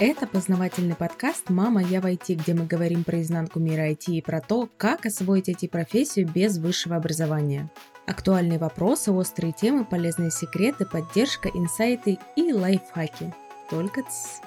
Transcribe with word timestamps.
Это 0.00 0.28
познавательный 0.28 0.94
подкаст 0.94 1.50
«Мама, 1.50 1.82
я 1.82 2.00
в 2.00 2.06
IT», 2.06 2.34
где 2.34 2.54
мы 2.54 2.66
говорим 2.66 3.02
про 3.02 3.20
изнанку 3.20 3.58
мира 3.58 3.90
IT 3.90 4.04
и 4.12 4.22
про 4.22 4.40
то, 4.40 4.68
как 4.76 5.06
освоить 5.06 5.48
IT-профессию 5.48 6.28
без 6.28 6.56
высшего 6.58 6.94
образования. 6.94 7.68
Актуальные 8.06 8.60
вопросы, 8.60 9.10
острые 9.10 9.52
темы, 9.52 9.84
полезные 9.84 10.30
секреты, 10.30 10.86
поддержка, 10.86 11.48
инсайты 11.48 12.16
и 12.36 12.52
лайфхаки. 12.52 13.34
Только 13.70 14.02
ц. 14.02 14.40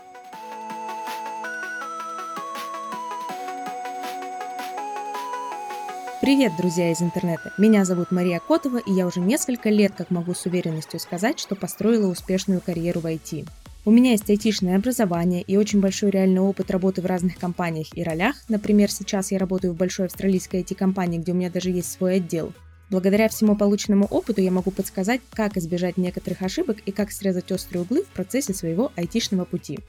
Привет, 6.21 6.54
друзья 6.57 6.93
из 6.93 7.02
интернета! 7.02 7.52
Меня 7.57 7.83
зовут 7.83 8.11
Мария 8.11 8.39
Котова, 8.39 8.77
и 8.77 8.93
я 8.93 9.05
уже 9.05 9.20
несколько 9.20 9.70
лет 9.70 9.91
как 9.97 10.11
могу 10.11 10.33
с 10.33 10.45
уверенностью 10.45 10.97
сказать, 11.02 11.39
что 11.39 11.55
построила 11.55 12.07
успешную 12.07 12.61
карьеру 12.61 13.02
в 13.02 13.05
IT. 13.05 13.45
У 13.84 13.90
меня 13.90 14.12
есть 14.12 14.30
айтишное 14.30 14.76
образование 14.76 15.41
и 15.41 15.58
очень 15.58 15.80
большой 15.80 16.12
реальный 16.12 16.40
опыт 16.40 16.70
работы 16.70 17.02
в 17.02 17.08
разных 17.08 17.38
компаниях 17.38 17.88
и 17.95 18.04
ролях. 18.04 18.35
Например, 18.48 18.91
сейчас 18.91 19.31
я 19.31 19.40
работаю 19.40 19.73
в 19.73 19.77
большой 19.77 20.05
австралийской 20.05 20.62
IT-компании, 20.62 21.17
где 21.17 21.31
у 21.31 21.35
меня 21.35 21.49
даже 21.49 21.71
есть 21.71 21.91
свой 21.91 22.17
отдел. 22.17 22.54
Благодаря 22.91 23.27
всему 23.27 23.55
полученному 23.55 24.05
опыту 24.05 24.40
я 24.41 24.52
могу 24.52 24.70
подсказать, 24.70 25.21
как 25.34 25.57
избежать 25.57 25.98
некоторых 25.98 26.44
ошибок 26.44 26.77
и 26.85 26.91
как 26.91 27.12
срезать 27.12 27.52
острые 27.52 27.81
углы 27.81 28.04
в 28.04 28.07
процессе 28.09 28.54
своего 28.54 28.91
айтишного 28.95 29.45
пути. 29.45 29.80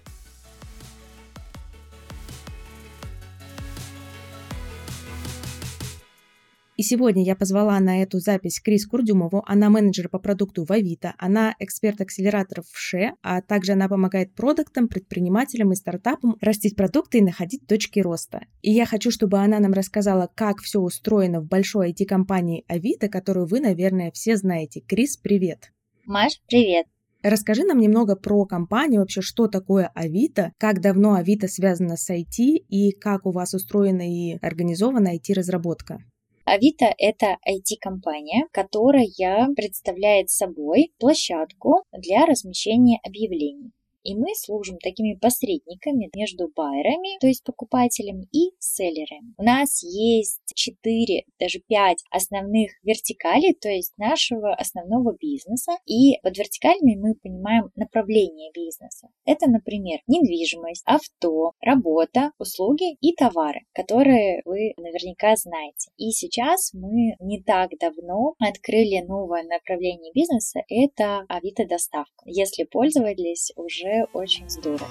И 6.83 6.85
сегодня 6.85 7.23
я 7.23 7.37
позвала 7.37 7.79
на 7.79 8.03
эту 8.03 8.19
запись 8.19 8.59
Крис 8.59 8.89
Курдюмову. 8.89 9.45
Она 9.47 9.71
менеджер 9.71 10.09
по 10.09 10.19
продукту 10.19 10.65
в 10.65 10.73
Авито, 10.73 11.15
она 11.17 11.55
эксперт 11.61 12.01
акселераторов 12.01 12.67
в 12.67 12.77
ШЕ, 12.77 13.13
а 13.23 13.41
также 13.41 13.75
она 13.75 13.89
помогает 13.89 14.35
продуктам, 14.35 14.89
предпринимателям 14.89 15.71
и 15.71 15.77
стартапам 15.77 16.39
растить 16.41 16.75
продукты 16.75 17.19
и 17.19 17.23
находить 17.23 17.69
точки 17.69 18.01
роста. 18.01 18.47
И 18.63 18.73
я 18.73 18.85
хочу, 18.85 19.13
чтобы 19.13 19.39
она 19.39 19.61
нам 19.61 19.73
рассказала, 19.73 20.29
как 20.35 20.59
все 20.59 20.81
устроено 20.81 21.41
в 21.41 21.47
большой 21.47 21.93
IT-компании 21.93 22.65
Авито, 22.67 23.09
которую 23.09 23.47
вы, 23.47 23.61
наверное, 23.61 24.11
все 24.11 24.37
знаете. 24.37 24.81
Крис, 24.81 25.17
привет! 25.17 25.71
Маш, 26.05 26.41
привет! 26.49 26.87
Расскажи 27.23 27.63
нам 27.63 27.79
немного 27.79 28.17
про 28.17 28.45
компанию, 28.45 29.03
вообще, 29.03 29.21
что 29.21 29.47
такое 29.47 29.93
Авито, 29.95 30.51
как 30.59 30.81
давно 30.81 31.15
Авито 31.15 31.47
связано 31.47 31.97
с 31.97 32.11
IT 32.11 32.41
и 32.41 32.91
как 32.91 33.25
у 33.25 33.31
вас 33.31 33.55
устроена 33.55 34.03
и 34.03 34.37
организована 34.43 35.15
IT-разработка. 35.15 36.01
Авито– 36.45 36.93
это 36.99 37.39
IT-компания, 37.49 38.49
которая 38.53 39.07
представляет 39.55 40.29
собой 40.29 40.93
площадку 40.99 41.85
для 41.93 42.27
размещения 42.27 42.99
объявлений. 43.05 43.71
И 44.03 44.15
мы 44.15 44.35
служим 44.35 44.79
такими 44.79 45.15
посредниками 45.15 46.11
между 46.15 46.49
байерами, 46.55 47.19
то 47.21 47.27
есть 47.27 47.45
покупателями, 47.45 48.27
и 48.33 48.53
селлерами. 48.59 49.35
У 49.39 49.43
нас 49.43 49.83
есть 49.83 50.41
4, 50.55 51.25
даже 51.39 51.61
5 51.61 52.05
основных 52.11 52.71
вертикалей, 52.83 53.55
то 53.55 53.69
есть 53.69 53.93
нашего 53.97 54.55
основного 54.55 55.15
бизнеса. 55.19 55.73
И 55.87 56.19
под 56.23 56.37
вертикалями 56.37 56.97
мы 56.97 57.15
понимаем 57.15 57.71
направление 57.77 58.51
бизнеса. 58.55 59.09
Это, 59.25 59.49
например, 59.49 60.01
недвижимость, 60.07 60.83
авто, 60.87 61.53
работа, 61.61 62.33
услуги 62.39 62.97
и 63.01 63.15
товары, 63.15 63.61
которые 63.73 64.43
вы 64.45 64.73
наверняка 64.77 65.37
знаете. 65.37 65.91
И 65.97 66.11
сейчас 66.11 66.73
мы 66.73 67.17
не 67.21 67.43
так 67.43 67.71
давно 67.79 68.35
открыли 68.39 69.05
новое 69.07 69.45
направление 69.45 70.13
бизнеса, 70.13 70.61
это 70.69 71.25
Авито 71.29 71.67
доставка. 71.67 72.25
Если 72.27 72.65
пользовались, 72.65 73.53
уже 73.57 73.92
очень 74.13 74.49
здорово. 74.49 74.89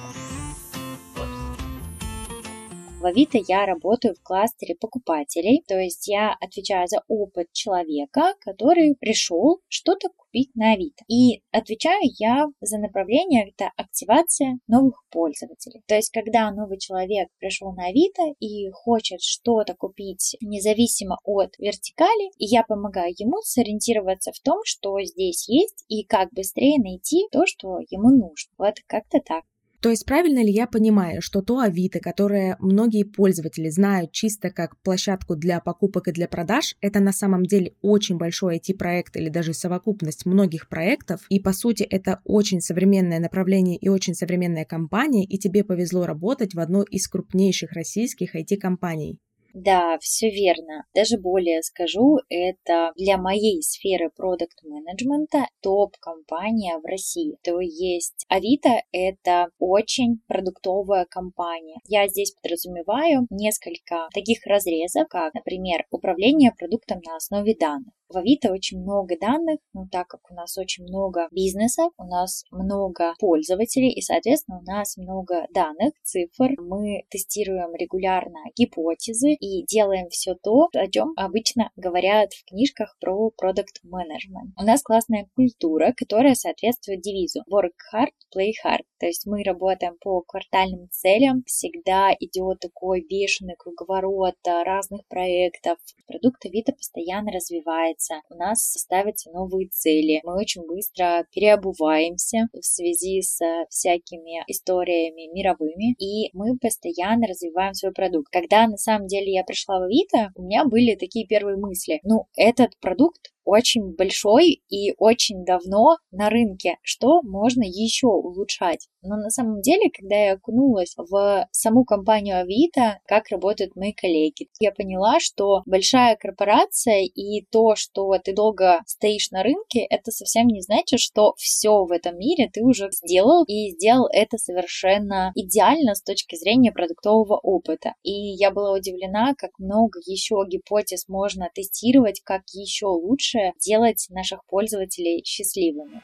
В 3.01 3.05
Авито 3.05 3.39
я 3.47 3.65
работаю 3.65 4.13
в 4.13 4.21
кластере 4.21 4.75
покупателей, 4.75 5.63
то 5.67 5.75
есть 5.79 6.07
я 6.07 6.37
отвечаю 6.39 6.87
за 6.87 7.01
опыт 7.07 7.51
человека, 7.51 8.35
который 8.41 8.95
пришел 8.95 9.59
что-то 9.69 10.09
купить 10.31 10.55
на 10.55 10.73
Авито. 10.73 11.03
И 11.07 11.41
отвечаю 11.51 12.01
я 12.17 12.47
за 12.61 12.77
направление, 12.77 13.49
это 13.49 13.71
активация 13.75 14.59
новых 14.67 15.03
пользователей. 15.09 15.81
То 15.87 15.95
есть, 15.95 16.11
когда 16.11 16.51
новый 16.51 16.79
человек 16.79 17.27
пришел 17.39 17.73
на 17.73 17.87
Авито 17.87 18.23
и 18.39 18.69
хочет 18.71 19.21
что-то 19.21 19.75
купить 19.75 20.37
независимо 20.41 21.17
от 21.23 21.57
вертикали, 21.57 22.31
я 22.37 22.63
помогаю 22.63 23.13
ему 23.17 23.41
сориентироваться 23.43 24.31
в 24.31 24.39
том, 24.39 24.59
что 24.63 24.99
здесь 25.01 25.47
есть, 25.49 25.85
и 25.87 26.03
как 26.03 26.29
быстрее 26.31 26.79
найти 26.79 27.27
то, 27.31 27.45
что 27.45 27.79
ему 27.89 28.09
нужно. 28.09 28.51
Вот 28.57 28.75
как-то 28.87 29.19
так. 29.19 29.43
То 29.81 29.89
есть 29.89 30.05
правильно 30.05 30.43
ли 30.43 30.51
я 30.51 30.67
понимаю, 30.67 31.23
что 31.23 31.41
то 31.41 31.59
Авито, 31.59 31.99
которое 31.99 32.55
многие 32.59 33.03
пользователи 33.03 33.67
знают 33.69 34.11
чисто 34.11 34.51
как 34.51 34.79
площадку 34.81 35.35
для 35.35 35.59
покупок 35.59 36.07
и 36.07 36.11
для 36.11 36.27
продаж, 36.27 36.75
это 36.81 36.99
на 36.99 37.11
самом 37.11 37.47
деле 37.47 37.73
очень 37.81 38.17
большой 38.17 38.59
IT-проект 38.59 39.17
или 39.17 39.29
даже 39.29 39.55
совокупность 39.55 40.27
многих 40.27 40.69
проектов, 40.69 41.21
и 41.29 41.39
по 41.39 41.51
сути 41.51 41.81
это 41.81 42.21
очень 42.25 42.61
современное 42.61 43.19
направление 43.19 43.75
и 43.75 43.89
очень 43.89 44.13
современная 44.13 44.65
компания, 44.65 45.25
и 45.25 45.39
тебе 45.39 45.63
повезло 45.63 46.05
работать 46.05 46.53
в 46.53 46.59
одной 46.59 46.85
из 46.91 47.07
крупнейших 47.07 47.71
российских 47.71 48.35
IT-компаний. 48.35 49.17
Да, 49.53 49.97
все 49.99 50.29
верно. 50.29 50.85
Даже 50.95 51.17
более 51.17 51.61
скажу, 51.61 52.17
это 52.29 52.91
для 52.95 53.17
моей 53.17 53.61
сферы 53.61 54.09
продукт 54.09 54.63
менеджмента 54.63 55.47
топ-компания 55.61 56.77
в 56.77 56.85
России. 56.85 57.37
То 57.43 57.59
есть 57.59 58.25
Авито 58.29 58.81
это 58.91 59.49
очень 59.59 60.21
продуктовая 60.27 61.05
компания. 61.05 61.79
Я 61.85 62.07
здесь 62.07 62.33
подразумеваю 62.41 63.27
несколько 63.29 64.07
таких 64.13 64.45
разрезов, 64.45 65.07
как, 65.09 65.33
например, 65.33 65.85
управление 65.91 66.51
продуктом 66.57 67.01
на 67.05 67.15
основе 67.15 67.55
данных. 67.55 67.93
В 68.11 68.17
Авито 68.17 68.51
очень 68.51 68.81
много 68.81 69.15
данных, 69.17 69.59
но 69.73 69.87
так 69.89 70.07
как 70.09 70.29
у 70.29 70.33
нас 70.33 70.57
очень 70.57 70.83
много 70.83 71.29
бизнесов, 71.31 71.93
у 71.97 72.03
нас 72.03 72.43
много 72.51 73.13
пользователей 73.19 73.89
и, 73.89 74.01
соответственно, 74.01 74.59
у 74.59 74.63
нас 74.63 74.97
много 74.97 75.47
данных, 75.53 75.93
цифр, 76.03 76.55
мы 76.59 77.03
тестируем 77.09 77.73
регулярно 77.73 78.39
гипотезы 78.57 79.31
и 79.31 79.65
делаем 79.65 80.09
все 80.09 80.35
то, 80.35 80.67
о 80.73 80.87
чем 80.87 81.13
обычно 81.15 81.71
говорят 81.77 82.33
в 82.33 82.43
книжках 82.49 82.97
про 82.99 83.31
продукт 83.31 83.79
менеджмент. 83.83 84.53
У 84.59 84.63
нас 84.63 84.81
классная 84.83 85.29
культура, 85.33 85.93
которая 85.95 86.35
соответствует 86.35 86.99
девизу 86.99 87.43
work 87.49 87.77
hard, 87.95 88.11
play 88.35 88.51
hard. 88.65 88.83
То 88.99 89.05
есть 89.05 89.25
мы 89.25 89.41
работаем 89.43 89.95
по 90.01 90.21
квартальным 90.21 90.89
целям, 90.91 91.43
всегда 91.45 92.13
идет 92.19 92.59
такой 92.59 93.05
бешеный 93.09 93.55
круговорот 93.57 94.35
разных 94.45 95.07
проектов. 95.07 95.77
Продукт 96.07 96.45
Авито 96.45 96.73
постоянно 96.73 97.31
развивается 97.31 98.00
меняется, 98.01 98.21
у 98.29 98.35
нас 98.35 98.59
ставятся 98.59 99.31
новые 99.31 99.67
цели, 99.69 100.21
мы 100.23 100.35
очень 100.37 100.65
быстро 100.65 101.25
переобуваемся 101.31 102.47
в 102.53 102.63
связи 102.63 103.21
с 103.21 103.39
всякими 103.69 104.43
историями 104.47 105.31
мировыми, 105.33 105.95
и 105.99 106.29
мы 106.33 106.57
постоянно 106.57 107.27
развиваем 107.27 107.73
свой 107.73 107.93
продукт. 107.93 108.31
Когда 108.31 108.67
на 108.67 108.77
самом 108.77 109.07
деле 109.07 109.33
я 109.33 109.43
пришла 109.43 109.79
в 109.79 109.83
Авито, 109.83 110.31
у 110.35 110.43
меня 110.43 110.65
были 110.65 110.95
такие 110.95 111.27
первые 111.27 111.57
мысли, 111.57 111.99
ну, 112.03 112.25
этот 112.35 112.77
продукт 112.79 113.30
очень 113.45 113.95
большой 113.95 114.61
и 114.69 114.93
очень 114.97 115.43
давно 115.45 115.97
на 116.11 116.29
рынке, 116.29 116.77
что 116.83 117.21
можно 117.23 117.63
еще 117.63 118.07
улучшать. 118.07 118.87
Но 119.03 119.15
на 119.15 119.29
самом 119.29 119.61
деле, 119.61 119.89
когда 119.89 120.15
я 120.15 120.33
окунулась 120.33 120.93
в 120.95 121.47
саму 121.51 121.85
компанию 121.85 122.39
Авито, 122.39 122.99
как 123.07 123.29
работают 123.29 123.75
мои 123.75 123.93
коллеги, 123.93 124.47
я 124.59 124.71
поняла, 124.71 125.19
что 125.19 125.63
большая 125.65 126.15
корпорация 126.15 127.03
и 127.03 127.45
то, 127.51 127.75
что 127.75 128.11
ты 128.23 128.33
долго 128.33 128.81
стоишь 128.85 129.31
на 129.31 129.43
рынке, 129.43 129.85
это 129.89 130.11
совсем 130.11 130.47
не 130.47 130.61
значит, 130.61 130.99
что 130.99 131.33
все 131.37 131.83
в 131.83 131.91
этом 131.91 132.17
мире 132.17 132.49
ты 132.51 132.63
уже 132.63 132.89
сделал 132.91 133.43
и 133.45 133.71
сделал 133.71 134.07
это 134.11 134.37
совершенно 134.37 135.31
идеально 135.35 135.95
с 135.95 136.03
точки 136.03 136.35
зрения 136.35 136.71
продуктового 136.71 137.39
опыта. 137.41 137.95
И 138.03 138.11
я 138.11 138.51
была 138.51 138.73
удивлена, 138.73 139.33
как 139.35 139.51
много 139.57 139.99
еще 140.05 140.35
гипотез 140.47 141.07
можно 141.07 141.49
тестировать, 141.53 142.21
как 142.23 142.43
еще 142.53 142.85
лучше 142.85 143.39
делать 143.59 144.07
наших 144.09 144.45
пользователей 144.45 145.23
счастливыми. 145.25 146.01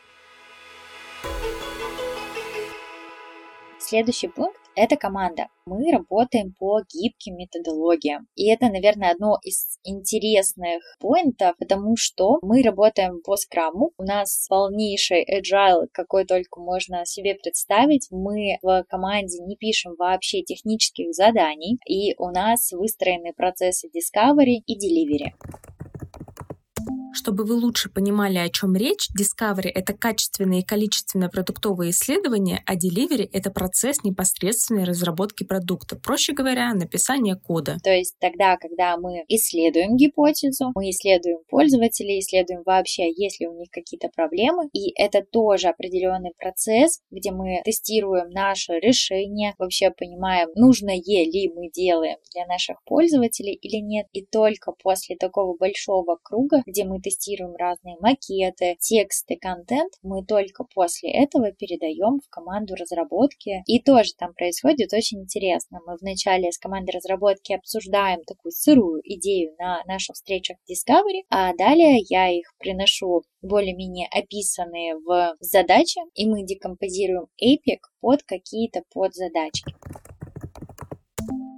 Следующий 3.79 4.27
пункт– 4.27 4.59
это 4.75 4.97
команда. 4.97 5.47
Мы 5.65 5.93
работаем 5.93 6.53
по 6.59 6.81
гибким 6.93 7.37
методологиям. 7.37 8.27
И 8.35 8.49
это, 8.49 8.65
наверное, 8.67 9.11
одно 9.11 9.37
из 9.43 9.79
интересных 9.85 10.81
поинтов, 10.99 11.55
потому 11.57 11.95
что 11.95 12.39
мы 12.41 12.63
работаем 12.63 13.21
по 13.23 13.37
скраму. 13.37 13.91
У 13.97 14.03
нас 14.03 14.45
полнейший 14.49 15.23
agile, 15.23 15.87
какой 15.93 16.25
только 16.25 16.59
можно 16.59 17.05
себе 17.05 17.35
представить. 17.35 18.07
Мы 18.11 18.57
в 18.61 18.83
команде 18.89 19.39
не 19.39 19.55
пишем 19.55 19.95
вообще 19.97 20.41
технических 20.41 21.13
заданий. 21.13 21.77
И 21.87 22.13
у 22.17 22.29
нас 22.31 22.73
выстроены 22.73 23.31
процессы 23.31 23.87
discovery 23.87 24.57
и 24.65 24.75
delivery. 24.75 25.31
Чтобы 27.17 27.45
вы 27.45 27.55
лучше 27.55 27.89
понимали, 27.89 28.37
о 28.37 28.47
чем 28.47 28.75
речь, 28.75 29.07
Discovery— 29.19 29.71
это 29.73 29.93
качественные 29.93 30.61
и 30.61 30.63
количественные 30.63 31.31
продуктовые 31.31 31.89
исследования, 31.89 32.61
а 32.67 32.75
Delivery— 32.75 33.27
это 33.33 33.49
процесс 33.49 34.03
непосредственной 34.03 34.83
разработки 34.83 35.43
продукта. 35.43 35.95
Проще 35.95 36.33
говоря, 36.33 36.71
написание 36.75 37.35
кода. 37.35 37.77
То 37.83 37.89
есть 37.89 38.15
тогда, 38.19 38.55
когда 38.57 38.97
мы 38.97 39.25
исследуем 39.29 39.97
гипотезу, 39.97 40.73
мы 40.75 40.91
исследуем 40.91 41.39
пользователей, 41.49 42.19
исследуем 42.19 42.61
вообще, 42.63 43.11
есть 43.11 43.39
ли 43.39 43.47
у 43.47 43.57
них 43.57 43.69
какие-то 43.71 44.09
проблемы, 44.15 44.69
и 44.71 44.93
это 44.95 45.23
тоже 45.23 45.69
определенный 45.69 46.33
процесс, 46.37 47.01
где 47.09 47.31
мы 47.31 47.61
тестируем 47.65 48.29
наше 48.29 48.73
решение, 48.73 49.55
вообще 49.57 49.89
понимаем, 49.89 50.49
нужно 50.53 50.91
ли 50.91 51.51
мы 51.55 51.71
делаем 51.71 52.17
для 52.31 52.45
наших 52.45 52.77
пользователей 52.85 53.53
или 53.53 53.81
нет, 53.81 54.05
и 54.13 54.23
только 54.23 54.71
после 54.71 55.15
такого 55.15 55.57
большого 55.57 56.19
круга, 56.21 56.61
где 56.67 56.85
мы 56.85 57.01
тестируем 57.07 57.55
разные 57.55 57.95
макеты, 57.99 58.75
тексты, 58.79 59.37
контент, 59.37 59.93
мы 60.01 60.25
только 60.25 60.65
после 60.75 61.11
этого 61.11 61.51
передаем 61.51 62.19
в 62.19 62.29
команду 62.29 62.75
разработки. 62.75 63.63
И 63.65 63.81
тоже 63.81 64.11
там 64.17 64.33
происходит 64.33 64.91
очень 64.93 65.21
интересно. 65.21 65.79
Мы 65.85 65.95
вначале 65.99 66.51
с 66.51 66.57
командой 66.57 66.91
разработки 66.91 67.53
обсуждаем 67.53 68.23
такую 68.23 68.51
сырую 68.51 69.01
идею 69.03 69.55
на 69.57 69.83
наших 69.85 70.15
встречах 70.15 70.57
Discovery, 70.69 71.23
а 71.29 71.53
далее 71.55 71.99
я 72.09 72.29
их 72.29 72.53
приношу 72.59 73.23
более-менее 73.41 74.07
описанные 74.11 74.95
в 74.97 75.37
задачи, 75.39 76.01
и 76.13 76.27
мы 76.27 76.43
декомпозируем 76.43 77.27
Epic 77.41 77.79
под 78.01 78.23
какие-то 78.23 78.81
подзадачки. 78.93 79.73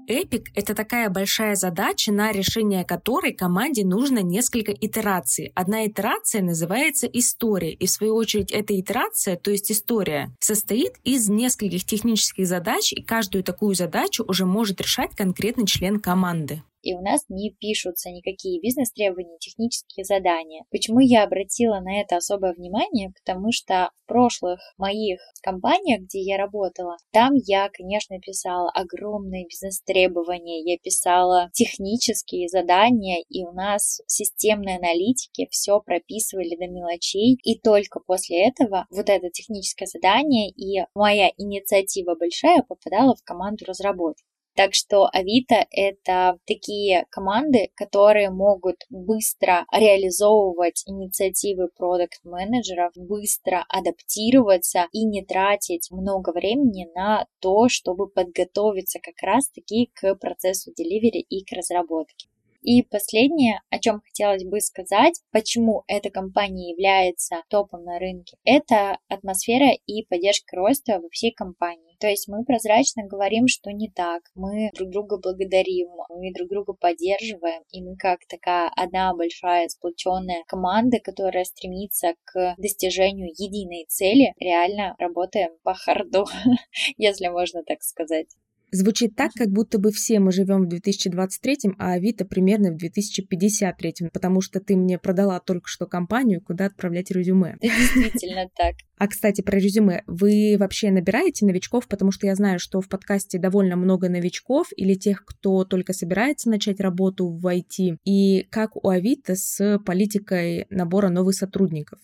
Эпик— 0.10 0.50
это 0.56 0.74
такая 0.74 1.08
большая 1.12 1.54
задача, 1.56 2.12
на 2.12 2.32
решение 2.32 2.84
которой 2.84 3.32
команде 3.32 3.86
нужно 3.86 4.24
несколько 4.24 4.72
итераций. 4.72 5.52
Одна 5.54 5.86
итерация 5.86 6.42
называется 6.42 7.06
история, 7.06 7.74
и 7.74 7.86
в 7.86 7.92
свою 7.92 8.16
очередь 8.16 8.52
эта 8.52 8.78
итерация, 8.78 9.38
то 9.38 9.52
есть 9.52 9.72
история, 9.72 10.32
состоит 10.40 10.94
из 11.04 11.30
нескольких 11.30 11.86
технических 11.86 12.48
задач, 12.48 12.92
и 12.92 13.04
каждую 13.04 13.44
такую 13.44 13.76
задачу 13.76 14.26
уже 14.28 14.46
может 14.48 14.82
решать 14.82 15.16
конкретный 15.16 15.68
член 15.68 16.00
команды 16.00 16.64
и 16.82 16.94
у 16.94 17.02
нас 17.02 17.26
не 17.30 17.52
пишутся 17.52 18.10
никакие 18.10 18.60
бизнес-требования, 18.62 19.38
технические 19.40 20.06
задания. 20.06 20.64
Почему 20.72 21.00
я 21.00 21.24
обратила 21.24 21.80
на 21.80 22.02
это 22.02 22.18
особое 22.18 22.54
внимание? 22.54 23.12
Потому 23.24 23.52
что 23.52 23.92
в 24.04 24.08
прошлых 24.08 24.60
моих 24.78 25.20
компаниях, 25.42 26.02
где 26.02 26.22
я 26.22 26.38
работала, 26.38 26.98
там 27.12 27.34
я, 27.36 27.70
конечно, 27.70 28.20
писала 28.20 28.70
огромные 28.72 29.46
бизнес-требования, 29.46 30.64
я 30.64 30.78
писала 30.78 31.50
технические 31.54 32.48
задания, 32.48 33.24
и 33.30 33.44
у 33.44 33.52
нас 33.52 34.02
в 34.06 34.12
системной 34.12 34.78
аналитике 34.78 35.48
все 35.52 35.80
прописывали 35.80 36.56
до 36.56 36.68
мелочей, 36.68 37.38
и 37.44 37.60
только 37.60 38.00
после 38.00 38.48
этого 38.48 38.86
вот 38.90 39.10
это 39.10 39.30
техническое 39.30 39.86
задание 39.86 40.50
и 40.50 40.84
моя 40.94 41.30
инициатива 41.38 42.16
большая 42.16 42.64
попадала 42.64 43.16
в 43.16 43.24
команду 43.24 43.66
разработки. 43.66 44.29
Так 44.60 44.74
что 44.74 45.08
Авито— 45.14 45.66
это 45.72 46.38
такие 46.46 47.06
команды, 47.12 47.70
которые 47.76 48.30
могут 48.30 48.76
быстро 48.90 49.66
реализовывать 49.72 50.84
инициативы 50.86 51.70
продукт-менеджеров, 51.70 52.92
быстро 52.98 53.64
адаптироваться 53.70 54.88
и 54.92 55.06
не 55.06 55.24
тратить 55.24 55.90
много 55.92 56.34
времени 56.34 56.90
на 56.94 57.26
то, 57.40 57.70
чтобы 57.70 58.10
подготовиться 58.10 59.00
как 59.00 59.16
раз-таки 59.22 59.92
к 59.94 60.16
процессу 60.16 60.72
delivery 60.72 61.24
и 61.30 61.46
к 61.46 61.56
разработке. 61.56 62.28
И 62.62 62.84
последнее, 62.84 63.62
о 63.70 63.80
чем 63.80 64.02
хотелось 64.02 64.44
бы 64.44 64.60
сказать, 64.60 65.22
почему 65.32 65.84
эта 65.88 66.10
компания 66.10 66.72
является 66.72 67.44
топом 67.50 67.84
на 67.84 68.00
рынке, 68.00 68.38
это 68.44 68.98
атмосфера 69.08 69.72
и 69.86 70.04
поддержка 70.04 70.56
роста 70.56 71.00
во 71.00 71.10
всей 71.10 71.32
компании. 71.32 71.96
То 72.00 72.08
есть 72.08 72.28
мы 72.28 72.46
прозрачно 72.46 73.04
говорим, 73.04 73.48
что 73.48 73.72
не 73.72 73.90
так, 73.90 74.24
мы 74.34 74.70
друг 74.74 74.90
друга 74.90 75.18
благодарим, 75.18 75.90
мы 76.10 76.32
друг 76.34 76.50
друга 76.50 76.74
поддерживаем, 76.74 77.64
и 77.72 77.82
мы 77.82 77.98
как 77.98 78.20
такая 78.28 78.72
одна 78.76 79.14
большая 79.14 79.68
сплоченная 79.68 80.44
команда, 80.48 81.00
которая 81.00 81.44
стремится 81.44 82.14
к 82.24 82.56
достижению 82.58 83.30
единой 83.30 83.86
цели, 83.90 84.34
реально 84.40 84.96
работаем 84.98 85.52
по 85.64 85.74
харду, 85.74 86.26
если 86.98 87.28
можно 87.28 87.64
так 87.64 87.82
сказать. 87.84 88.28
Звучит 88.72 89.16
так, 89.16 89.32
как 89.34 89.50
будто 89.50 89.80
бы 89.80 89.92
все 89.92 90.20
мы 90.20 90.32
живем 90.32 90.66
в 90.66 90.68
2023, 90.68 91.74
а 91.78 91.94
Авито 91.94 92.26
примерно 92.26 92.72
в 92.72 92.78
2053, 92.78 94.10
потому 94.14 94.42
что 94.42 94.60
ты 94.60 94.76
мне 94.76 94.98
продала 95.00 95.40
только 95.40 95.68
что 95.68 95.86
компанию, 95.86 96.42
куда 96.42 96.66
отправлять 96.66 97.12
резюме. 97.12 97.58
Действительно 97.62 98.50
так. 98.56 98.76
А, 98.98 99.08
кстати, 99.08 99.42
про 99.42 99.58
резюме. 99.58 100.04
Вы 100.08 100.58
вообще 100.60 100.92
набираете 100.92 101.46
новичков, 101.46 101.88
потому 101.88 102.12
что 102.12 102.28
я 102.28 102.36
знаю, 102.36 102.60
что 102.60 102.82
в 102.82 102.90
подкасте 102.90 103.40
довольно 103.40 103.76
много 103.76 104.10
новичков 104.10 104.68
или 104.76 104.94
тех, 104.94 105.24
кто 105.26 105.64
только 105.64 105.94
собирается 105.94 106.50
начать 106.50 106.80
работу 106.80 107.30
в 107.30 107.46
IT. 107.46 107.98
И 108.06 108.44
как 108.52 108.76
у 108.76 108.90
Авито 108.90 109.36
с 109.36 109.80
политикой 109.86 110.68
набора 110.70 111.10
новых 111.10 111.36
сотрудников? 111.36 112.00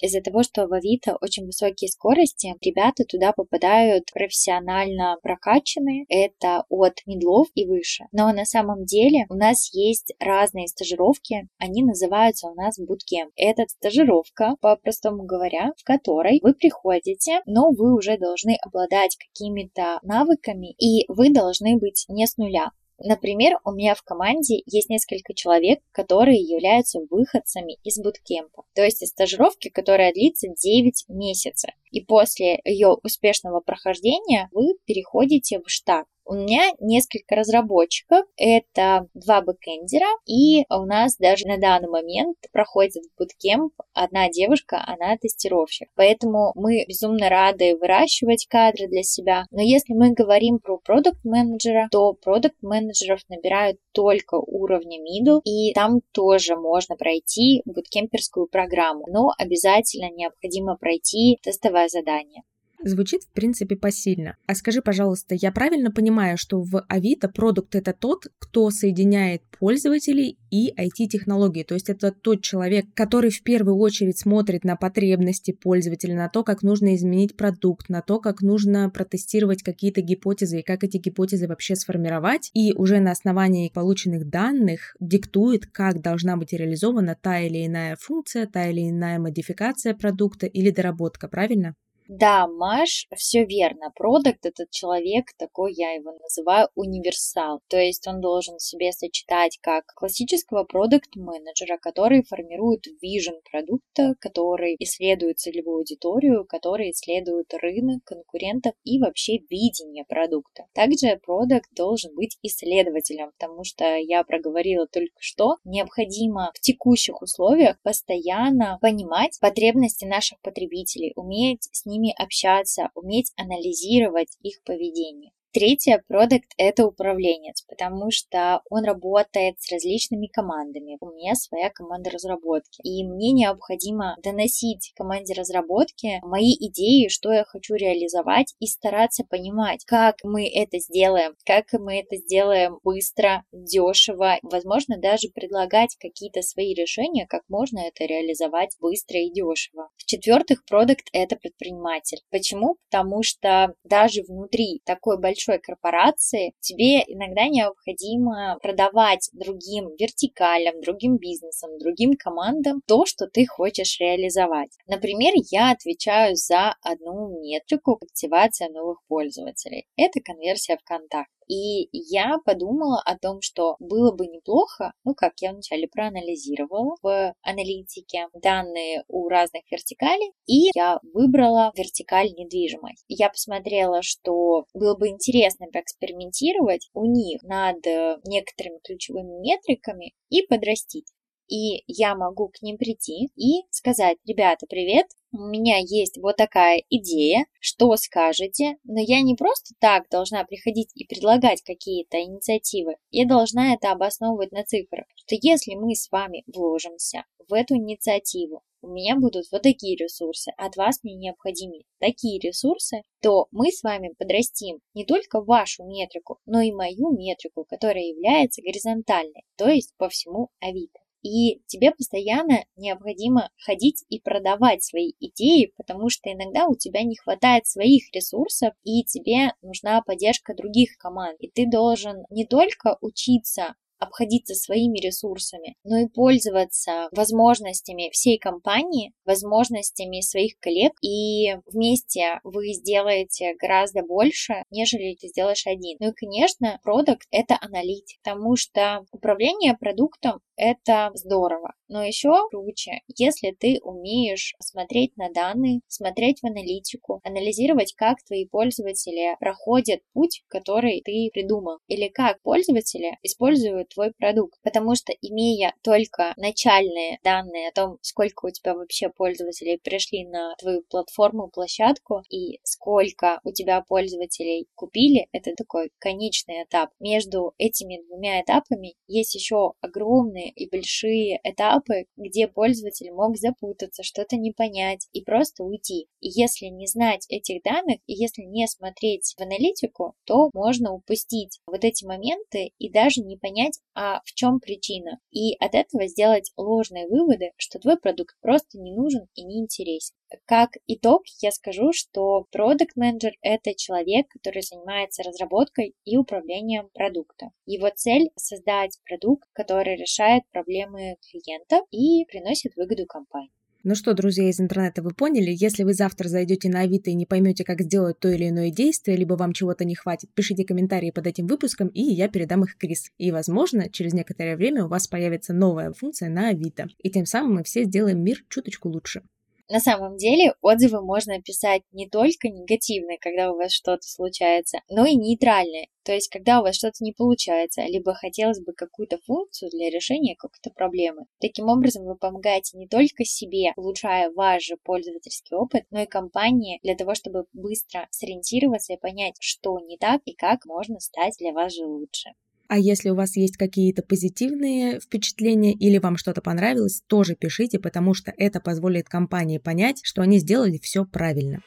Из-за 0.00 0.20
того, 0.20 0.42
что 0.42 0.66
в 0.66 0.72
Авито 0.72 1.16
очень 1.20 1.46
высокие 1.46 1.88
скорости, 1.88 2.54
ребята 2.62 3.04
туда 3.04 3.32
попадают 3.32 4.04
профессионально 4.12 5.18
прокачанные, 5.22 6.04
это 6.08 6.64
от 6.68 7.00
медлов 7.06 7.48
и 7.54 7.66
выше. 7.66 8.04
Но 8.12 8.32
на 8.32 8.44
самом 8.44 8.84
деле 8.84 9.26
у 9.28 9.34
нас 9.34 9.72
есть 9.74 10.14
разные 10.18 10.68
стажировки, 10.68 11.48
они 11.58 11.82
называются 11.82 12.48
у 12.48 12.54
нас 12.54 12.78
буткем. 12.78 13.30
Это 13.36 13.64
стажировка, 13.68 14.56
по-простому 14.60 15.24
говоря, 15.24 15.72
в 15.76 15.84
которой 15.84 16.40
вы 16.42 16.54
приходите, 16.54 17.40
но 17.46 17.70
вы 17.70 17.94
уже 17.94 18.16
должны 18.16 18.56
обладать 18.64 19.16
какими-то 19.16 19.98
навыками, 20.02 20.72
и 20.78 21.04
вы 21.08 21.30
должны 21.30 21.76
быть 21.76 22.04
не 22.08 22.26
с 22.26 22.36
нуля. 22.36 22.70
Например, 23.02 23.58
у 23.64 23.72
меня 23.72 23.94
в 23.94 24.02
команде 24.02 24.62
есть 24.66 24.90
несколько 24.90 25.32
человек, 25.32 25.80
которые 25.90 26.38
являются 26.38 27.00
выходцами 27.08 27.78
из 27.82 27.98
буткемпа, 27.98 28.64
то 28.74 28.82
есть 28.82 29.02
из 29.02 29.08
стажировки, 29.08 29.68
которая 29.70 30.12
длится 30.12 30.48
9 30.48 31.06
месяцев. 31.08 31.70
И 31.90 32.02
после 32.02 32.60
ее 32.64 32.96
успешного 33.02 33.60
прохождения 33.60 34.48
вы 34.52 34.74
переходите 34.84 35.60
в 35.60 35.70
штат. 35.70 36.06
У 36.30 36.34
меня 36.34 36.70
несколько 36.78 37.34
разработчиков, 37.34 38.24
это 38.36 39.08
два 39.14 39.42
бэкэндера, 39.42 40.06
и 40.28 40.64
у 40.70 40.86
нас 40.86 41.16
даже 41.16 41.44
на 41.48 41.58
данный 41.58 41.88
момент 41.88 42.36
проходит 42.52 43.02
буткемп 43.18 43.72
одна 43.94 44.28
девушка, 44.28 44.80
она 44.86 45.16
тестировщик. 45.16 45.88
Поэтому 45.96 46.52
мы 46.54 46.84
безумно 46.86 47.30
рады 47.30 47.76
выращивать 47.76 48.46
кадры 48.48 48.86
для 48.86 49.02
себя. 49.02 49.46
Но 49.50 49.60
если 49.60 49.92
мы 49.92 50.12
говорим 50.12 50.60
про 50.60 50.78
продукт-менеджера, 50.78 51.88
то 51.90 52.12
продукт-менеджеров 52.12 53.22
набирают 53.28 53.78
только 53.90 54.36
уровня 54.36 54.98
middle, 55.00 55.40
и 55.42 55.72
там 55.74 55.98
тоже 56.12 56.54
можно 56.54 56.94
пройти 56.94 57.62
буткемперскую 57.64 58.46
программу, 58.46 59.04
но 59.08 59.32
обязательно 59.36 60.08
необходимо 60.12 60.76
пройти 60.76 61.40
тестовое 61.42 61.88
задание 61.88 62.44
звучит, 62.82 63.22
в 63.24 63.32
принципе, 63.32 63.76
посильно. 63.76 64.36
А 64.46 64.54
скажи, 64.54 64.82
пожалуйста, 64.82 65.34
я 65.34 65.52
правильно 65.52 65.90
понимаю, 65.90 66.36
что 66.38 66.60
в 66.60 66.84
Авито 66.88 67.28
продукт— 67.28 67.74
это 67.76 67.92
тот, 67.92 68.26
кто 68.38 68.70
соединяет 68.70 69.42
пользователей 69.58 70.38
и 70.50 70.72
IT-технологии? 70.76 71.62
То 71.62 71.74
есть 71.74 71.90
это 71.90 72.12
тот 72.12 72.42
человек, 72.42 72.86
который 72.94 73.30
в 73.30 73.42
первую 73.42 73.76
очередь 73.76 74.18
смотрит 74.18 74.64
на 74.64 74.76
потребности 74.76 75.52
пользователя, 75.52 76.16
на 76.16 76.28
то, 76.28 76.42
как 76.42 76.62
нужно 76.62 76.94
изменить 76.94 77.36
продукт, 77.36 77.88
на 77.88 78.02
то, 78.02 78.18
как 78.20 78.42
нужно 78.42 78.90
протестировать 78.90 79.62
какие-то 79.62 80.00
гипотезы 80.00 80.60
и 80.60 80.62
как 80.62 80.84
эти 80.84 80.96
гипотезы 80.96 81.46
вообще 81.46 81.76
сформировать, 81.76 82.50
и 82.54 82.72
уже 82.72 83.00
на 83.00 83.12
основании 83.12 83.70
полученных 83.72 84.28
данных 84.28 84.96
диктует, 85.00 85.66
как 85.66 86.00
должна 86.00 86.36
быть 86.36 86.52
реализована 86.52 87.16
та 87.20 87.40
или 87.40 87.66
иная 87.66 87.96
функция, 88.00 88.46
та 88.46 88.68
или 88.68 88.88
иная 88.88 89.18
модификация 89.18 89.94
продукта 89.94 90.46
или 90.46 90.70
доработка, 90.70 91.28
правильно? 91.28 91.74
Да, 92.12 92.48
Маш, 92.48 93.06
все 93.16 93.44
верно. 93.44 93.92
Продукт 93.94 94.44
этот 94.44 94.68
человек, 94.72 95.26
такой 95.38 95.72
я 95.74 95.92
его 95.92 96.10
называю, 96.10 96.68
универсал. 96.74 97.60
То 97.68 97.78
есть 97.78 98.04
он 98.08 98.20
должен 98.20 98.56
в 98.56 98.62
себе 98.62 98.90
сочетать 98.90 99.60
как 99.62 99.84
классического 99.94 100.64
продукт-менеджера, 100.64 101.78
который 101.78 102.24
формирует 102.24 102.86
вижен 103.00 103.40
продукта, 103.48 104.16
который 104.18 104.74
исследует 104.80 105.38
целевую 105.38 105.76
аудиторию, 105.76 106.44
который 106.48 106.90
исследует 106.90 107.54
рынок, 107.54 108.02
конкурентов 108.02 108.72
и 108.82 108.98
вообще 108.98 109.38
видение 109.48 110.04
продукта. 110.04 110.64
Также 110.74 111.16
продукт 111.24 111.68
должен 111.76 112.12
быть 112.16 112.38
исследователем, 112.42 113.30
потому 113.38 113.62
что 113.62 113.84
я 113.94 114.24
проговорила 114.24 114.88
только 114.88 115.14
что, 115.20 115.58
необходимо 115.62 116.50
в 116.56 116.60
текущих 116.60 117.22
условиях 117.22 117.80
постоянно 117.84 118.78
понимать 118.82 119.38
потребности 119.40 120.06
наших 120.06 120.40
потребителей, 120.40 121.12
уметь 121.14 121.68
с 121.70 121.86
ними 121.86 121.99
ними 122.00 122.14
общаться, 122.18 122.90
уметь 122.94 123.32
анализировать 123.36 124.36
их 124.42 124.62
поведение. 124.64 125.32
Третье, 125.52 126.04
продукт— 126.06 126.46
это 126.58 126.86
управленец, 126.86 127.62
потому 127.62 128.12
что 128.12 128.62
он 128.70 128.84
работает 128.84 129.60
с 129.60 129.72
различными 129.72 130.28
командами. 130.28 130.96
У 131.00 131.10
меня 131.10 131.34
своя 131.34 131.70
команда 131.70 132.10
разработки, 132.10 132.80
и 132.84 133.02
мне 133.04 133.32
необходимо 133.32 134.16
доносить 134.22 134.92
команде 134.94 135.34
разработки 135.34 136.20
мои 136.22 136.52
идеи, 136.52 137.08
что 137.08 137.32
я 137.32 137.42
хочу 137.42 137.74
реализовать, 137.74 138.54
и 138.60 138.66
стараться 138.66 139.24
понимать, 139.28 139.84
как 139.86 140.18
мы 140.22 140.48
это 140.48 140.78
сделаем, 140.78 141.34
как 141.44 141.64
мы 141.72 141.98
это 141.98 142.14
сделаем 142.18 142.78
быстро, 142.84 143.42
дешево, 143.50 144.38
возможно, 144.42 144.98
даже 144.98 145.30
предлагать 145.34 145.96
какие-то 145.98 146.42
свои 146.42 146.74
решения, 146.74 147.26
как 147.26 147.42
можно 147.48 147.80
это 147.80 148.04
реализовать 148.04 148.76
быстро 148.78 149.18
и 149.18 149.32
дешево. 149.32 149.88
В-четвертых, 149.96 150.64
продукт— 150.64 151.08
это 151.12 151.34
предприниматель. 151.34 152.20
Почему? 152.30 152.76
Потому 152.88 153.24
что 153.24 153.74
даже 153.82 154.22
внутри 154.22 154.80
такой 154.84 155.18
большой 155.18 155.39
большой 155.40 155.60
корпорации, 155.60 156.52
тебе 156.60 157.02
иногда 157.06 157.48
необходимо 157.48 158.58
продавать 158.62 159.30
другим 159.32 159.90
вертикалям, 159.98 160.80
другим 160.80 161.16
бизнесам, 161.16 161.78
другим 161.78 162.14
командам 162.14 162.80
то, 162.86 163.06
что 163.06 163.26
ты 163.26 163.46
хочешь 163.46 163.98
реализовать. 164.00 164.76
Например, 164.86 165.32
я 165.50 165.72
отвечаю 165.72 166.36
за 166.36 166.74
одну 166.82 167.40
метрику 167.40 167.98
активация 168.00 168.68
новых 168.70 168.98
пользователей. 169.08 169.86
Это 169.96 170.20
конверсия 170.20 170.76
ВКонтакте. 170.78 171.39
И 171.50 171.88
я 171.92 172.36
подумала 172.44 173.02
о 173.04 173.18
том, 173.18 173.40
что 173.40 173.74
было 173.80 174.12
бы 174.12 174.28
неплохо, 174.28 174.92
ну 175.04 175.14
как 175.16 175.32
я 175.40 175.50
вначале 175.50 175.88
проанализировала 175.88 176.94
в 177.02 177.34
аналитике 177.42 178.28
данные 178.40 179.02
у 179.08 179.28
разных 179.28 179.62
вертикалей, 179.68 180.30
и 180.46 180.70
я 180.76 181.00
выбрала 181.12 181.72
вертикаль 181.74 182.28
недвижимость. 182.28 183.04
Я 183.08 183.30
посмотрела, 183.30 184.00
что 184.02 184.64
было 184.74 184.96
бы 184.96 185.08
интересно 185.08 185.66
поэкспериментировать 185.72 186.88
у 186.94 187.04
них 187.04 187.42
над 187.42 187.84
некоторыми 188.24 188.78
ключевыми 188.84 189.40
метриками 189.40 190.12
и 190.28 190.42
подрастить 190.46 191.08
и 191.50 191.82
я 191.88 192.14
могу 192.14 192.48
к 192.48 192.62
ним 192.62 192.78
прийти 192.78 193.28
и 193.34 193.64
сказать, 193.70 194.16
ребята, 194.24 194.66
привет, 194.68 195.06
у 195.32 195.38
меня 195.38 195.78
есть 195.78 196.16
вот 196.18 196.36
такая 196.36 196.82
идея, 196.88 197.44
что 197.60 197.94
скажете, 197.96 198.76
но 198.84 199.00
я 199.00 199.20
не 199.20 199.34
просто 199.34 199.74
так 199.80 200.08
должна 200.08 200.44
приходить 200.44 200.90
и 200.94 201.04
предлагать 201.04 201.62
какие-то 201.62 202.22
инициативы, 202.22 202.96
я 203.10 203.26
должна 203.26 203.74
это 203.74 203.90
обосновывать 203.90 204.52
на 204.52 204.64
цифрах, 204.64 205.06
что 205.16 205.36
если 205.40 205.74
мы 205.74 205.94
с 205.94 206.10
вами 206.10 206.44
вложимся 206.46 207.24
в 207.48 207.52
эту 207.52 207.74
инициативу, 207.74 208.62
у 208.82 208.88
меня 208.88 209.16
будут 209.16 209.46
вот 209.52 209.62
такие 209.62 209.96
ресурсы, 209.96 210.52
от 210.56 210.76
вас 210.76 211.00
мне 211.02 211.14
необходимы 211.14 211.82
такие 211.98 212.40
ресурсы, 212.40 213.02
то 213.20 213.46
мы 213.50 213.70
с 213.70 213.82
вами 213.82 214.14
подрастим 214.16 214.78
не 214.94 215.04
только 215.04 215.42
вашу 215.42 215.84
метрику, 215.84 216.38
но 216.46 216.60
и 216.60 216.72
мою 216.72 217.10
метрику, 217.10 217.64
которая 217.64 218.04
является 218.04 218.62
горизонтальной, 218.62 219.44
то 219.56 219.68
есть 219.68 219.94
по 219.98 220.08
всему 220.08 220.48
Авито. 220.60 221.00
И 221.22 221.60
тебе 221.66 221.90
постоянно 221.92 222.64
необходимо 222.76 223.50
ходить 223.64 224.04
и 224.08 224.20
продавать 224.20 224.82
свои 224.82 225.12
идеи, 225.20 225.72
потому 225.76 226.08
что 226.08 226.32
иногда 226.32 226.66
у 226.66 226.74
тебя 226.74 227.02
не 227.02 227.16
хватает 227.16 227.66
своих 227.66 228.12
ресурсов, 228.14 228.74
и 228.84 229.04
тебе 229.04 229.52
нужна 229.62 230.02
поддержка 230.02 230.54
других 230.54 230.96
команд. 230.98 231.36
И 231.40 231.50
ты 231.50 231.70
должен 231.70 232.24
не 232.30 232.46
только 232.46 232.96
учиться 233.00 233.74
обходиться 234.00 234.54
своими 234.54 234.98
ресурсами, 234.98 235.76
но 235.84 235.98
и 235.98 236.08
пользоваться 236.08 237.08
возможностями 237.12 238.10
всей 238.10 238.38
компании, 238.38 239.12
возможностями 239.24 240.20
своих 240.22 240.58
коллег, 240.58 240.92
и 241.02 241.54
вместе 241.66 242.40
вы 242.42 242.72
сделаете 242.72 243.54
гораздо 243.60 244.02
больше, 244.02 244.64
нежели 244.70 245.16
ты 245.20 245.28
сделаешь 245.28 245.66
один. 245.66 245.98
Ну 246.00 246.10
и, 246.10 246.14
конечно, 246.14 246.80
продукт— 246.82 247.26
это 247.30 247.58
аналитик, 247.60 248.18
потому 248.22 248.56
что 248.56 249.04
управление 249.12 249.76
продуктом— 249.76 250.40
это 250.56 251.10
здорово, 251.14 251.74
но 251.88 252.02
еще 252.02 252.48
круче, 252.50 253.00
если 253.16 253.50
ты 253.58 253.80
умеешь 253.82 254.54
смотреть 254.60 255.16
на 255.16 255.30
данные, 255.30 255.80
смотреть 255.88 256.40
в 256.40 256.46
аналитику, 256.46 257.20
анализировать, 257.24 257.94
как 257.94 258.22
твои 258.24 258.46
пользователи 258.46 259.36
проходят 259.40 260.00
путь, 260.12 260.42
который 260.48 261.02
ты 261.04 261.30
придумал, 261.32 261.78
или 261.86 262.08
как 262.08 262.40
пользователи 262.42 263.18
используют 263.22 263.89
твой 263.92 264.12
продукт. 264.12 264.58
Потому 264.62 264.94
что 264.94 265.12
имея 265.20 265.74
только 265.82 266.32
начальные 266.36 267.18
данные 267.22 267.68
о 267.68 267.72
том, 267.72 267.98
сколько 268.02 268.46
у 268.46 268.50
тебя 268.50 268.74
вообще 268.74 269.08
пользователей 269.08 269.78
пришли 269.78 270.26
на 270.26 270.54
твою 270.56 270.82
платформу, 270.88 271.48
площадку 271.48 272.22
и 272.30 272.60
сколько 272.62 273.40
у 273.44 273.52
тебя 273.52 273.82
пользователей 273.82 274.66
купили, 274.74 275.28
это 275.32 275.54
такой 275.54 275.90
конечный 275.98 276.64
этап. 276.64 276.90
Между 277.00 277.54
этими 277.58 278.02
двумя 278.06 278.40
этапами 278.40 278.94
есть 279.06 279.34
еще 279.34 279.72
огромные 279.80 280.50
и 280.50 280.68
большие 280.68 281.40
этапы, 281.42 282.06
где 282.16 282.48
пользователь 282.48 283.10
мог 283.12 283.36
запутаться, 283.36 284.02
что-то 284.02 284.36
не 284.36 284.52
понять 284.52 285.08
и 285.12 285.22
просто 285.22 285.64
уйти. 285.64 286.08
И 286.20 286.28
если 286.28 286.66
не 286.66 286.86
знать 286.86 287.26
этих 287.28 287.62
данных, 287.62 287.98
и 288.06 288.14
если 288.14 288.42
не 288.42 288.66
смотреть 288.66 289.34
в 289.36 289.40
аналитику, 289.40 290.14
то 290.24 290.50
можно 290.54 290.92
упустить 290.92 291.60
вот 291.66 291.84
эти 291.84 292.04
моменты 292.04 292.72
и 292.78 292.90
даже 292.90 293.20
не 293.20 293.36
понять, 293.36 293.79
а 293.94 294.20
в 294.24 294.32
чем 294.34 294.60
причина. 294.60 295.18
И 295.30 295.56
от 295.58 295.74
этого 295.74 296.06
сделать 296.06 296.52
ложные 296.56 297.06
выводы, 297.08 297.52
что 297.56 297.78
твой 297.78 297.98
продукт 297.98 298.36
просто 298.40 298.78
не 298.78 298.94
нужен 298.94 299.26
и 299.34 299.44
не 299.44 299.60
интересен. 299.60 300.14
Как 300.46 300.70
итог, 300.86 301.22
я 301.40 301.50
скажу, 301.50 301.92
что 301.92 302.46
продукт 302.52 302.96
менеджер 302.96 303.32
это 303.42 303.74
человек, 303.74 304.28
который 304.28 304.62
занимается 304.62 305.22
разработкой 305.22 305.94
и 306.04 306.16
управлением 306.16 306.88
продукта. 306.94 307.50
Его 307.66 307.90
цель 307.94 308.30
создать 308.36 308.98
продукт, 309.04 309.48
который 309.52 309.96
решает 309.96 310.44
проблемы 310.50 311.16
клиента 311.30 311.84
и 311.90 312.24
приносит 312.26 312.76
выгоду 312.76 313.06
компании. 313.06 313.59
Ну 313.82 313.94
что, 313.94 314.12
друзья 314.12 314.46
из 314.50 314.60
интернета, 314.60 315.00
вы 315.00 315.12
поняли? 315.12 315.56
Если 315.56 315.84
вы 315.84 315.94
завтра 315.94 316.28
зайдете 316.28 316.68
на 316.68 316.80
Авито 316.80 317.08
и 317.08 317.14
не 317.14 317.24
поймете, 317.24 317.64
как 317.64 317.80
сделать 317.80 318.18
то 318.18 318.28
или 318.28 318.50
иное 318.50 318.70
действие, 318.70 319.16
либо 319.16 319.34
вам 319.34 319.54
чего-то 319.54 319.86
не 319.86 319.94
хватит, 319.94 320.28
пишите 320.34 320.66
комментарии 320.66 321.10
под 321.10 321.26
этим 321.26 321.46
выпуском, 321.46 321.88
и 321.88 322.02
я 322.02 322.28
передам 322.28 322.62
их 322.64 322.76
Крис. 322.76 323.10
И, 323.16 323.32
возможно, 323.32 323.88
через 323.88 324.12
некоторое 324.12 324.58
время 324.58 324.84
у 324.84 324.88
вас 324.88 325.08
появится 325.08 325.54
новая 325.54 325.94
функция 325.94 326.28
на 326.28 326.48
Авито. 326.48 326.88
И 327.02 327.08
тем 327.08 327.24
самым 327.24 327.54
мы 327.54 327.64
все 327.64 327.84
сделаем 327.84 328.22
мир 328.22 328.44
чуточку 328.50 328.90
лучше. 328.90 329.22
На 329.70 329.78
самом 329.78 330.16
деле 330.16 330.54
отзывы 330.62 331.00
можно 331.00 331.40
писать 331.40 331.82
не 331.92 332.08
только 332.08 332.48
негативные, 332.48 333.18
когда 333.18 333.52
у 333.52 333.56
вас 333.56 333.70
что-то 333.70 334.02
случается, 334.02 334.80
но 334.88 335.06
и 335.06 335.14
нейтральные. 335.14 335.86
То 336.02 336.12
есть, 336.12 336.28
когда 336.28 336.58
у 336.58 336.64
вас 336.64 336.74
что-то 336.74 337.04
не 337.04 337.12
получается, 337.12 337.82
либо 337.82 338.12
хотелось 338.12 338.58
бы 338.58 338.72
какую-то 338.72 339.18
функцию 339.24 339.70
для 339.70 339.88
решения 339.88 340.34
какой-то 340.34 340.70
проблемы. 340.70 341.26
Таким 341.38 341.68
образом, 341.68 342.04
вы 342.04 342.16
помогаете 342.16 342.78
не 342.78 342.88
только 342.88 343.24
себе, 343.24 343.72
улучшая 343.76 344.32
ваш 344.32 344.64
же 344.64 344.76
пользовательский 344.82 345.56
опыт, 345.56 345.84
но 345.92 346.02
и 346.02 346.06
компании 346.06 346.80
для 346.82 346.96
того, 346.96 347.14
чтобы 347.14 347.44
быстро 347.52 348.08
сориентироваться 348.10 348.94
и 348.94 348.98
понять, 348.98 349.36
что 349.38 349.78
не 349.78 349.98
так 349.98 350.20
и 350.24 350.34
как 350.34 350.64
можно 350.66 350.98
стать 350.98 351.36
для 351.38 351.52
вас 351.52 351.72
же 351.76 351.84
лучше. 351.84 352.30
А 352.70 352.78
если 352.78 353.10
у 353.10 353.16
вас 353.16 353.34
есть 353.34 353.56
какие-то 353.56 354.04
позитивные 354.04 355.00
впечатления 355.00 355.72
или 355.72 355.98
вам 355.98 356.16
что-то 356.16 356.40
понравилось, 356.40 357.02
тоже 357.08 357.34
пишите, 357.34 357.80
потому 357.80 358.14
что 358.14 358.32
это 358.36 358.60
позволит 358.60 359.08
компании 359.08 359.58
понять, 359.58 359.98
что 360.04 360.22
они 360.22 360.38
сделали 360.38 360.78
все 360.80 361.04
правильно. 361.04 361.62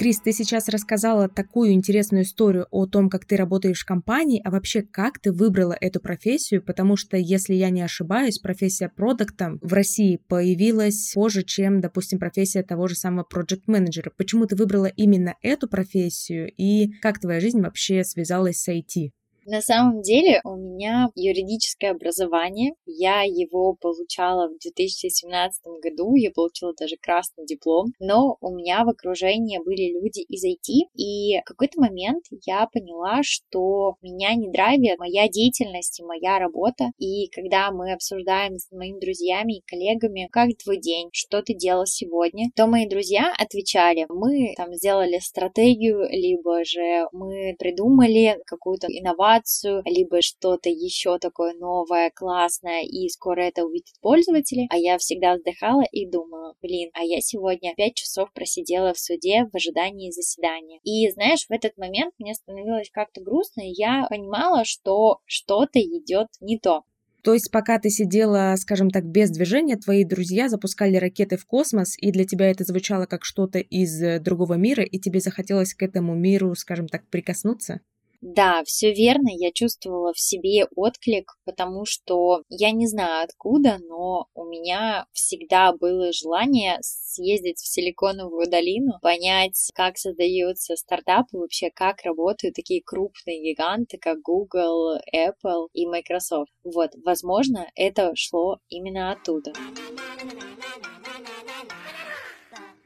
Крис, 0.00 0.18
ты 0.18 0.32
сейчас 0.32 0.70
рассказала 0.70 1.28
такую 1.28 1.72
интересную 1.72 2.24
историю 2.24 2.66
о 2.70 2.86
том, 2.86 3.10
как 3.10 3.26
ты 3.26 3.36
работаешь 3.36 3.82
в 3.82 3.84
компании, 3.84 4.40
а 4.42 4.50
вообще 4.50 4.80
как 4.80 5.18
ты 5.18 5.30
выбрала 5.30 5.76
эту 5.78 6.00
профессию, 6.00 6.64
потому 6.64 6.96
что, 6.96 7.18
если 7.18 7.52
я 7.52 7.68
не 7.68 7.82
ошибаюсь, 7.82 8.38
профессия 8.38 8.88
продукта 8.88 9.58
в 9.60 9.74
России 9.74 10.16
появилась 10.16 11.12
позже, 11.12 11.42
чем, 11.42 11.82
допустим, 11.82 12.18
профессия 12.18 12.62
того 12.62 12.88
же 12.88 12.94
самого 12.94 13.24
проект 13.24 13.68
менеджера 13.68 14.10
Почему 14.16 14.46
ты 14.46 14.56
выбрала 14.56 14.86
именно 14.86 15.34
эту 15.42 15.68
профессию 15.68 16.50
и 16.56 16.92
как 17.02 17.18
твоя 17.18 17.38
жизнь 17.38 17.60
вообще 17.60 18.02
связалась 18.02 18.56
с 18.62 18.68
IT? 18.70 19.10
На 19.46 19.62
самом 19.62 20.02
деле 20.02 20.40
у 20.44 20.56
меня 20.56 21.08
юридическое 21.14 21.92
образование. 21.92 22.74
Я 22.86 23.22
его 23.22 23.74
получала 23.80 24.48
в 24.48 24.58
2017 24.58 25.62
году. 25.82 26.14
Я 26.14 26.30
получила 26.30 26.74
даже 26.78 26.96
красный 27.00 27.46
диплом. 27.46 27.92
Но 27.98 28.36
у 28.40 28.54
меня 28.54 28.84
в 28.84 28.88
окружении 28.88 29.58
были 29.58 29.92
люди 29.92 30.20
из 30.20 30.44
IT. 30.44 30.90
И 30.94 31.40
в 31.40 31.44
какой-то 31.44 31.80
момент 31.80 32.24
я 32.46 32.66
поняла, 32.72 33.20
что 33.22 33.96
меня 34.02 34.34
не 34.34 34.50
драйвит 34.50 34.98
моя 34.98 35.28
деятельность 35.28 36.00
и 36.00 36.04
моя 36.04 36.38
работа. 36.38 36.90
И 36.98 37.28
когда 37.28 37.70
мы 37.70 37.92
обсуждаем 37.92 38.58
с 38.58 38.70
моими 38.70 39.00
друзьями 39.00 39.58
и 39.58 39.64
коллегами, 39.66 40.28
как 40.30 40.50
твой 40.62 40.78
день, 40.78 41.08
что 41.12 41.42
ты 41.42 41.54
делал 41.54 41.86
сегодня, 41.86 42.50
то 42.54 42.66
мои 42.66 42.88
друзья 42.88 43.32
отвечали, 43.38 44.06
мы 44.08 44.54
там 44.56 44.74
сделали 44.74 45.18
стратегию, 45.18 46.06
либо 46.10 46.64
же 46.64 47.06
мы 47.12 47.54
придумали 47.58 48.38
какую-то 48.46 48.86
инновацию, 48.88 49.29
инновацию, 49.30 49.82
либо 49.84 50.20
что-то 50.20 50.68
еще 50.68 51.18
такое 51.18 51.54
новое, 51.54 52.10
классное, 52.14 52.82
и 52.82 53.08
скоро 53.08 53.42
это 53.42 53.64
увидят 53.64 53.94
пользователи. 54.00 54.66
А 54.70 54.76
я 54.76 54.98
всегда 54.98 55.34
вздыхала 55.34 55.82
и 55.92 56.08
думала, 56.08 56.54
блин, 56.62 56.90
а 56.94 57.04
я 57.04 57.20
сегодня 57.20 57.74
5 57.76 57.94
часов 57.94 58.32
просидела 58.32 58.92
в 58.92 58.98
суде 58.98 59.46
в 59.50 59.56
ожидании 59.56 60.10
заседания. 60.10 60.80
И 60.84 61.10
знаешь, 61.10 61.46
в 61.48 61.52
этот 61.52 61.76
момент 61.76 62.14
мне 62.18 62.34
становилось 62.34 62.90
как-то 62.92 63.20
грустно, 63.20 63.62
и 63.62 63.72
я 63.74 64.06
понимала, 64.08 64.64
что 64.64 65.18
что-то 65.26 65.80
идет 65.80 66.28
не 66.40 66.58
то. 66.58 66.82
То 67.22 67.34
есть 67.34 67.50
пока 67.50 67.78
ты 67.78 67.90
сидела, 67.90 68.54
скажем 68.56 68.88
так, 68.88 69.04
без 69.04 69.30
движения, 69.30 69.76
твои 69.76 70.04
друзья 70.04 70.48
запускали 70.48 70.96
ракеты 70.96 71.36
в 71.36 71.44
космос, 71.44 71.94
и 71.98 72.12
для 72.12 72.24
тебя 72.24 72.50
это 72.50 72.64
звучало 72.64 73.04
как 73.04 73.26
что-то 73.26 73.58
из 73.58 74.02
э, 74.02 74.20
другого 74.20 74.54
мира, 74.54 74.82
и 74.82 74.98
тебе 74.98 75.20
захотелось 75.20 75.74
к 75.74 75.82
этому 75.82 76.14
миру, 76.14 76.54
скажем 76.54 76.88
так, 76.88 77.06
прикоснуться? 77.08 77.80
Да, 78.20 78.62
все 78.64 78.92
верно, 78.92 79.30
я 79.30 79.50
чувствовала 79.50 80.12
в 80.12 80.20
себе 80.20 80.66
отклик, 80.76 81.32
потому 81.44 81.86
что 81.86 82.42
я 82.50 82.70
не 82.70 82.86
знаю 82.86 83.24
откуда, 83.24 83.78
но 83.78 84.26
у 84.34 84.44
меня 84.44 85.06
всегда 85.12 85.72
было 85.72 86.12
желание 86.12 86.78
съездить 86.82 87.58
в 87.58 87.66
Силиконовую 87.66 88.48
долину, 88.50 88.98
понять, 89.00 89.70
как 89.74 89.96
создаются 89.96 90.76
стартапы, 90.76 91.38
вообще 91.38 91.70
как 91.70 92.02
работают 92.02 92.56
такие 92.56 92.82
крупные 92.84 93.42
гиганты, 93.42 93.96
как 93.98 94.20
Google, 94.20 94.98
Apple 95.14 95.68
и 95.72 95.86
Microsoft. 95.86 96.52
Вот, 96.62 96.90
возможно, 97.04 97.66
это 97.74 98.12
шло 98.14 98.58
именно 98.68 99.12
оттуда 99.12 99.52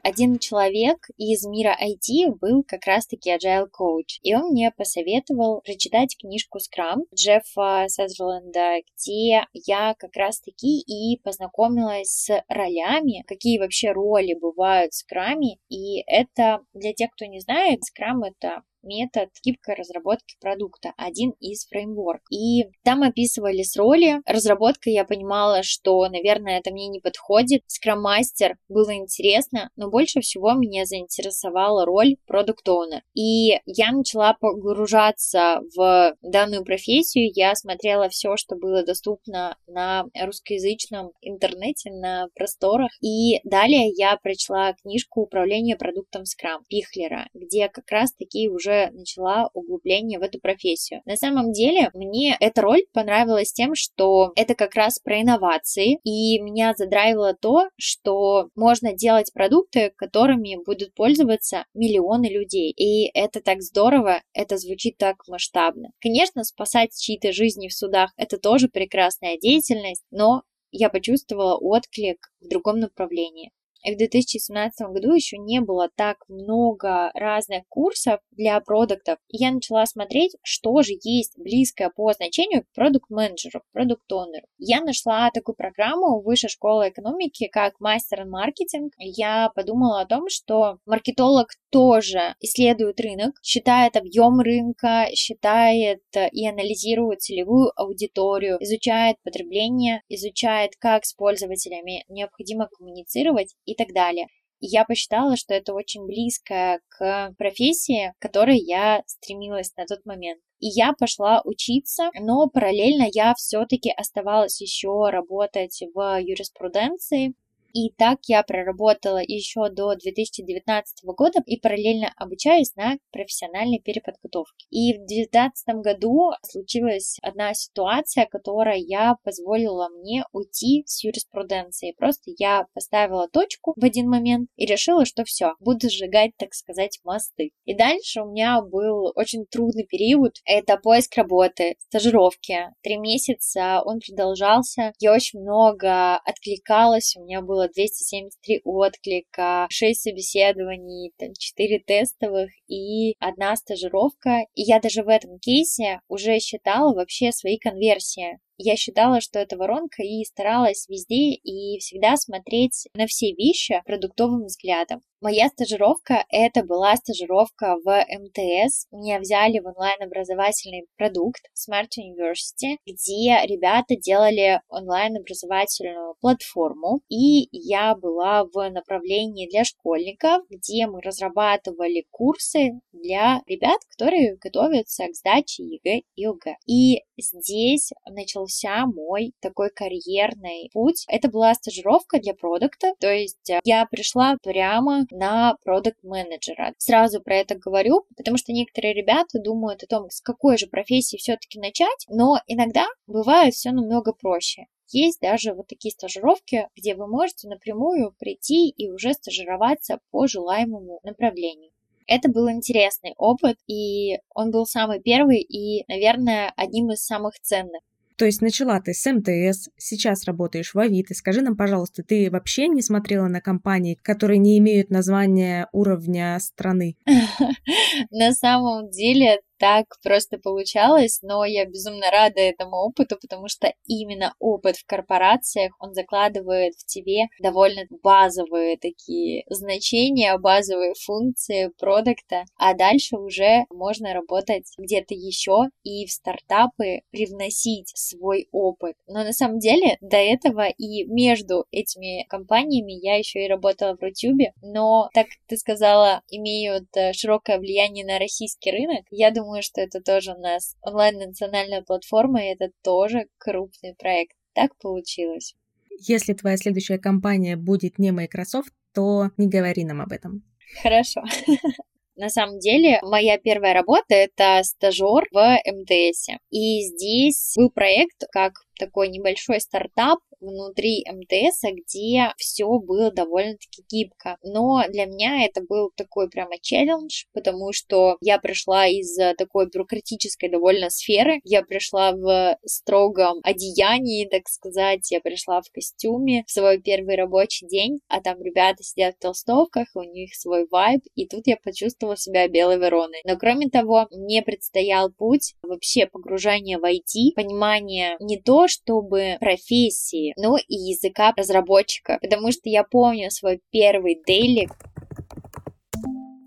один 0.04 0.38
человек 0.38 1.08
из 1.16 1.46
мира 1.46 1.74
IT 1.82 2.36
был 2.38 2.62
как 2.62 2.84
раз-таки 2.84 3.30
agile 3.32 3.68
coach, 3.68 4.20
и 4.22 4.34
он 4.34 4.50
мне 4.50 4.70
посоветовал 4.70 5.62
прочитать 5.62 6.16
книжку 6.18 6.58
Scrum 6.58 7.04
Джеффа 7.14 7.86
Сазерленда, 7.88 8.82
где 8.82 9.46
я 9.54 9.94
как 9.98 10.14
раз-таки 10.14 10.80
и 10.80 11.18
познакомилась 11.22 12.10
с 12.10 12.44
ролями, 12.48 13.24
какие 13.26 13.58
вообще 13.58 13.92
роли 13.92 14.34
бывают 14.34 14.92
в 14.92 14.96
скраме, 14.96 15.56
и 15.70 16.02
это 16.06 16.60
для 16.74 16.92
тех, 16.92 17.10
кто 17.12 17.24
не 17.24 17.40
знает, 17.40 17.82
скрам 17.84 18.24
это 18.24 18.62
метод 18.84 19.30
гибкой 19.42 19.74
разработки 19.74 20.36
продукта, 20.40 20.92
один 20.96 21.30
из 21.40 21.66
фреймворк. 21.66 22.22
И 22.30 22.64
там 22.82 23.02
описывались 23.02 23.76
роли. 23.76 24.20
Разработка 24.26 24.90
я 24.90 25.04
понимала, 25.04 25.62
что, 25.62 26.08
наверное, 26.08 26.58
это 26.58 26.70
мне 26.70 26.88
не 26.88 27.00
подходит. 27.00 27.62
Скрам-мастер 27.66 28.56
было 28.68 28.94
интересно, 28.94 29.70
но 29.76 29.90
больше 29.90 30.20
всего 30.20 30.52
меня 30.52 30.84
заинтересовала 30.84 31.84
роль 31.84 32.16
продукт 32.26 32.68
оунер 32.68 33.02
И 33.14 33.60
я 33.66 33.92
начала 33.92 34.34
погружаться 34.34 35.60
в 35.76 36.16
данную 36.22 36.64
профессию. 36.64 37.30
Я 37.34 37.54
смотрела 37.54 38.08
все, 38.08 38.36
что 38.36 38.56
было 38.56 38.84
доступно 38.84 39.56
на 39.66 40.04
русскоязычном 40.20 41.12
интернете, 41.20 41.90
на 41.90 42.28
просторах. 42.34 42.90
И 43.02 43.40
далее 43.44 43.90
я 43.96 44.16
прочла 44.16 44.74
книжку 44.74 45.22
«Управление 45.22 45.76
продуктом 45.76 46.22
Scrum» 46.22 46.62
Пихлера, 46.68 47.28
где 47.34 47.68
как 47.68 47.90
раз 47.90 48.12
таки 48.12 48.48
уже 48.48 48.73
уже 48.74 48.90
начала 48.92 49.50
углубление 49.54 50.18
в 50.18 50.22
эту 50.22 50.40
профессию. 50.40 51.00
На 51.04 51.16
самом 51.16 51.52
деле, 51.52 51.90
мне 51.94 52.36
эта 52.40 52.62
роль 52.62 52.84
понравилась 52.92 53.52
тем, 53.52 53.74
что 53.74 54.32
это 54.36 54.54
как 54.54 54.74
раз 54.74 54.98
про 54.98 55.20
инновации, 55.20 55.98
и 56.04 56.40
меня 56.40 56.74
задраивало 56.76 57.34
то, 57.34 57.68
что 57.76 58.48
можно 58.54 58.92
делать 58.92 59.32
продукты, 59.32 59.92
которыми 59.96 60.58
будут 60.64 60.94
пользоваться 60.94 61.64
миллионы 61.74 62.26
людей. 62.26 62.70
И 62.70 63.10
это 63.14 63.40
так 63.40 63.62
здорово, 63.62 64.22
это 64.32 64.56
звучит 64.58 64.96
так 64.98 65.16
масштабно. 65.28 65.90
Конечно, 66.00 66.44
спасать 66.44 66.96
чьи-то 66.96 67.32
жизни 67.32 67.68
в 67.68 67.72
судах– 67.72 68.12
это 68.16 68.38
тоже 68.38 68.68
прекрасная 68.68 69.38
деятельность, 69.38 70.04
но 70.10 70.42
я 70.70 70.90
почувствовала 70.90 71.56
отклик 71.56 72.32
в 72.40 72.48
другом 72.48 72.80
направлении. 72.80 73.52
И 73.84 73.94
в 73.94 73.98
2017 73.98 74.88
году 74.88 75.12
еще 75.12 75.36
не 75.36 75.60
было 75.60 75.90
так 75.94 76.16
много 76.28 77.10
разных 77.14 77.64
курсов 77.68 78.20
для 78.30 78.58
продуктов. 78.60 79.18
И 79.28 79.36
я 79.36 79.52
начала 79.52 79.84
смотреть, 79.86 80.36
что 80.42 80.82
же 80.82 80.92
есть 81.02 81.38
близкое 81.38 81.90
по 81.94 82.12
значению 82.12 82.62
к 82.62 82.74
продукт-менеджеру, 82.74 83.62
продукт-онеру. 83.72 84.46
Я 84.58 84.80
нашла 84.80 85.30
такую 85.30 85.54
программу 85.54 86.20
в 86.20 86.24
Высшей 86.24 86.48
школе 86.48 86.88
экономики, 86.88 87.48
как 87.52 87.78
мастер 87.78 88.24
маркетинг. 88.24 88.94
Я 88.98 89.50
подумала 89.54 90.00
о 90.00 90.06
том, 90.06 90.28
что 90.28 90.78
маркетолог 90.86 91.48
тоже 91.74 92.36
исследует 92.38 93.00
рынок, 93.00 93.34
считает 93.42 93.96
объем 93.96 94.38
рынка, 94.38 95.08
считает 95.12 96.02
и 96.30 96.46
анализирует 96.46 97.22
целевую 97.22 97.72
аудиторию, 97.74 98.58
изучает 98.60 99.16
потребление, 99.24 100.02
изучает, 100.08 100.76
как 100.78 101.04
с 101.04 101.14
пользователями 101.14 102.04
необходимо 102.08 102.68
коммуницировать 102.68 103.56
и 103.64 103.74
так 103.74 103.88
далее. 103.92 104.28
И 104.60 104.66
я 104.68 104.84
посчитала, 104.84 105.36
что 105.36 105.52
это 105.52 105.74
очень 105.74 106.06
близко 106.06 106.78
к 106.88 107.34
профессии, 107.36 108.14
к 108.18 108.22
которой 108.22 108.58
я 108.58 109.02
стремилась 109.06 109.74
на 109.76 109.84
тот 109.84 110.06
момент. 110.06 110.40
И 110.60 110.68
я 110.68 110.92
пошла 110.96 111.42
учиться, 111.44 112.10
но 112.20 112.48
параллельно 112.48 113.08
я 113.12 113.34
все-таки 113.34 113.90
оставалась 113.90 114.60
еще 114.60 115.08
работать 115.10 115.82
в 115.92 116.20
юриспруденции, 116.20 117.34
и 117.74 117.90
так 117.90 118.20
я 118.28 118.44
проработала 118.44 119.20
еще 119.20 119.68
до 119.68 119.96
2019 119.96 121.04
года 121.16 121.40
и 121.44 121.58
параллельно 121.58 122.12
обучаюсь 122.16 122.74
на 122.76 122.98
профессиональной 123.10 123.80
переподготовке. 123.80 124.66
И 124.70 124.94
в 124.94 124.98
2019 125.06 125.82
году 125.82 126.30
случилась 126.42 127.18
одна 127.20 127.52
ситуация, 127.52 128.26
которая 128.26 128.78
я 128.78 129.16
позволила 129.24 129.88
мне 129.88 130.24
уйти 130.32 130.84
с 130.86 131.02
юриспруденции. 131.02 131.94
Просто 131.98 132.30
я 132.38 132.66
поставила 132.74 133.28
точку 133.28 133.74
в 133.76 133.84
один 133.84 134.08
момент 134.08 134.48
и 134.54 134.66
решила, 134.66 135.04
что 135.04 135.24
все, 135.24 135.54
буду 135.58 135.90
сжигать, 135.90 136.30
так 136.38 136.54
сказать, 136.54 137.00
мосты. 137.02 137.50
И 137.64 137.74
дальше 137.74 138.22
у 138.22 138.30
меня 138.30 138.62
был 138.62 139.10
очень 139.16 139.46
трудный 139.46 139.84
период. 139.84 140.36
Это 140.44 140.76
поиск 140.76 141.16
работы, 141.16 141.74
стажировки. 141.88 142.70
Три 142.82 142.98
месяца 142.98 143.82
он 143.84 143.98
продолжался. 143.98 144.92
Я 145.00 145.12
очень 145.12 145.40
много 145.40 146.18
откликалась, 146.18 147.16
у 147.16 147.24
меня 147.24 147.42
было 147.42 147.63
было 147.64 147.68
273 147.68 148.60
отклика, 148.64 149.66
6 149.70 150.00
собеседований, 150.00 151.12
там, 151.18 151.32
4 151.38 151.78
тестовых 151.80 152.50
и 152.68 153.14
одна 153.18 153.56
стажировка. 153.56 154.42
И 154.54 154.62
я 154.62 154.80
даже 154.80 155.02
в 155.02 155.08
этом 155.08 155.38
кейсе 155.38 156.00
уже 156.08 156.38
считала 156.38 156.94
вообще 156.94 157.32
свои 157.32 157.58
конверсии 157.58 158.38
я 158.56 158.76
считала, 158.76 159.20
что 159.20 159.38
это 159.38 159.56
воронка 159.56 160.02
и 160.02 160.24
старалась 160.24 160.88
везде 160.88 161.32
и 161.34 161.78
всегда 161.78 162.16
смотреть 162.16 162.88
на 162.94 163.06
все 163.06 163.32
вещи 163.32 163.82
продуктовым 163.86 164.44
взглядом. 164.44 165.02
Моя 165.24 165.48
стажировка— 165.48 166.26
это 166.28 166.62
была 166.62 166.96
стажировка 166.96 167.76
в 167.82 167.88
МТС. 167.88 168.86
Меня 168.92 169.18
взяли 169.20 169.58
в 169.58 169.66
онлайн-образовательный 169.66 170.86
продукт 170.98 171.40
Smart 171.56 171.88
University, 171.98 172.76
где 172.86 173.40
ребята 173.46 173.96
делали 173.96 174.60
онлайн-образовательную 174.68 176.16
платформу. 176.20 177.00
И 177.08 177.48
я 177.52 177.94
была 177.94 178.44
в 178.44 178.68
направлении 178.68 179.48
для 179.48 179.64
школьников, 179.64 180.42
где 180.50 180.86
мы 180.86 181.00
разрабатывали 181.00 182.04
курсы 182.10 182.72
для 182.92 183.40
ребят, 183.46 183.78
которые 183.88 184.36
готовятся 184.36 185.06
к 185.06 185.14
сдаче 185.14 185.62
ЕГЭ 185.62 186.02
и 186.16 186.26
ОГЭ. 186.26 186.56
И 186.66 187.02
здесь 187.18 187.90
начал 188.10 188.44
начался 188.44 188.86
мой 188.86 189.32
такой 189.40 189.70
карьерный 189.70 190.70
путь. 190.72 191.04
Это 191.08 191.28
была 191.28 191.54
стажировка 191.54 192.18
для 192.20 192.34
продакта, 192.34 192.94
то 192.98 193.12
есть 193.12 193.50
э, 193.50 193.60
я 193.64 193.86
пришла 193.86 194.36
прямо 194.42 195.06
на 195.10 195.56
продакт-менеджера 195.64 196.74
Сразу 196.78 197.20
про 197.20 197.36
это 197.36 197.54
говорю, 197.54 198.04
потому 198.16 198.36
что 198.36 198.52
некоторые 198.52 198.94
ребята 198.94 199.38
думают 199.38 199.82
о 199.82 199.86
том, 199.86 200.10
с 200.10 200.20
какой 200.20 200.58
же 200.58 200.66
профессии 200.66 201.16
все-таки 201.16 201.58
начать, 201.58 202.06
но 202.08 202.38
иногда 202.46 202.86
бывает 203.06 203.54
все 203.54 203.70
намного 203.70 204.12
проще. 204.12 204.66
Есть 204.88 205.20
даже 205.20 205.54
вот 205.54 205.66
такие 205.68 205.92
стажировки, 205.92 206.68
где 206.76 206.94
вы 206.94 207.06
можете 207.06 207.48
напрямую 207.48 208.14
прийти 208.18 208.68
и 208.68 208.90
уже 208.90 209.14
стажироваться 209.14 209.98
по 210.10 210.26
желаемому 210.26 211.00
направлению. 211.02 211.70
Это 212.06 212.30
был 212.30 212.50
интересный 212.50 213.14
опыт, 213.16 213.56
и 213.66 214.18
он 214.34 214.50
был 214.50 214.66
самый 214.66 215.00
первый 215.00 215.40
и, 215.40 215.84
наверное, 215.88 216.52
одним 216.56 216.90
из 216.90 217.04
самых 217.04 217.34
ценных. 217.40 217.80
То 218.16 218.26
есть 218.26 218.42
начала 218.42 218.80
ты 218.80 218.94
с 218.94 219.12
МТС, 219.12 219.70
сейчас 219.76 220.24
работаешь 220.24 220.72
в 220.72 220.78
Авито. 220.78 221.14
Скажи 221.14 221.42
нам, 221.42 221.56
пожалуйста, 221.56 222.04
ты 222.04 222.30
вообще 222.30 222.68
не 222.68 222.80
смотрела 222.80 223.26
на 223.26 223.40
компании, 223.40 223.98
которые 224.00 224.38
не 224.38 224.56
имеют 224.58 224.90
названия 224.90 225.68
уровня 225.72 226.38
страны? 226.40 226.96
На 228.10 228.32
самом 228.32 228.90
деле 228.90 229.40
так 229.64 229.86
просто 230.02 230.36
получалось, 230.36 231.20
но 231.22 231.42
я 231.46 231.64
безумно 231.64 232.10
рада 232.10 232.38
этому 232.38 232.76
опыту, 232.76 233.16
потому 233.18 233.48
что 233.48 233.72
именно 233.86 234.34
опыт 234.38 234.76
в 234.76 234.84
корпорациях, 234.84 235.72
он 235.80 235.94
закладывает 235.94 236.74
в 236.74 236.84
тебе 236.84 237.28
довольно 237.40 237.86
базовые 238.02 238.76
такие 238.76 239.44
значения, 239.48 240.36
базовые 240.36 240.92
функции 241.02 241.70
продукта, 241.78 242.44
а 242.58 242.74
дальше 242.74 243.16
уже 243.16 243.64
можно 243.70 244.12
работать 244.12 244.70
где-то 244.76 245.14
еще 245.14 245.70
и 245.82 246.04
в 246.04 246.12
стартапы 246.12 247.00
привносить 247.10 247.90
свой 247.94 248.48
опыт. 248.52 248.96
Но 249.06 249.24
на 249.24 249.32
самом 249.32 249.60
деле 249.60 249.96
до 250.02 250.18
этого 250.18 250.68
и 250.68 251.04
между 251.04 251.64
этими 251.70 252.26
компаниями 252.28 252.92
я 252.92 253.16
еще 253.16 253.46
и 253.46 253.48
работала 253.48 253.96
в 253.96 254.02
Рутюбе, 254.02 254.52
но 254.60 255.08
так 255.14 255.28
ты 255.48 255.56
сказала, 255.56 256.20
имеют 256.28 256.94
э, 256.96 257.14
широкое 257.14 257.58
влияние 257.58 258.04
на 258.04 258.18
российский 258.18 258.70
рынок, 258.70 259.06
я 259.10 259.30
думаю, 259.30 259.53
что 259.62 259.80
это 259.80 260.00
тоже 260.00 260.32
у 260.32 260.40
нас 260.40 260.76
онлайн-национальная 260.82 261.82
платформа, 261.82 262.42
и 262.42 262.52
это 262.52 262.70
тоже 262.82 263.28
крупный 263.38 263.94
проект. 263.94 264.36
Так 264.52 264.76
получилось. 264.78 265.54
Если 266.00 266.32
твоя 266.32 266.56
следующая 266.56 266.98
компания 266.98 267.56
будет 267.56 267.98
не 267.98 268.10
Microsoft, 268.10 268.72
то 268.94 269.30
не 269.36 269.48
говори 269.48 269.84
нам 269.84 270.00
об 270.00 270.12
этом. 270.12 270.42
Хорошо. 270.82 271.22
На 272.16 272.28
самом 272.28 272.60
деле, 272.60 273.00
моя 273.02 273.38
первая 273.38 273.74
работа— 273.74 274.04
это 274.14 274.60
стажер 274.62 275.26
в 275.32 275.58
МТС. 275.66 276.28
И 276.50 276.82
здесь 276.82 277.54
был 277.56 277.70
проект 277.70 278.22
как 278.30 278.52
такой 278.78 279.08
небольшой 279.08 279.60
стартап 279.60 280.18
внутри 280.40 281.04
МТС, 281.10 281.62
где 281.72 282.32
все 282.36 282.66
было 282.78 283.10
довольно-таки 283.10 283.82
гибко. 283.88 284.36
Но 284.42 284.82
для 284.88 285.06
меня 285.06 285.44
это 285.44 285.62
был 285.62 285.90
такой 285.96 286.28
прямо 286.28 286.58
челлендж, 286.60 287.24
потому 287.32 287.72
что 287.72 288.16
я 288.20 288.38
пришла 288.38 288.86
из 288.86 289.16
такой 289.36 289.68
бюрократической 289.70 290.48
довольно 290.48 290.90
сферы. 290.90 291.40
Я 291.44 291.62
пришла 291.62 292.12
в 292.12 292.58
строгом 292.64 293.40
одеянии, 293.42 294.28
так 294.28 294.48
сказать. 294.48 295.10
Я 295.10 295.20
пришла 295.20 295.62
в 295.62 295.70
костюме 295.72 296.44
в 296.46 296.50
свой 296.50 296.80
первый 296.80 297.16
рабочий 297.16 297.66
день, 297.66 298.00
а 298.08 298.20
там 298.20 298.42
ребята 298.42 298.82
сидят 298.82 299.16
в 299.16 299.20
толстовках, 299.20 299.88
у 299.94 300.02
них 300.02 300.34
свой 300.34 300.66
вайб, 300.70 301.00
и 301.14 301.26
тут 301.26 301.46
я 301.46 301.56
почувствовала 301.56 302.16
себя 302.16 302.48
белой 302.48 302.78
вороной. 302.78 303.20
Но 303.24 303.36
кроме 303.36 303.68
того, 303.68 304.06
мне 304.10 304.42
предстоял 304.42 305.10
путь 305.10 305.54
вообще 305.62 306.06
погружения 306.06 306.78
в 306.78 306.84
IT, 306.84 307.34
понимание 307.34 308.16
не 308.20 308.40
то, 308.40 308.63
чтобы 308.68 309.36
профессии, 309.40 310.32
но 310.36 310.56
и 310.56 310.74
языка 310.74 311.32
разработчика, 311.36 312.18
потому 312.20 312.52
что 312.52 312.68
я 312.68 312.84
помню 312.84 313.30
свой 313.30 313.60
первый 313.70 314.20
дейлик, 314.26 314.72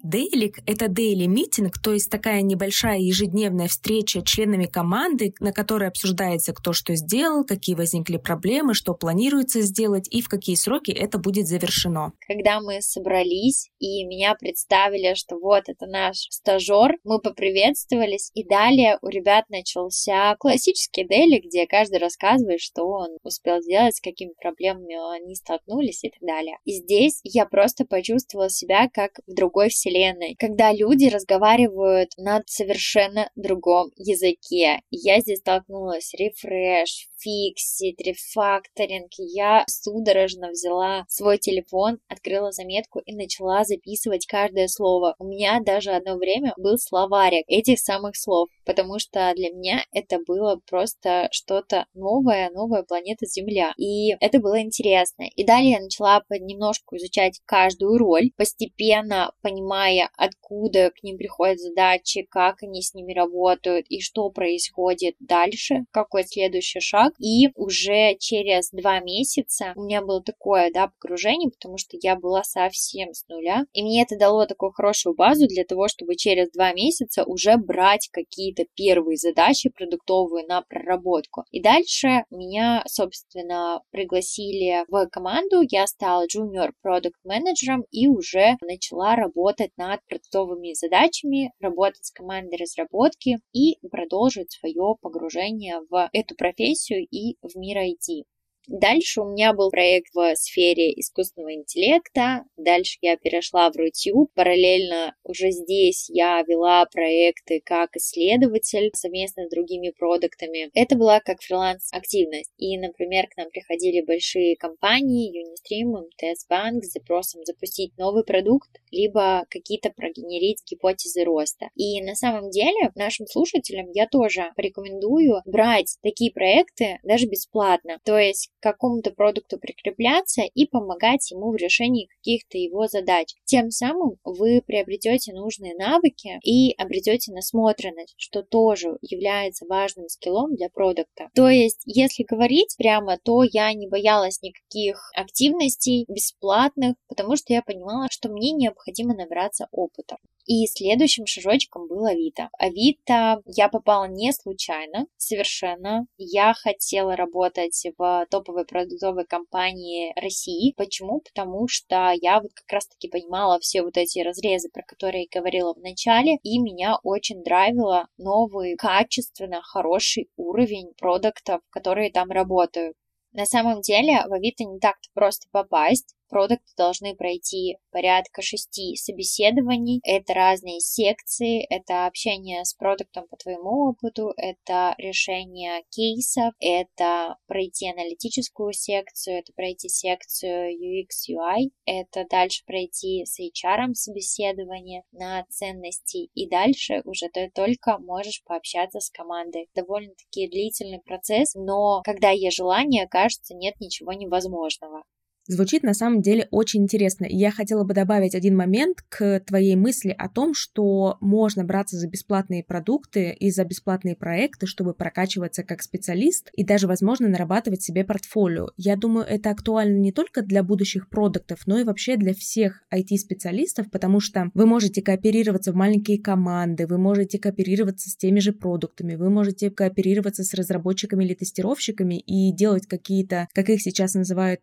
Дейлик— 0.07 0.59
это 0.65 0.87
дейли 0.87 1.25
митинг, 1.25 1.79
то 1.83 1.91
есть 1.91 2.09
такая 2.09 2.41
небольшая 2.41 2.97
ежедневная 2.97 3.67
встреча 3.67 4.21
членами 4.21 4.63
команды, 4.63 5.33
на 5.41 5.51
которой 5.51 5.89
обсуждается, 5.89 6.53
кто 6.53 6.71
что 6.71 6.95
сделал, 6.95 7.43
какие 7.43 7.75
возникли 7.75 8.15
проблемы, 8.15 8.73
что 8.73 8.93
планируется 8.93 9.59
сделать 9.59 10.07
и 10.09 10.21
в 10.21 10.29
какие 10.29 10.55
сроки 10.55 10.91
это 10.91 11.17
будет 11.17 11.47
завершено. 11.47 12.13
Когда 12.25 12.61
мы 12.61 12.81
собрались 12.81 13.69
и 13.79 14.05
меня 14.05 14.33
представили, 14.35 15.13
что 15.13 15.37
вот 15.39 15.63
это 15.67 15.85
наш 15.87 16.27
стажер, 16.29 16.95
мы 17.03 17.19
поприветствовались, 17.19 18.31
и 18.33 18.47
далее 18.47 18.99
у 19.01 19.09
ребят 19.09 19.49
начался 19.49 20.37
классический 20.39 21.05
дейли, 21.05 21.45
где 21.45 21.67
каждый 21.67 21.99
рассказывает, 21.99 22.61
что 22.61 22.87
он 22.87 23.17
успел 23.23 23.61
сделать, 23.61 23.97
с 23.97 24.01
какими 24.01 24.31
проблемами 24.41 25.17
они 25.17 25.35
столкнулись 25.35 26.05
и 26.05 26.11
так 26.11 26.21
далее. 26.21 26.59
И 26.63 26.75
здесь 26.75 27.19
я 27.25 27.45
просто 27.45 27.83
почувствовала 27.83 28.49
себя 28.49 28.87
как 28.87 29.19
в 29.27 29.33
другой 29.33 29.67
вселенной 29.67 29.96
вселенной, 29.97 30.35
когда 30.39 30.71
люди 30.71 31.07
разговаривают 31.07 32.11
на 32.17 32.41
совершенно 32.45 33.29
другом 33.35 33.91
языке. 33.95 34.79
Я 34.91 35.19
здесь 35.19 35.39
столкнулась 35.39 36.13
рефреш, 36.13 37.07
фиксит, 37.19 37.99
рефакторинг. 38.01 39.11
Я 39.17 39.63
судорожно 39.67 40.49
взяла 40.49 41.05
свой 41.09 41.37
телефон, 41.37 41.99
открыла 42.07 42.51
заметку 42.51 42.99
и 42.99 43.13
начала 43.13 43.63
записывать 43.63 44.25
каждое 44.27 44.67
слово. 44.67 45.15
У 45.19 45.25
меня 45.25 45.59
даже 45.65 45.91
одно 45.91 46.15
время 46.15 46.53
был 46.57 46.77
словарик 46.77 47.43
этих 47.47 47.79
самых 47.79 48.15
слов, 48.15 48.49
потому 48.65 48.99
что 48.99 49.31
для 49.35 49.49
меня 49.49 49.83
это 49.91 50.19
было 50.25 50.59
просто 50.69 51.27
что-то 51.31 51.85
новое, 51.93 52.49
новая 52.51 52.83
планета 52.83 53.25
Земля. 53.25 53.73
И 53.77 54.11
это 54.19 54.39
было 54.39 54.61
интересно. 54.61 55.23
И 55.35 55.43
далее 55.43 55.71
я 55.71 55.81
начала 55.81 56.21
понемножку 56.27 56.97
изучать 56.97 57.41
каждую 57.45 57.97
роль, 57.97 58.31
постепенно 58.37 59.31
понимая, 59.41 59.86
откуда 60.15 60.91
к 60.91 61.03
ним 61.03 61.17
приходят 61.17 61.59
задачи, 61.59 62.25
как 62.29 62.63
они 62.63 62.81
с 62.81 62.93
ними 62.93 63.13
работают 63.13 63.85
и 63.89 64.01
что 64.01 64.29
происходит 64.29 65.15
дальше, 65.19 65.85
какой 65.91 66.23
следующий 66.23 66.79
шаг. 66.79 67.13
И 67.19 67.49
уже 67.55 68.15
через 68.19 68.69
два 68.71 68.99
месяца 68.99 69.73
у 69.75 69.83
меня 69.83 70.01
было 70.01 70.21
такое, 70.21 70.71
да, 70.71 70.91
погружение, 70.99 71.49
потому 71.49 71.77
что 71.77 71.97
я 72.01 72.15
была 72.15 72.43
совсем 72.43 73.13
с 73.13 73.27
нуля. 73.27 73.65
И 73.73 73.83
мне 73.83 74.03
это 74.03 74.17
дало 74.17 74.45
такую 74.45 74.71
хорошую 74.71 75.15
базу 75.15 75.47
для 75.47 75.63
того, 75.63 75.87
чтобы 75.87 76.15
через 76.15 76.51
два 76.51 76.73
месяца 76.73 77.23
уже 77.23 77.57
брать 77.57 78.09
какие-то 78.11 78.65
первые 78.75 79.17
задачи 79.17 79.69
продуктовые 79.69 80.45
на 80.47 80.61
проработку. 80.61 81.43
И 81.51 81.61
дальше 81.61 82.23
меня, 82.29 82.83
собственно, 82.87 83.81
пригласили 83.91 84.85
в 84.87 85.07
команду. 85.07 85.61
Я 85.69 85.87
стала 85.87 86.25
junior 86.25 86.71
продукт 86.81 87.17
менеджером 87.23 87.85
и 87.91 88.07
уже 88.07 88.57
начала 88.61 89.15
работать 89.15 89.71
над 89.77 90.03
продуктовыми 90.05 90.73
задачами, 90.73 91.53
работать 91.59 92.05
с 92.05 92.11
командой 92.11 92.57
разработки 92.57 93.37
и 93.53 93.77
продолжить 93.89 94.51
свое 94.51 94.95
погружение 95.01 95.81
в 95.89 96.09
эту 96.13 96.35
профессию 96.35 97.07
и 97.09 97.37
в 97.41 97.55
мир 97.55 97.77
IT. 97.77 98.25
Дальше 98.67 99.21
у 99.21 99.31
меня 99.31 99.53
был 99.53 99.71
проект 99.71 100.13
в 100.13 100.35
сфере 100.35 100.91
искусственного 100.99 101.53
интеллекта. 101.53 102.43
Дальше 102.57 102.97
я 103.01 103.15
перешла 103.15 103.71
в 103.71 103.77
Рутюб. 103.77 104.29
Параллельно 104.33 105.15
уже 105.23 105.51
здесь 105.51 106.09
я 106.09 106.41
вела 106.41 106.85
проекты 106.85 107.61
как 107.63 107.95
исследователь 107.95 108.91
совместно 108.93 109.45
с 109.45 109.49
другими 109.49 109.91
продуктами. 109.97 110.69
Это 110.73 110.97
была 110.97 111.21
как 111.21 111.41
фриланс-активность. 111.41 112.51
И, 112.57 112.77
например, 112.77 113.27
к 113.29 113.37
нам 113.37 113.49
приходили 113.49 114.01
большие 114.01 114.57
компании, 114.57 115.31
Unistream, 115.31 116.05
МТС 116.05 116.45
Банк 116.49 116.83
с 116.83 116.91
запросом 116.91 117.45
запустить 117.45 117.97
новый 117.97 118.25
продукт, 118.25 118.69
либо 118.91 119.45
какие-то 119.49 119.91
прогенерить 119.91 120.61
гипотезы 120.69 121.23
роста. 121.23 121.69
И 121.75 122.01
на 122.01 122.15
самом 122.15 122.49
деле 122.49 122.91
нашим 122.95 123.27
слушателям 123.27 123.89
я 123.93 124.07
тоже 124.07 124.51
порекомендую 124.57 125.41
брать 125.45 125.97
такие 126.03 126.33
проекты 126.33 126.99
даже 127.03 127.27
бесплатно. 127.27 127.99
То 128.03 128.17
есть 128.17 128.51
к 128.59 128.63
какому-то 128.63 129.11
продукту 129.11 129.57
прикрепляться 129.59 130.41
и 130.41 130.65
помогать 130.65 131.31
ему 131.31 131.51
в 131.51 131.55
решении 131.55 132.07
каких-то 132.07 132.57
его 132.57 132.87
задач. 132.87 133.33
Тем 133.45 133.71
самым 133.71 134.17
вы 134.23 134.61
приобретете 134.65 135.33
нужные 135.33 135.75
навыки 135.75 136.39
и 136.43 136.73
обретете 136.77 137.31
насмотренность, 137.31 138.15
что 138.17 138.43
тоже 138.43 138.97
является 139.01 139.65
важным 139.65 140.07
скиллом 140.09 140.55
для 140.55 140.69
продукта. 140.69 141.29
То 141.33 141.49
есть, 141.49 141.81
если 141.85 142.23
говорить 142.23 142.75
прямо, 142.77 143.17
то 143.17 143.43
я 143.43 143.73
не 143.73 143.87
боялась 143.87 144.41
никаких 144.41 145.11
активностей 145.15 146.05
бесплатных, 146.07 146.95
потому 147.07 147.35
что 147.35 147.53
я 147.53 147.61
понимала, 147.61 148.07
что 148.11 148.29
мне 148.29 148.51
необходимо 148.51 149.15
набраться 149.15 149.67
опыта. 149.71 150.17
И 150.47 150.65
следующим 150.65 151.25
шажочком 151.25 151.89
был 151.89 152.05
Авито. 152.05 152.49
Авито 152.57 153.41
я 153.45 153.67
попала 153.67 154.05
не 154.05 154.31
случайно, 154.31 155.07
совершенно. 155.17 156.07
Я 156.17 156.53
хотела 156.53 157.17
работать 157.17 157.85
в 157.97 158.25
топовой 158.29 158.63
продуктовой 158.63 159.25
компании 159.25 160.13
России. 160.15 160.73
Почему? 160.77 161.19
Потому 161.19 161.67
что 161.67 162.13
я 162.21 162.39
вот 162.39 162.53
как 162.53 162.71
раз-таки 162.71 163.09
понимала 163.09 163.59
все 163.59 163.81
вот 163.81 163.97
эти 163.97 164.19
разрезы, 164.19 164.69
про 164.69 164.83
которые 164.83 165.27
я 165.29 165.39
говорила 165.41 165.73
в 165.73 165.79
начале, 165.79 166.37
и 166.43 166.59
меня 166.59 166.97
очень 167.03 167.43
драйвило 167.43 168.07
новый, 168.17 168.77
качественно 168.77 169.61
хороший 169.61 170.29
уровень 170.37 170.93
продуктов, 170.97 171.59
которые 171.71 172.09
там 172.09 172.31
работают. 172.31 172.95
На 173.33 173.45
самом 173.45 173.81
деле 173.81 174.23
в 174.25 174.31
Авито 174.31 174.63
не 174.63 174.79
так-то 174.79 175.09
просто 175.13 175.47
попасть 175.51 176.15
продукты 176.27 176.71
должны 176.77 177.15
пройти 177.15 177.77
порядка 177.91 178.41
шести 178.41 178.95
собеседований. 178.95 179.99
Это 180.03 180.33
разные 180.33 180.79
секции, 180.79 181.65
это 181.69 182.05
общение 182.05 182.63
с 182.63 182.73
продуктом 182.73 183.27
по 183.27 183.37
твоему 183.37 183.89
опыту, 183.89 184.33
это 184.37 184.93
решение 184.97 185.83
кейсов, 185.89 186.53
это 186.59 187.37
пройти 187.47 187.89
аналитическую 187.89 188.73
секцию, 188.73 189.39
это 189.39 189.53
пройти 189.53 189.89
секцию 189.89 190.75
UX, 190.77 191.29
UI, 191.29 191.71
это 191.85 192.25
дальше 192.29 192.63
пройти 192.65 193.25
с 193.25 193.39
HR 193.39 193.93
собеседование 193.93 195.03
на 195.11 195.45
ценности, 195.49 196.29
и 196.33 196.47
дальше 196.49 197.01
уже 197.05 197.29
ты 197.29 197.49
только 197.53 197.97
можешь 197.99 198.43
пообщаться 198.43 198.99
с 198.99 199.09
командой. 199.09 199.69
Довольно-таки 199.75 200.47
длительный 200.47 200.99
процесс, 200.99 201.53
но 201.55 202.01
когда 202.03 202.29
есть 202.29 202.57
желание, 202.57 203.07
кажется, 203.07 203.53
нет 203.55 203.79
ничего 203.79 204.13
невозможного. 204.13 205.03
Звучит 205.47 205.83
на 205.83 205.93
самом 205.93 206.21
деле 206.21 206.47
очень 206.51 206.83
интересно. 206.83 207.25
Я 207.29 207.51
хотела 207.51 207.85
бы 207.85 207.93
добавить 207.93 208.35
один 208.35 208.55
момент 208.57 208.97
к 209.07 209.39
твоей 209.45 209.77
мысли 209.77 210.13
о 210.17 210.27
том, 210.27 210.53
что 210.53 211.17
можно 211.21 211.63
браться 211.63 211.97
за 211.97 212.07
бесплатные 212.07 212.65
продукты 212.65 213.31
и 213.31 213.49
за 213.49 213.63
бесплатные 213.63 214.17
проекты, 214.17 214.67
чтобы 214.67 214.93
прокачиваться 214.93 215.63
как 215.63 215.81
специалист 215.81 216.49
и 216.53 216.65
даже, 216.65 216.87
возможно, 216.87 217.29
нарабатывать 217.29 217.81
себе 217.81 218.03
портфолио. 218.03 218.71
Я 218.75 218.97
думаю, 218.97 219.25
это 219.25 219.51
актуально 219.51 219.97
не 219.97 220.11
только 220.11 220.41
для 220.41 220.63
будущих 220.63 221.09
продуктов, 221.09 221.61
но 221.65 221.79
и 221.79 221.85
вообще 221.85 222.17
для 222.17 222.33
всех 222.33 222.83
IT-специалистов, 222.93 223.89
потому 223.89 224.19
что 224.19 224.51
вы 224.53 224.65
можете 224.65 225.01
кооперироваться 225.01 225.71
в 225.71 225.75
маленькие 225.75 226.21
команды, 226.21 226.87
вы 226.87 226.97
можете 226.97 227.39
кооперироваться 227.39 228.09
с 228.09 228.17
теми 228.17 228.39
же 228.39 228.51
продуктами, 228.51 229.15
вы 229.15 229.29
можете 229.29 229.71
кооперироваться 229.71 230.43
с 230.43 230.53
разработчиками 230.53 231.23
или 231.23 231.35
тестировщиками 231.35 232.19
и 232.19 232.51
делать 232.51 232.85
какие-то, 232.85 233.47
как 233.53 233.69
их 233.69 233.81
сейчас 233.81 234.13
называют, 234.13 234.61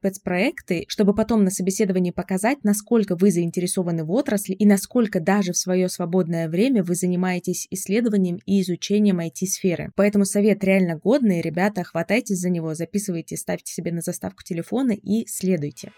пэтс-проекты, 0.75 0.85
чтобы 0.89 1.15
потом 1.15 1.45
на 1.45 1.51
собеседовании 1.51 2.11
показать, 2.11 2.59
насколько 2.65 3.17
вы 3.17 3.31
заинтересованы 3.31 4.05
в 4.05 4.11
отрасли 4.11 4.55
и 4.55 4.67
насколько 4.67 5.21
даже 5.21 5.53
в 5.53 5.57
свое 5.57 5.89
свободное 5.89 6.49
время 6.49 6.83
вы 6.83 6.95
занимаетесь 6.95 7.67
исследованием 7.71 8.39
и 8.47 8.61
изучением 8.61 9.21
IT-сферы. 9.21 9.93
Поэтому 9.97 10.25
совет 10.25 10.65
реально 10.65 10.97
годный, 10.97 11.41
ребята, 11.41 11.85
хватайтесь 11.85 12.39
за 12.39 12.51
него, 12.51 12.75
записывайте, 12.75 13.37
ставьте 13.37 13.73
себе 13.73 13.93
на 13.93 14.01
заставку 14.01 14.43
телефона 14.43 14.93
и 14.93 15.27
следуйте. 15.27 15.93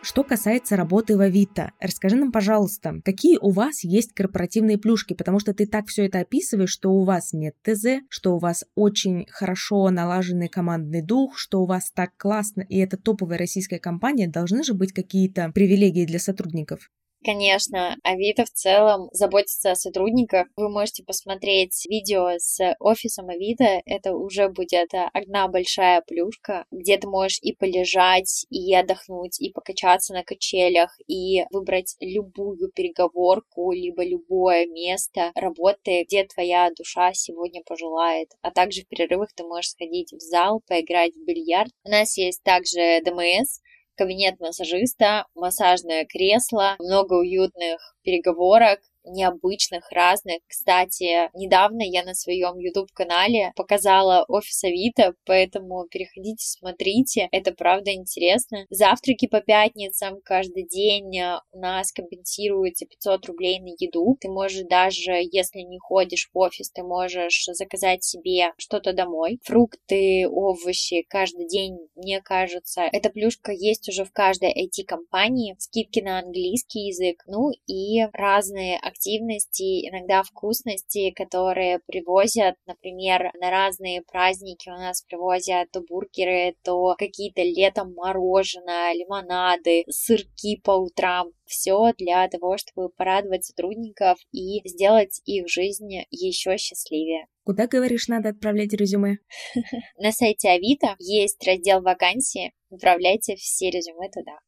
Что 0.00 0.22
касается 0.22 0.76
работы 0.76 1.16
в 1.16 1.20
Авито, 1.20 1.72
расскажи 1.80 2.16
нам, 2.16 2.30
пожалуйста, 2.30 3.00
какие 3.04 3.36
у 3.40 3.50
вас 3.50 3.82
есть 3.82 4.12
корпоративные 4.14 4.78
плюшки, 4.78 5.12
потому 5.12 5.40
что 5.40 5.52
ты 5.52 5.66
так 5.66 5.88
все 5.88 6.06
это 6.06 6.20
описываешь, 6.20 6.70
что 6.70 6.92
у 6.92 7.04
вас 7.04 7.32
нет 7.32 7.56
ТЗ, 7.62 8.04
что 8.08 8.36
у 8.36 8.38
вас 8.38 8.64
очень 8.76 9.26
хорошо 9.28 9.90
налаженный 9.90 10.48
командный 10.48 11.02
дух, 11.02 11.36
что 11.36 11.60
у 11.60 11.66
вас 11.66 11.90
так 11.92 12.16
классно, 12.16 12.62
и 12.62 12.78
это 12.78 12.96
топовая 12.96 13.38
российская 13.38 13.80
компания, 13.80 14.28
должны 14.28 14.62
же 14.62 14.72
быть 14.72 14.92
какие-то 14.92 15.50
привилегии 15.52 16.06
для 16.06 16.20
сотрудников. 16.20 16.90
Конечно, 17.24 17.96
Авито 18.04 18.44
в 18.44 18.50
целом 18.50 19.08
заботится 19.12 19.72
о 19.72 19.74
сотрудниках. 19.74 20.46
Вы 20.56 20.70
можете 20.70 21.02
посмотреть 21.02 21.84
видео 21.88 22.30
с 22.38 22.74
офисом 22.78 23.28
Авито. 23.28 23.82
Это 23.86 24.14
уже 24.14 24.48
будет 24.48 24.90
одна 25.12 25.48
большая 25.48 26.00
плюшка, 26.06 26.64
где 26.70 26.96
ты 26.96 27.08
можешь 27.08 27.40
и 27.42 27.54
полежать, 27.54 28.46
и 28.50 28.72
отдохнуть, 28.72 29.40
и 29.40 29.50
покачаться 29.52 30.14
на 30.14 30.22
качелях, 30.22 30.96
и 31.08 31.42
выбрать 31.50 31.96
любую 31.98 32.70
переговорку, 32.72 33.72
либо 33.72 34.04
любое 34.04 34.66
место 34.66 35.32
работы, 35.34 36.04
где 36.04 36.24
твоя 36.24 36.70
душа 36.70 37.12
сегодня 37.14 37.62
пожелает. 37.66 38.30
А 38.42 38.52
также 38.52 38.82
в 38.82 38.88
перерывах 38.88 39.32
ты 39.34 39.42
можешь 39.42 39.72
сходить 39.72 40.12
в 40.12 40.20
зал, 40.20 40.62
поиграть 40.68 41.14
в 41.16 41.24
бильярд. 41.24 41.72
У 41.84 41.90
нас 41.90 42.16
есть 42.16 42.44
также 42.44 43.02
ДМС, 43.04 43.58
кабинет 43.98 44.38
массажиста, 44.40 45.26
массажное 45.34 46.06
кресло, 46.06 46.76
много 46.78 47.14
уютных 47.14 47.96
переговорок, 48.04 48.80
необычных, 49.08 49.90
разных. 49.90 50.38
Кстати, 50.46 51.30
недавно 51.34 51.82
я 51.82 52.04
на 52.04 52.14
своем 52.14 52.58
YouTube-канале 52.58 53.52
показала 53.56 54.24
офис 54.28 54.64
Авито, 54.64 55.14
поэтому 55.24 55.86
переходите, 55.90 56.46
смотрите, 56.46 57.28
это 57.32 57.52
правда 57.52 57.92
интересно. 57.92 58.66
Завтраки 58.70 59.26
по 59.26 59.40
пятницам 59.40 60.20
каждый 60.24 60.66
день 60.66 61.18
э, 61.18 61.38
у 61.52 61.58
нас 61.58 61.92
компенсируется 61.92 62.86
500 62.86 63.26
рублей 63.26 63.60
на 63.60 63.70
еду. 63.78 64.16
Ты 64.20 64.28
можешь 64.28 64.66
даже, 64.68 65.12
если 65.12 65.60
не 65.60 65.78
ходишь 65.78 66.30
в 66.32 66.38
офис, 66.38 66.70
ты 66.70 66.82
можешь 66.82 67.46
заказать 67.52 68.04
себе 68.04 68.52
что-то 68.58 68.92
домой. 68.92 69.38
Фрукты, 69.44 70.28
овощи 70.28 71.04
каждый 71.08 71.48
день, 71.48 71.78
мне 71.94 72.20
кажется, 72.20 72.82
эта 72.92 73.10
плюшка 73.10 73.52
есть 73.52 73.88
уже 73.88 74.04
в 74.04 74.12
каждой 74.12 74.50
IT-компании. 74.50 75.56
Скидки 75.58 76.00
на 76.00 76.18
английский 76.18 76.86
язык, 76.86 77.22
ну 77.26 77.50
и 77.66 78.04
разные 78.12 78.76
активности 78.76 78.97
активности, 78.98 79.88
иногда 79.88 80.22
вкусности, 80.22 81.10
которые 81.12 81.80
привозят, 81.86 82.56
например, 82.66 83.30
на 83.40 83.50
разные 83.50 84.02
праздники 84.02 84.68
у 84.68 84.72
нас 84.72 85.02
привозят 85.02 85.70
то 85.70 85.80
бургеры, 85.80 86.56
то 86.64 86.94
какие-то 86.98 87.42
летом 87.42 87.94
мороженое, 87.94 88.92
лимонады, 88.94 89.84
сырки 89.88 90.60
по 90.62 90.72
утрам. 90.72 91.28
Все 91.46 91.92
для 91.96 92.28
того, 92.28 92.58
чтобы 92.58 92.90
порадовать 92.90 93.44
сотрудников 93.44 94.18
и 94.32 94.60
сделать 94.68 95.22
их 95.24 95.48
жизнь 95.48 95.88
еще 96.10 96.58
счастливее. 96.58 97.26
Куда, 97.44 97.66
говоришь, 97.66 98.08
надо 98.08 98.30
отправлять 98.30 98.74
резюме? 98.74 99.18
На 99.98 100.12
сайте 100.12 100.50
Авито 100.50 100.96
есть 100.98 101.42
раздел 101.46 101.80
вакансии. 101.80 102.52
Отправляйте 102.70 103.36
все 103.36 103.70
резюме 103.70 104.10
туда. 104.10 104.38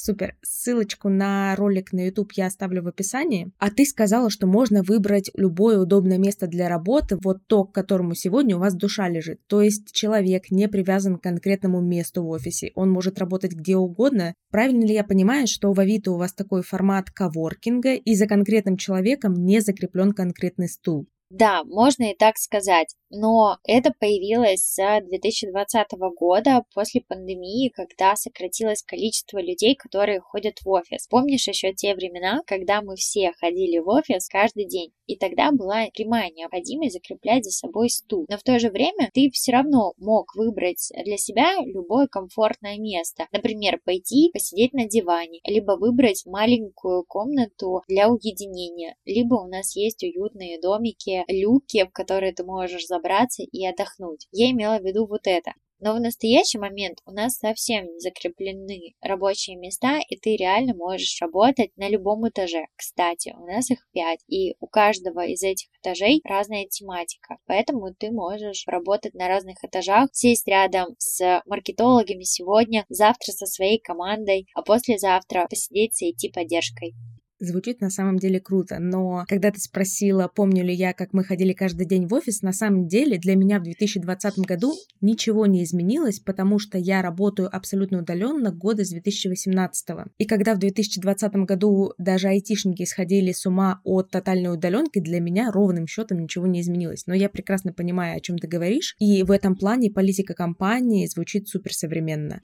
Супер. 0.00 0.36
Ссылочку 0.42 1.08
на 1.08 1.56
ролик 1.56 1.92
на 1.92 2.06
YouTube 2.06 2.30
я 2.34 2.46
оставлю 2.46 2.84
в 2.84 2.86
описании. 2.86 3.50
А 3.58 3.68
ты 3.68 3.84
сказала, 3.84 4.30
что 4.30 4.46
можно 4.46 4.84
выбрать 4.84 5.28
любое 5.34 5.80
удобное 5.80 6.18
место 6.18 6.46
для 6.46 6.68
работы, 6.68 7.18
вот 7.20 7.38
то, 7.48 7.64
к 7.64 7.74
которому 7.74 8.14
сегодня 8.14 8.56
у 8.56 8.60
вас 8.60 8.74
душа 8.74 9.08
лежит. 9.08 9.40
То 9.48 9.60
есть 9.60 9.90
человек 9.92 10.52
не 10.52 10.68
привязан 10.68 11.18
к 11.18 11.24
конкретному 11.24 11.80
месту 11.80 12.22
в 12.22 12.28
офисе. 12.28 12.70
Он 12.76 12.92
может 12.92 13.18
работать 13.18 13.54
где 13.54 13.76
угодно. 13.76 14.34
Правильно 14.52 14.84
ли 14.84 14.94
я 14.94 15.02
понимаю, 15.02 15.48
что 15.48 15.72
в 15.72 15.80
Авито 15.80 16.12
у 16.12 16.16
вас 16.16 16.32
такой 16.32 16.62
формат 16.62 17.10
коворкинга, 17.10 17.94
и 17.94 18.14
за 18.14 18.28
конкретным 18.28 18.76
человеком 18.76 19.34
не 19.34 19.60
закреплен 19.60 20.12
конкретный 20.12 20.68
стул? 20.68 21.08
Да, 21.30 21.62
можно 21.64 22.12
и 22.12 22.16
так 22.16 22.38
сказать, 22.38 22.94
но 23.10 23.58
это 23.64 23.92
появилось 23.98 24.60
с 24.60 25.00
2020 25.00 25.86
года 26.16 26.64
после 26.74 27.00
пандемии, 27.00 27.70
когда 27.70 28.16
сократилось 28.16 28.82
количество 28.82 29.38
людей, 29.40 29.74
которые 29.74 30.20
ходят 30.20 30.58
в 30.62 30.68
офис. 30.68 31.06
Помнишь 31.08 31.48
еще 31.48 31.72
те 31.72 31.94
времена, 31.94 32.42
когда 32.46 32.82
мы 32.82 32.96
все 32.96 33.32
ходили 33.38 33.78
в 33.78 33.88
офис 33.88 34.28
каждый 34.28 34.66
день, 34.66 34.92
и 35.06 35.16
тогда 35.16 35.50
была 35.52 35.86
прямая 35.94 36.30
необходимость 36.30 36.94
закреплять 36.94 37.44
за 37.44 37.50
собой 37.50 37.88
стул. 37.88 38.26
Но 38.28 38.36
в 38.36 38.42
то 38.42 38.58
же 38.58 38.70
время 38.70 39.10
ты 39.14 39.30
все 39.32 39.52
равно 39.52 39.94
мог 39.96 40.34
выбрать 40.34 40.90
для 41.04 41.16
себя 41.16 41.56
любое 41.64 42.06
комфортное 42.08 42.78
место. 42.78 43.26
Например, 43.32 43.80
пойти 43.84 44.30
посидеть 44.32 44.74
на 44.74 44.86
диване, 44.86 45.40
либо 45.44 45.72
выбрать 45.72 46.24
маленькую 46.26 47.04
комнату 47.04 47.82
для 47.88 48.10
уединения, 48.10 48.96
либо 49.06 49.36
у 49.36 49.48
нас 49.48 49.74
есть 49.76 50.02
уютные 50.02 50.60
домики 50.60 51.24
люки, 51.28 51.84
в 51.84 51.90
которые 51.90 52.32
ты 52.32 52.44
можешь 52.44 52.86
забраться 52.98 53.42
и 53.42 53.66
отдохнуть. 53.66 54.26
Я 54.32 54.50
имела 54.50 54.78
в 54.78 54.84
виду 54.84 55.06
вот 55.06 55.26
это. 55.26 55.52
Но 55.80 55.94
в 55.94 56.00
настоящий 56.00 56.58
момент 56.58 56.98
у 57.06 57.12
нас 57.12 57.38
совсем 57.38 57.84
не 57.84 58.00
закреплены 58.00 58.94
рабочие 59.00 59.56
места, 59.56 60.00
и 60.08 60.16
ты 60.16 60.34
реально 60.34 60.74
можешь 60.74 61.20
работать 61.20 61.70
на 61.76 61.88
любом 61.88 62.28
этаже. 62.28 62.66
Кстати, 62.74 63.32
у 63.38 63.46
нас 63.46 63.70
их 63.70 63.86
пять, 63.92 64.18
и 64.26 64.56
у 64.58 64.66
каждого 64.66 65.24
из 65.24 65.44
этих 65.44 65.68
этажей 65.80 66.20
разная 66.24 66.66
тематика. 66.66 67.38
Поэтому 67.46 67.94
ты 67.94 68.10
можешь 68.10 68.64
работать 68.66 69.14
на 69.14 69.28
разных 69.28 69.62
этажах, 69.62 70.10
сесть 70.12 70.48
рядом 70.48 70.96
с 70.98 71.42
маркетологами 71.46 72.24
сегодня, 72.24 72.84
завтра 72.88 73.30
со 73.30 73.46
своей 73.46 73.78
командой, 73.78 74.48
а 74.54 74.62
послезавтра 74.62 75.46
посидеть 75.48 75.94
с 75.94 76.02
IT-поддержкой. 76.02 76.94
Звучит 77.40 77.80
на 77.80 77.88
самом 77.88 78.18
деле 78.18 78.40
круто, 78.40 78.78
но 78.80 79.24
когда 79.28 79.52
ты 79.52 79.60
спросила, 79.60 80.26
помню 80.26 80.64
ли 80.64 80.74
я, 80.74 80.92
как 80.92 81.12
мы 81.12 81.22
ходили 81.22 81.52
каждый 81.52 81.86
день 81.86 82.08
в 82.08 82.14
офис, 82.14 82.42
на 82.42 82.52
самом 82.52 82.88
деле 82.88 83.16
для 83.16 83.36
меня 83.36 83.60
в 83.60 83.62
2020 83.62 84.38
году 84.40 84.74
ничего 85.00 85.46
не 85.46 85.62
изменилось, 85.62 86.18
потому 86.18 86.58
что 86.58 86.78
я 86.78 87.00
работаю 87.00 87.48
абсолютно 87.54 88.00
удаленно 88.00 88.50
года 88.50 88.84
с 88.84 88.90
2018. 88.90 89.88
И 90.18 90.24
когда 90.24 90.54
в 90.54 90.58
2020 90.58 91.32
году 91.46 91.92
даже 91.96 92.26
айтишники 92.26 92.84
сходили 92.84 93.30
с 93.30 93.46
ума 93.46 93.80
от 93.84 94.10
тотальной 94.10 94.52
удаленки, 94.52 94.98
для 94.98 95.20
меня 95.20 95.52
ровным 95.52 95.86
счетом 95.86 96.18
ничего 96.18 96.48
не 96.48 96.60
изменилось. 96.60 97.06
Но 97.06 97.14
я 97.14 97.28
прекрасно 97.28 97.72
понимаю, 97.72 98.16
о 98.16 98.20
чем 98.20 98.38
ты 98.38 98.48
говоришь, 98.48 98.96
и 98.98 99.22
в 99.22 99.30
этом 99.30 99.54
плане 99.54 99.92
политика 99.92 100.34
компании 100.34 101.06
звучит 101.06 101.48
суперсовременно. 101.48 102.42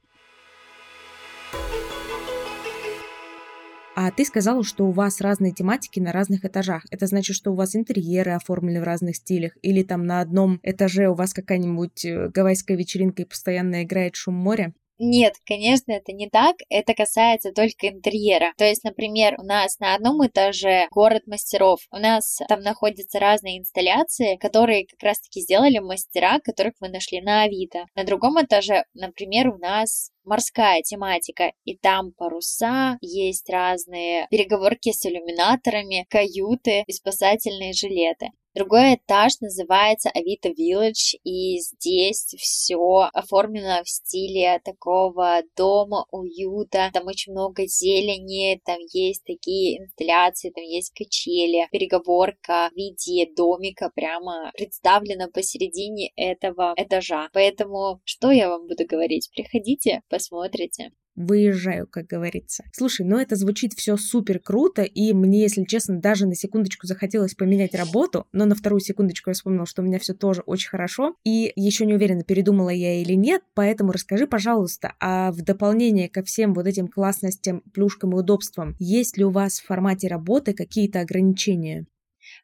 А 3.97 4.11
ты 4.11 4.25
сказала, 4.25 4.65
что 4.65 4.87
у 4.87 4.91
вас 4.91 5.21
разные 5.21 5.53
тематики 5.53 6.01
на 6.01 6.11
разных 6.11 6.45
этажах. 6.45 6.85
Это 6.91 7.07
значит, 7.07 7.37
что 7.37 7.53
у 7.53 7.55
вас 7.55 7.77
интерьеры 7.77 8.33
оформлены 8.33 8.81
в 8.81 8.85
разных 8.85 9.17
стилях? 9.17 9.53
Или 9.63 9.85
там 9.85 10.05
на 10.05 10.21
одном 10.21 10.59
этаже 10.65 11.09
у 11.09 11.15
вас 11.15 11.33
какая-нибудь 11.33 12.05
э, 12.05 12.29
гавайская 12.31 12.77
вечеринка 12.77 13.23
и 13.23 13.25
постоянно 13.25 13.85
играет 13.85 14.17
шум 14.17 14.35
моря? 14.35 14.75
Нет, 14.99 15.35
конечно, 15.45 15.91
это 15.93 16.13
не 16.13 16.29
так. 16.31 16.57
Это 16.69 16.95
касается 16.95 17.53
только 17.53 17.89
интерьера. 17.89 18.53
То 18.57 18.65
есть, 18.65 18.85
например, 18.85 19.35
у 19.39 19.43
нас 19.43 19.79
на 19.81 19.95
одном 19.95 20.25
этаже 20.25 20.87
город 20.93 21.23
мастеров. 21.27 21.81
У 21.91 21.97
нас 21.97 22.39
там 22.49 22.61
находятся 22.61 23.19
разные 23.19 23.59
инсталляции, 23.59 24.37
которые 24.37 24.87
как 24.87 25.03
раз-таки 25.03 25.41
сделали 25.41 25.79
мастера, 25.79 26.39
которых 26.39 26.75
мы 26.81 26.89
нашли 26.89 27.21
на 27.21 27.43
Авито. 27.43 27.87
На 27.97 28.05
другом 28.05 28.41
этаже, 28.41 28.85
например, 28.95 29.49
у 29.49 29.59
нас 29.59 30.11
морская 30.23 30.81
тематика, 30.83 31.53
и 31.65 31.77
там 31.77 32.13
паруса, 32.13 32.97
есть 33.01 33.51
разные 33.51 34.29
переговорки 34.31 34.93
с 34.93 35.05
иллюминаторами, 35.05 36.07
каюты 36.09 36.85
и 36.87 36.93
спасательные 36.93 37.73
жилеты. 37.73 38.31
Другой 38.55 38.95
этаж 38.95 39.41
называется 39.41 40.11
Авито 40.11 40.51
Village, 40.51 41.19
и 41.25 41.59
здесь 41.59 42.37
все 42.39 43.09
оформлено 43.13 43.83
в 43.83 43.89
стиле 43.89 44.61
такого 44.65 45.43
дома, 45.57 46.07
уюта. 46.13 46.89
Там 46.93 47.09
очень 47.09 47.33
много 47.33 47.67
зелени, 47.67 48.61
там 48.65 48.79
есть 48.93 49.25
такие 49.25 49.83
инсталляции, 49.83 50.51
там 50.51 50.63
есть 50.63 50.93
качели, 50.95 51.67
переговорка 51.73 52.71
в 52.73 52.77
виде 52.77 53.29
домика 53.35 53.91
прямо 53.93 54.53
представлена 54.57 55.27
посередине 55.27 56.13
этого 56.15 56.75
этажа. 56.77 57.31
Поэтому 57.33 58.01
что 58.05 58.31
я 58.31 58.49
вам 58.49 58.69
буду 58.69 58.87
говорить? 58.87 59.31
Приходите, 59.35 60.03
посмотрите 60.09 60.93
выезжаю, 61.17 61.87
как 61.87 62.07
говорится. 62.07 62.65
Слушай, 62.73 63.07
ну 63.07 63.19
это 63.19 63.37
звучит 63.37 63.73
все 63.75 63.97
супер 63.97 64.39
круто, 64.39 64.83
и 64.83 65.13
мне, 65.13 65.43
если 65.43 65.65
честно, 65.65 66.01
даже 66.01 66.27
на 66.27 66.35
секундочку 66.35 66.87
захотелось 66.87 67.35
поменять 67.35 67.75
работу, 67.75 68.27
но 68.33 68.45
на 68.45 68.55
вторую 68.55 68.81
секундочку 68.81 69.31
я 69.31 69.35
вспомнила, 69.35 69.67
что 69.67 69.83
у 69.83 69.85
меня 69.85 69.99
все 69.99 70.15
тоже 70.15 70.43
очень 70.47 70.71
хорошо, 70.71 71.17
и 71.25 71.53
еще 71.57 71.87
не 71.87 71.95
уверена, 71.95 72.23
передумала 72.23 72.71
я 72.71 73.01
или 73.01 73.15
нет, 73.15 73.43
поэтому 73.55 73.93
расскажи, 73.93 74.27
пожалуйста, 74.27 74.95
а 75.01 75.33
в 75.33 75.43
дополнение 75.43 76.09
ко 76.09 76.23
всем 76.23 76.55
вот 76.55 76.67
этим 76.67 76.89
классностям, 76.89 77.63
плюшкам 77.73 78.13
и 78.13 78.17
удобствам, 78.17 78.77
есть 78.79 79.17
ли 79.17 79.25
у 79.25 79.31
вас 79.31 79.61
в 79.61 79.67
формате 79.67 80.09
работы 80.09 80.53
какие-то 80.53 81.01
ограничения? 81.01 81.87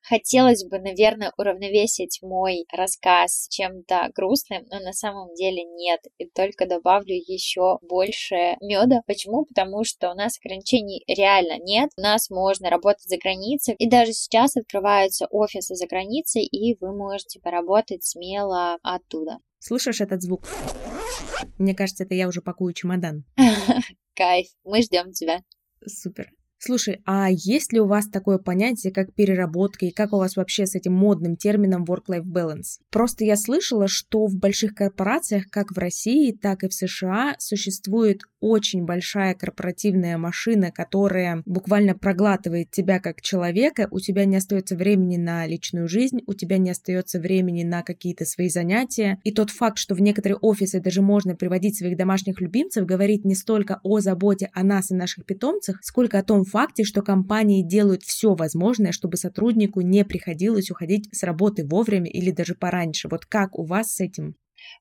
Хотелось 0.02 0.64
бы, 0.64 0.78
наверное, 0.78 1.32
уравновесить 1.36 2.20
мой 2.22 2.64
рассказ 2.72 3.46
чем-то 3.50 4.10
грустным, 4.14 4.64
но 4.70 4.80
на 4.80 4.92
самом 4.92 5.34
деле 5.34 5.64
нет. 5.64 6.00
И 6.18 6.26
только 6.26 6.66
добавлю 6.66 7.14
еще 7.14 7.78
больше 7.82 8.56
меда. 8.60 9.02
Почему? 9.06 9.44
Потому 9.44 9.84
что 9.84 10.10
у 10.10 10.14
нас 10.14 10.38
ограничений 10.42 11.04
реально 11.06 11.58
нет. 11.58 11.90
У 11.96 12.00
нас 12.00 12.30
можно 12.30 12.70
работать 12.70 13.08
за 13.08 13.18
границей. 13.18 13.74
И 13.74 13.88
даже 13.88 14.12
сейчас 14.12 14.56
открываются 14.56 15.26
офисы 15.30 15.74
за 15.74 15.86
границей, 15.86 16.44
и 16.44 16.76
вы 16.80 16.96
можете 16.96 17.40
поработать 17.40 18.04
смело 18.04 18.78
оттуда. 18.82 19.38
Слышишь 19.58 20.00
этот 20.00 20.22
звук? 20.22 20.48
Мне 21.58 21.74
кажется, 21.74 22.04
это 22.04 22.14
я 22.14 22.28
уже 22.28 22.40
пакую 22.40 22.72
чемодан. 22.72 23.24
Кайф. 24.14 24.46
Мы 24.64 24.82
ждем 24.82 25.12
тебя. 25.12 25.42
Супер. 25.86 26.32
Слушай, 26.62 27.01
а 27.07 27.29
есть 27.31 27.73
ли 27.73 27.81
у 27.81 27.87
вас 27.87 28.07
такое 28.07 28.37
понятие, 28.37 28.92
как 28.92 29.14
переработка, 29.14 29.87
и 29.87 29.90
как 29.90 30.12
у 30.12 30.18
вас 30.18 30.37
вообще 30.37 30.66
с 30.66 30.75
этим 30.75 30.92
модным 30.92 31.37
термином 31.37 31.85
work-life 31.85 32.27
balance? 32.27 32.81
Просто 32.90 33.25
я 33.25 33.37
слышала, 33.37 33.88
что 33.88 34.27
в 34.27 34.37
больших 34.37 34.75
корпорациях, 34.75 35.44
как 35.51 35.73
в 35.73 35.79
России, 35.79 36.33
так 36.33 36.62
и 36.62 36.68
в 36.68 36.75
США, 36.75 37.35
существует 37.38 38.20
очень 38.40 38.85
большая 38.85 39.35
корпоративная 39.35 40.18
машина, 40.18 40.70
которая 40.70 41.42
буквально 41.46 41.94
проглатывает 41.94 42.70
тебя 42.70 43.01
как 43.01 43.23
человека, 43.23 43.88
у 43.90 44.01
тебя 44.01 44.27
не 44.27 44.37
остается 44.37 44.77
времени 44.77 45.16
на 45.16 45.46
личную 45.46 45.88
жизнь, 45.88 46.20
у 46.27 46.35
тебя 46.35 46.59
не 46.59 46.70
остается 46.70 47.20
времени 47.20 47.62
на 47.62 47.83
какие-то 47.83 48.27
свои 48.27 48.51
занятия. 48.51 49.18
И 49.25 49.33
тот 49.33 49.51
факт, 49.51 49.79
что 49.79 49.94
в 49.94 50.01
некоторые 50.01 50.37
офисы 50.37 50.81
даже 50.81 51.01
можно 51.01 51.37
приводить 51.37 51.79
своих 51.79 51.96
домашних 51.96 52.40
любимцев, 52.40 52.85
говорит 52.85 53.25
не 53.25 53.35
столько 53.35 53.81
о 53.83 54.01
заботе 54.01 54.51
о 54.53 54.62
нас 54.62 54.90
и 54.90 54.94
наших 54.94 55.25
питомцах, 55.25 55.79
сколько 55.83 56.18
о 56.18 56.23
том 56.23 56.44
факте, 56.50 56.84
что 56.84 57.02
компании 57.02 57.62
делают 57.62 58.02
все 58.02 58.34
возможное, 58.34 58.92
чтобы 58.92 59.16
сотруднику 59.16 59.80
не 59.80 60.04
приходилось 60.04 60.70
уходить 60.70 61.08
с 61.14 61.22
работы 61.22 61.66
вовремя 61.66 62.10
или 62.10 62.30
даже 62.30 62.54
пораньше. 62.54 63.08
Вот 63.10 63.26
как 63.26 63.58
у 63.58 63.64
вас 63.64 63.94
с 63.96 64.00
этим? 64.00 64.34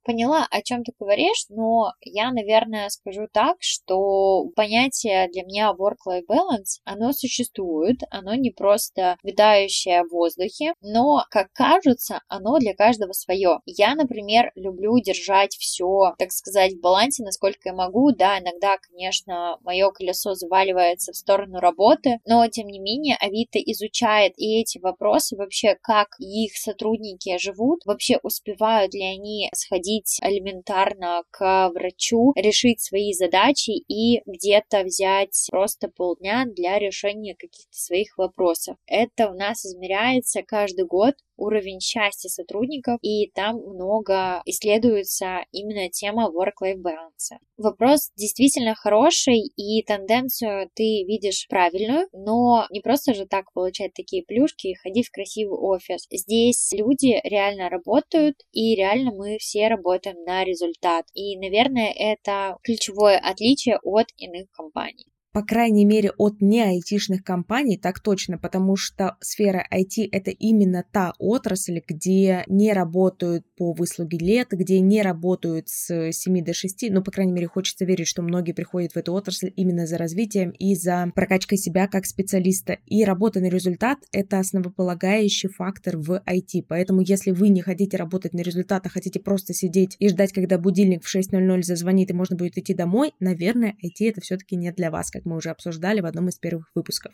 Поняла, 0.04 0.48
о 0.50 0.62
чем 0.62 0.84
ты 0.84 0.94
говоришь, 1.00 1.46
но 1.50 1.94
я, 2.02 2.32
наверное, 2.32 2.90
скажу 2.90 3.28
так, 3.32 3.58
что 3.60 4.46
понятие 4.56 5.28
для 5.30 5.44
меня 5.44 5.74
work-life 5.78 6.26
balance, 6.28 6.80
оно 6.84 7.12
существует, 7.12 8.02
оно 8.10 8.34
не 8.36 8.52
просто 8.52 9.18
витающее 9.24 10.04
в 10.04 10.12
воздухе, 10.12 10.74
но, 10.82 11.26
как 11.30 11.52
кажется, 11.54 12.22
оно 12.28 12.60
для 12.60 12.74
каждого 12.74 13.14
свое. 13.14 13.60
Я, 13.66 13.96
например, 13.96 14.52
люблю 14.56 15.00
держать 15.00 15.56
все, 15.56 16.14
так 16.18 16.32
сказать, 16.32 16.74
в 16.74 16.82
балансе, 16.82 17.24
насколько 17.24 17.70
я 17.70 17.74
могу. 17.74 18.12
Да, 18.12 18.40
иногда, 18.40 18.78
конечно, 18.78 19.58
мое 19.62 19.92
колесо 19.92 20.34
заваливается 20.34 21.12
в 21.12 21.18
сторону 21.18 21.60
работы, 21.60 22.20
но, 22.26 22.48
тем 22.48 22.68
не 22.68 22.80
менее, 22.80 23.18
Авито 23.20 23.60
изучает 23.60 24.34
и 24.38 24.60
эти 24.62 24.80
вопросы 24.80 25.36
вообще, 25.36 25.76
как 25.82 26.16
их 26.20 26.56
сотрудники 26.58 27.38
живут, 27.38 27.82
вообще 27.86 28.20
успевают 28.24 28.94
ли 28.94 29.04
они 29.04 29.50
сходить 29.54 29.89
сходить 29.90 30.20
элементарно 30.22 31.24
к 31.32 31.70
врачу, 31.70 32.34
решить 32.36 32.82
свои 32.82 33.14
задачи 33.14 33.72
и 33.72 34.22
где-то 34.26 34.84
взять 34.84 35.48
просто 35.52 35.88
полдня 35.88 36.46
для 36.46 36.80
решения 36.80 37.36
каких-то 37.36 37.76
своих 37.76 38.18
вопросов. 38.18 38.78
Это 38.86 39.30
у 39.30 39.34
нас 39.34 39.66
измеряется 39.66 40.42
каждый 40.44 40.86
год 40.86 41.16
уровень 41.40 41.80
счастья 41.80 42.30
сотрудников, 42.30 43.00
и 43.02 43.30
там 43.32 43.58
много 43.58 44.42
исследуется 44.46 45.46
именно 45.52 45.90
тема 45.90 46.30
work-life 46.30 46.82
balance. 46.82 47.38
Вопрос 47.58 48.12
действительно 48.16 48.76
хороший, 48.76 49.40
и 49.56 49.84
тенденцию 49.84 50.70
ты 50.76 51.04
видишь 51.04 51.48
правильную, 51.50 52.08
но 52.14 52.66
не 52.70 52.82
просто 52.82 53.14
же 53.14 53.26
так 53.26 53.52
получать 53.54 53.94
такие 53.94 54.24
плюшки 54.24 54.68
и 54.68 54.76
ходить 54.76 55.08
в 55.08 55.12
красивый 55.12 55.58
офис. 55.58 56.06
Здесь 56.12 56.72
люди 56.72 57.20
реально 57.24 57.70
работают, 57.70 58.36
и 58.52 58.76
реально 58.76 59.12
мы 59.12 59.38
все 59.40 59.68
работаем 59.68 60.18
на 60.26 60.44
результат. 60.44 61.06
И, 61.14 61.38
наверное, 61.38 61.92
это 61.92 62.58
ключевое 62.64 63.18
отличие 63.18 63.80
от 63.84 64.08
иных 64.18 64.50
компаний 64.52 65.08
по 65.32 65.44
крайней 65.44 65.86
мере, 65.86 66.12
от 66.18 66.42
не 66.42 66.62
айтишных 66.62 67.24
компаний, 67.24 67.78
так 67.78 68.00
точно, 68.00 68.38
потому 68.38 68.76
что 68.76 69.16
сфера 69.22 69.66
IT— 69.72 70.10
это 70.12 70.32
именно 70.32 70.84
та 70.92 71.14
отрасль, 71.20 71.82
где 71.88 72.44
не 72.48 72.74
работают 72.74 73.46
по 73.56 73.74
выслуге 73.74 74.18
лет, 74.18 74.48
где 74.52 74.80
не 74.80 75.02
работают 75.02 75.70
с 75.70 76.12
7 76.12 76.44
до 76.44 76.54
6, 76.54 76.90
ну, 76.90 77.04
по 77.04 77.12
крайней 77.12 77.34
мере, 77.34 77.48
хочется 77.48 77.86
верить, 77.86 78.08
что 78.08 78.22
многие 78.22 78.54
приходят 78.54 78.94
в 78.94 78.98
эту 78.98 79.14
отрасль 79.14 79.52
именно 79.56 79.86
за 79.86 79.98
развитием 79.98 80.50
и 80.52 80.76
за 80.76 81.12
прокачкой 81.14 81.58
себя 81.58 81.88
как 81.88 82.06
специалиста. 82.06 82.78
И 82.88 83.04
работа 83.04 83.40
на 83.40 83.50
результат— 83.50 84.00
это 84.12 84.40
основополагающий 84.40 85.50
фактор 85.50 85.98
в 85.98 86.24
IT, 86.26 86.66
поэтому 86.68 87.02
если 87.02 87.32
вы 87.32 87.50
не 87.50 87.62
хотите 87.62 87.98
работать 87.98 88.34
на 88.34 88.42
результат, 88.42 88.86
а 88.88 88.90
хотите 88.90 89.20
просто 89.20 89.54
сидеть 89.54 89.96
и 90.00 90.10
ждать, 90.10 90.34
когда 90.34 90.58
будильник 90.58 91.04
в 91.04 91.16
6.00 91.16 91.62
зазвонит 91.62 92.10
и 92.10 92.14
можно 92.14 92.36
будет 92.36 92.58
идти 92.58 92.74
домой, 92.74 93.14
наверное, 93.20 93.76
IT— 93.84 94.00
это 94.10 94.22
все-таки 94.22 94.56
не 94.56 94.72
для 94.72 94.90
вас, 94.90 95.12
как 95.20 95.26
мы 95.26 95.36
уже 95.36 95.50
обсуждали 95.50 96.00
в 96.00 96.06
одном 96.06 96.30
из 96.30 96.40
первых 96.40 96.72
выпусков. 96.74 97.14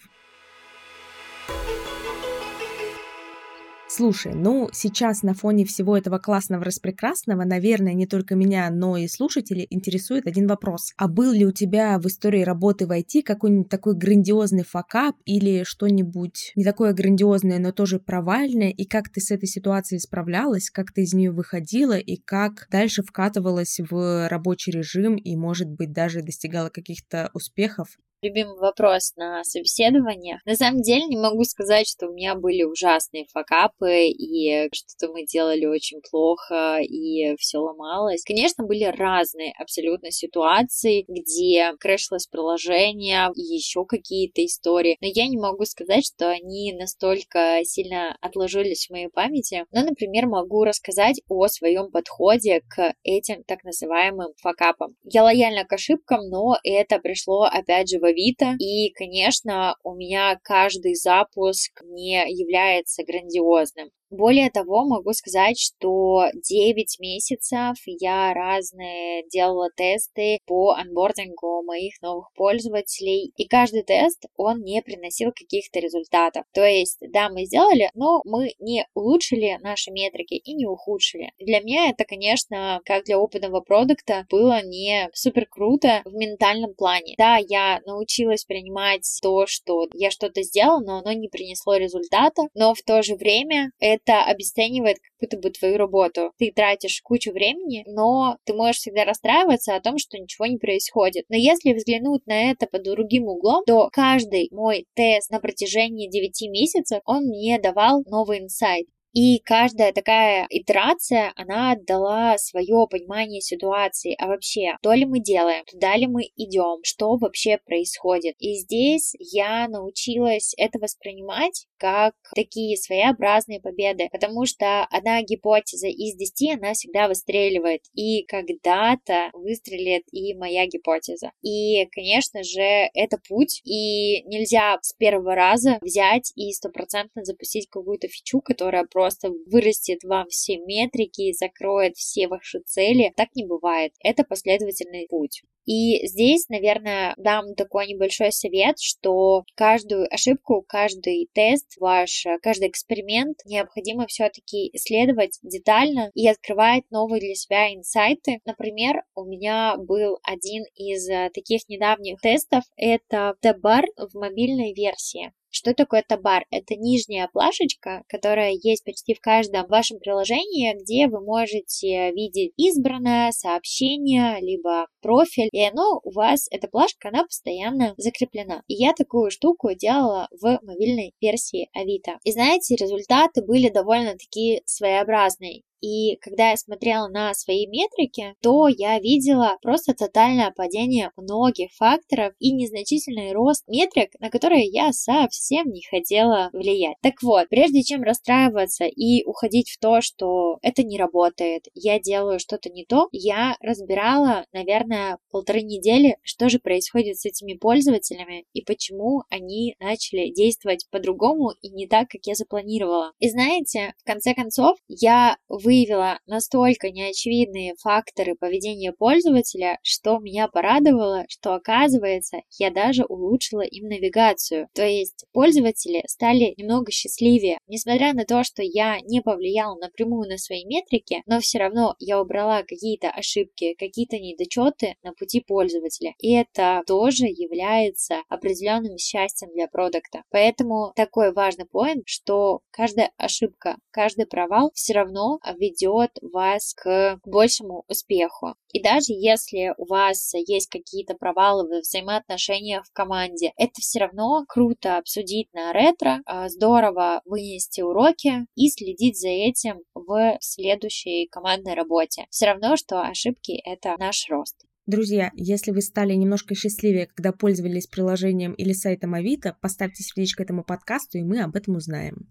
Слушай, 3.97 4.33
ну 4.33 4.67
сейчас 4.73 5.23
на 5.23 5.33
фоне 5.33 5.63
всего 5.63 5.95
этого 5.95 6.17
классного 6.17 6.65
распрекрасного, 6.65 7.45
наверное, 7.45 7.93
не 7.93 8.05
только 8.05 8.35
меня, 8.35 8.69
но 8.69 8.97
и 8.97 9.07
слушателей 9.07 9.67
интересует 9.69 10.27
один 10.27 10.47
вопрос. 10.47 10.91
А 10.97 11.07
был 11.07 11.31
ли 11.31 11.45
у 11.45 11.53
тебя 11.53 11.97
в 11.97 12.05
истории 12.07 12.41
работы 12.41 12.87
в 12.87 12.91
IT 12.91 13.21
какой-нибудь 13.23 13.69
такой 13.69 13.95
грандиозный 13.95 14.65
факап 14.65 15.15
или 15.23 15.63
что-нибудь 15.63 16.51
не 16.57 16.65
такое 16.65 16.91
грандиозное, 16.91 17.57
но 17.57 17.71
тоже 17.71 17.99
провальное, 17.99 18.71
и 18.71 18.83
как 18.83 19.07
ты 19.07 19.21
с 19.21 19.31
этой 19.31 19.47
ситуацией 19.47 20.01
справлялась, 20.01 20.69
как 20.69 20.91
ты 20.91 21.03
из 21.03 21.13
нее 21.13 21.31
выходила, 21.31 21.97
и 21.97 22.17
как 22.17 22.67
дальше 22.69 23.01
вкатывалась 23.01 23.79
в 23.79 24.27
рабочий 24.27 24.71
режим 24.71 25.15
и, 25.15 25.37
может 25.37 25.69
быть, 25.69 25.93
даже 25.93 26.21
достигала 26.21 26.67
каких-то 26.67 27.29
успехов? 27.33 27.87
Любимый 28.21 28.57
вопрос 28.57 29.13
на 29.15 29.43
собеседованиях. 29.43 30.39
На 30.45 30.55
самом 30.55 30.81
деле 30.81 31.05
не 31.05 31.17
могу 31.17 31.43
сказать, 31.43 31.87
что 31.87 32.07
у 32.07 32.13
меня 32.13 32.35
были 32.35 32.63
ужасные 32.63 33.25
факапы 33.31 34.07
и 34.07 34.69
что-то 34.73 35.11
мы 35.11 35.25
делали 35.25 35.65
очень 35.65 36.01
плохо 36.09 36.79
и 36.81 37.35
все 37.37 37.59
ломалось. 37.59 38.23
Конечно, 38.23 38.65
были 38.65 38.85
разные 38.85 39.53
абсолютно 39.59 40.11
ситуации, 40.11 41.05
где 41.07 41.73
крэшилось 41.79 42.27
приложение 42.27 43.29
и 43.35 43.41
еще 43.41 43.85
какие-то 43.85 44.43
истории, 44.45 44.97
но 45.01 45.07
я 45.07 45.27
не 45.27 45.37
могу 45.37 45.65
сказать, 45.65 46.05
что 46.05 46.29
они 46.29 46.73
настолько 46.73 47.61
сильно 47.63 48.17
отложились 48.21 48.87
в 48.87 48.91
моей 48.91 49.09
памяти. 49.09 49.65
Но, 49.71 49.83
например, 49.83 50.27
могу 50.27 50.63
рассказать 50.63 51.21
о 51.29 51.47
своем 51.47 51.91
подходе 51.91 52.61
к 52.67 52.93
этим 53.03 53.43
так 53.43 53.63
называемым 53.63 54.33
факапам. 54.41 54.95
Я 55.03 55.23
лояльна 55.23 55.65
к 55.65 55.73
ошибкам, 55.73 56.21
но 56.29 56.57
это 56.63 56.99
пришло 56.99 57.43
опять 57.43 57.89
же 57.89 57.99
в 57.99 58.04
Авито. 58.05 58.55
И, 58.59 58.91
конечно, 58.93 59.75
у 59.83 59.93
меня 59.95 60.39
каждый 60.43 60.95
запуск 60.95 61.81
не 61.83 62.23
является 62.31 63.03
грандиозным. 63.03 63.89
Более 64.09 64.49
того, 64.49 64.85
могу 64.85 65.13
сказать, 65.13 65.59
что 65.59 66.25
9 66.33 66.99
месяцев 66.99 67.75
я 67.85 68.33
разные 68.33 69.23
делала 69.31 69.69
тесты 69.75 70.39
по 70.45 70.71
анбордингу 70.73 71.63
моих 71.63 72.01
новых 72.01 72.31
пользователей, 72.35 73.31
и 73.35 73.47
каждый 73.47 73.83
тест, 73.83 74.25
он 74.37 74.61
не 74.61 74.81
приносил 74.81 75.31
каких-то 75.31 75.79
результатов. 75.79 76.45
То 76.53 76.63
есть, 76.63 76.99
да, 77.01 77.29
мы 77.29 77.45
сделали, 77.45 77.89
но 77.93 78.21
мы 78.25 78.53
не 78.59 78.87
улучшили 78.93 79.57
наши 79.61 79.91
метрики 79.91 80.35
и 80.35 80.53
не 80.53 80.65
ухудшили. 80.65 81.31
Для 81.39 81.59
меня 81.61 81.89
это, 81.89 82.05
конечно, 82.05 82.81
как 82.85 83.05
для 83.05 83.17
опытного 83.17 83.61
продукта, 83.61 84.25
было 84.29 84.61
не 84.63 85.09
супер 85.13 85.47
круто 85.49 86.01
в 86.05 86.13
ментальном 86.13 86.73
плане. 86.75 87.15
Да, 87.17 87.37
я 87.37 87.81
научилась 87.85 88.45
принимать 88.45 89.07
то, 89.21 89.45
что 89.47 89.87
я 89.93 90.11
что-то 90.11 90.43
сделала, 90.43 90.79
но 90.79 90.97
оно 90.99 91.11
не 91.13 91.27
принесло 91.27 91.75
результата, 91.75 92.43
но 92.53 92.73
в 92.73 92.81
то 92.81 93.01
же 93.01 93.15
время 93.15 93.71
это 93.79 94.04
это 94.05 94.23
обесценивает 94.23 94.97
как 95.19 95.29
будто 95.29 95.37
бы 95.37 95.51
твою 95.51 95.77
работу. 95.77 96.31
Ты 96.37 96.51
тратишь 96.51 97.01
кучу 97.03 97.31
времени, 97.31 97.83
но 97.87 98.37
ты 98.45 98.53
можешь 98.53 98.77
всегда 98.77 99.05
расстраиваться 99.05 99.75
о 99.75 99.81
том, 99.81 99.97
что 99.97 100.17
ничего 100.17 100.45
не 100.45 100.57
происходит. 100.57 101.25
Но 101.29 101.35
если 101.35 101.73
взглянуть 101.73 102.25
на 102.27 102.51
это 102.51 102.67
под 102.67 102.83
другим 102.83 103.27
углом, 103.27 103.63
то 103.65 103.89
каждый 103.91 104.49
мой 104.51 104.85
тест 104.95 105.31
на 105.31 105.39
протяжении 105.39 106.09
9 106.09 106.49
месяцев, 106.49 107.01
он 107.05 107.25
мне 107.25 107.59
давал 107.59 108.03
новый 108.05 108.39
инсайт. 108.39 108.87
И 109.15 109.39
каждая 109.39 109.93
такая 109.93 110.45
итерация, 110.49 111.31
она 111.37 111.77
дала 111.87 112.37
свое 112.37 112.85
понимание 112.89 113.39
ситуации. 113.39 114.13
А 114.19 114.27
вообще, 114.27 114.75
то 114.81 114.91
ли 114.91 115.05
мы 115.05 115.21
делаем, 115.21 115.63
туда 115.71 115.95
ли 115.95 116.05
мы 116.05 116.23
идем, 116.35 116.81
что 116.83 117.15
вообще 117.15 117.57
происходит. 117.65 118.35
И 118.39 118.55
здесь 118.55 119.13
я 119.19 119.69
научилась 119.69 120.53
это 120.57 120.79
воспринимать 120.79 121.65
как 121.77 122.13
такие 122.35 122.77
своеобразные 122.77 123.59
победы, 123.59 124.09
потому 124.11 124.45
что 124.45 124.83
одна 124.85 125.21
гипотеза 125.21 125.87
из 125.87 126.15
десяти, 126.15 126.53
она 126.53 126.73
всегда 126.73 127.07
выстреливает, 127.07 127.81
и 127.93 128.23
когда-то 128.25 129.29
выстрелит 129.33 130.03
и 130.11 130.33
моя 130.33 130.65
гипотеза. 130.65 131.31
И, 131.41 131.85
конечно 131.91 132.43
же, 132.43 132.89
это 132.93 133.17
путь, 133.27 133.61
и 133.63 134.23
нельзя 134.23 134.77
с 134.81 134.93
первого 134.93 135.35
раза 135.35 135.77
взять 135.81 136.31
и 136.35 136.51
стопроцентно 136.51 137.23
запустить 137.23 137.67
какую-то 137.69 138.07
фичу, 138.07 138.41
которая 138.41 138.85
просто 138.85 139.29
вырастет 139.47 140.03
вам 140.03 140.27
все 140.29 140.57
метрики 140.57 141.29
и 141.29 141.33
закроет 141.33 141.95
все 141.95 142.27
ваши 142.27 142.59
цели. 142.65 143.13
Так 143.15 143.29
не 143.35 143.45
бывает. 143.45 143.93
Это 143.99 144.23
последовательный 144.23 145.07
путь. 145.09 145.43
И 145.65 146.05
здесь, 146.07 146.47
наверное, 146.49 147.13
дам 147.17 147.55
такой 147.55 147.87
небольшой 147.87 148.31
совет, 148.31 148.79
что 148.79 149.43
каждую 149.55 150.13
ошибку, 150.13 150.63
каждый 150.67 151.29
тест, 151.33 151.75
ваш, 151.79 152.25
каждый 152.41 152.69
эксперимент 152.69 153.39
необходимо 153.45 154.05
все-таки 154.07 154.69
исследовать 154.73 155.39
детально 155.41 156.11
и 156.13 156.27
открывать 156.27 156.83
новые 156.91 157.19
для 157.19 157.35
себя 157.35 157.73
инсайты. 157.73 158.39
Например, 158.45 159.03
у 159.15 159.25
меня 159.25 159.75
был 159.77 160.19
один 160.23 160.63
из 160.75 161.09
э, 161.09 161.29
таких 161.33 161.67
недавних 161.67 162.19
тестов, 162.21 162.63
это 162.75 163.35
табар 163.41 163.85
в 163.97 164.17
мобильной 164.17 164.73
версии. 164.73 165.31
Что 165.57 165.73
такое 165.73 166.03
табар? 166.05 166.43
Это 166.51 166.75
нижняя 166.75 167.29
плашечка, 167.31 168.03
которая 168.09 168.51
есть 168.51 168.83
почти 168.83 169.13
в 169.13 169.21
каждом 169.21 169.65
вашем 169.67 169.99
приложении, 169.99 170.73
где 170.73 171.07
вы 171.07 171.23
можете 171.23 172.11
видеть 172.11 172.51
избранное 172.57 173.31
сообщение, 173.31 174.41
либо 174.41 174.87
профиль, 175.01 175.47
и 175.53 175.63
оно 175.63 176.01
у 176.03 176.11
вас, 176.11 176.47
эта 176.51 176.67
плашка, 176.67 177.07
она 177.07 177.23
постоянно 177.23 177.93
закреплена. 177.95 178.63
И 178.67 178.73
я 178.73 178.91
такую 178.91 179.31
штуку 179.31 179.73
делала 179.73 180.27
в 180.29 180.59
мобильной 180.61 181.13
версии 181.21 181.69
Авито. 181.71 182.19
И 182.25 182.33
знаете, 182.33 182.75
результаты 182.75 183.41
были 183.41 183.69
довольно-таки 183.69 184.61
своеобразные. 184.65 185.61
И 185.81 186.15
когда 186.17 186.51
я 186.51 186.57
смотрела 186.57 187.07
на 187.07 187.33
свои 187.33 187.67
метрики, 187.67 188.35
то 188.41 188.67
я 188.67 188.99
видела 188.99 189.57
просто 189.61 189.93
тотальное 189.93 190.51
падение 190.55 191.11
многих 191.15 191.71
факторов 191.73 192.33
и 192.39 192.53
незначительный 192.53 193.33
рост 193.33 193.63
метрик, 193.67 194.11
на 194.19 194.29
которые 194.29 194.65
я 194.65 194.91
совсем 194.93 195.67
не 195.67 195.81
хотела 195.89 196.49
влиять. 196.53 196.95
Так 197.01 197.21
вот, 197.21 197.49
прежде 197.49 197.83
чем 197.83 198.03
расстраиваться 198.03 198.85
и 198.85 199.23
уходить 199.25 199.69
в 199.69 199.79
то, 199.79 200.01
что 200.01 200.57
это 200.61 200.83
не 200.83 200.97
работает, 200.97 201.65
я 201.73 201.99
делаю 201.99 202.39
что-то 202.39 202.69
не 202.69 202.85
то, 202.85 203.07
я 203.11 203.55
разбирала, 203.59 204.45
наверное, 204.53 205.17
полторы 205.31 205.61
недели, 205.61 206.17
что 206.23 206.49
же 206.49 206.59
происходит 206.59 207.17
с 207.19 207.25
этими 207.25 207.53
пользователями 207.53 208.45
и 208.53 208.61
почему 208.61 209.23
они 209.29 209.75
начали 209.79 210.31
действовать 210.31 210.87
по-другому 210.89 211.51
и 211.61 211.69
не 211.69 211.87
так, 211.87 212.09
как 212.09 212.21
я 212.25 212.35
запланировала. 212.35 213.11
И 213.19 213.29
знаете, 213.29 213.93
в 213.97 214.03
конце 214.05 214.33
концов, 214.33 214.77
я 214.87 215.37
вы 215.47 215.64
выявила 215.65 216.19
настолько 216.27 216.91
неочевидные 216.91 217.73
факторы 217.81 218.35
поведения 218.35 218.93
пользователя, 218.93 219.79
что 219.81 220.19
меня 220.19 220.47
порадовало, 220.47 221.25
что 221.27 221.55
оказывается, 221.55 222.37
я 222.57 222.69
даже 222.69 223.03
улучшила 223.03 223.61
им 223.61 223.87
навигацию. 223.87 224.67
То 224.73 224.85
есть 224.85 225.25
пользователи 225.33 226.03
стали 226.07 226.53
немного 226.57 226.91
счастливее. 226.91 227.57
Несмотря 227.67 228.13
на 228.13 228.25
то, 228.25 228.43
что 228.43 228.61
я 228.61 228.99
не 229.01 229.21
повлияла 229.21 229.75
напрямую 229.75 230.29
на 230.29 230.37
свои 230.37 230.65
метрики, 230.65 231.23
но 231.25 231.39
все 231.39 231.57
равно 231.57 231.95
я 231.99 232.21
убрала 232.21 232.61
какие-то 232.61 233.09
ошибки, 233.09 233.73
какие-то 233.73 234.19
недочеты 234.19 234.95
на 235.03 235.13
пути 235.13 235.41
пользователя. 235.41 236.13
И 236.19 236.33
это 236.33 236.83
тоже 236.85 237.25
является 237.25 238.21
определенным 238.29 238.97
счастьем 238.97 239.51
для 239.53 239.67
продукта. 239.67 240.21
Поэтому 240.29 240.93
такой 240.95 241.33
важный 241.33 241.65
поинт, 241.65 242.03
что 242.05 242.59
каждая 242.71 243.11
ошибка, 243.17 243.77
каждый 243.91 244.27
провал 244.27 244.71
все 244.75 244.93
равно 244.93 245.39
ведет 245.55 246.11
вас 246.21 246.73
к 246.73 247.19
большему 247.25 247.83
успеху. 247.87 248.55
И 248.71 248.81
даже 248.81 249.13
если 249.13 249.73
у 249.77 249.85
вас 249.85 250.33
есть 250.33 250.69
какие-то 250.69 251.15
провалы 251.15 251.67
в 251.67 251.81
взаимоотношениях 251.81 252.85
в 252.85 252.91
команде, 252.91 253.53
это 253.57 253.81
все 253.81 253.99
равно 253.99 254.45
круто 254.47 254.97
обсудить 254.97 255.47
на 255.53 255.71
ретро, 255.73 256.21
а, 256.25 256.49
здорово 256.49 257.21
вынести 257.25 257.81
уроки 257.81 258.45
и 258.55 258.69
следить 258.69 259.19
за 259.19 259.29
этим 259.29 259.81
в 259.93 260.37
следующей 260.41 261.27
командной 261.27 261.73
работе. 261.73 262.25
Все 262.29 262.47
равно, 262.47 262.75
что 262.75 263.01
ошибки— 263.01 263.61
это 263.65 263.95
наш 263.97 264.29
рост. 264.29 264.55
Друзья, 264.87 265.31
если 265.33 265.71
вы 265.71 265.81
стали 265.81 266.13
немножко 266.13 266.53
счастливее, 266.53 267.07
когда 267.07 267.31
пользовались 267.31 267.87
приложением 267.87 268.53
или 268.53 268.71
сайтом 268.71 269.15
Авито, 269.15 269.57
поставьте 269.59 270.03
сердечко 270.03 270.43
этому 270.43 270.63
подкасту, 270.63 271.17
и 271.17 271.23
мы 271.23 271.41
об 271.41 271.55
этом 271.55 271.75
узнаем. 271.75 272.27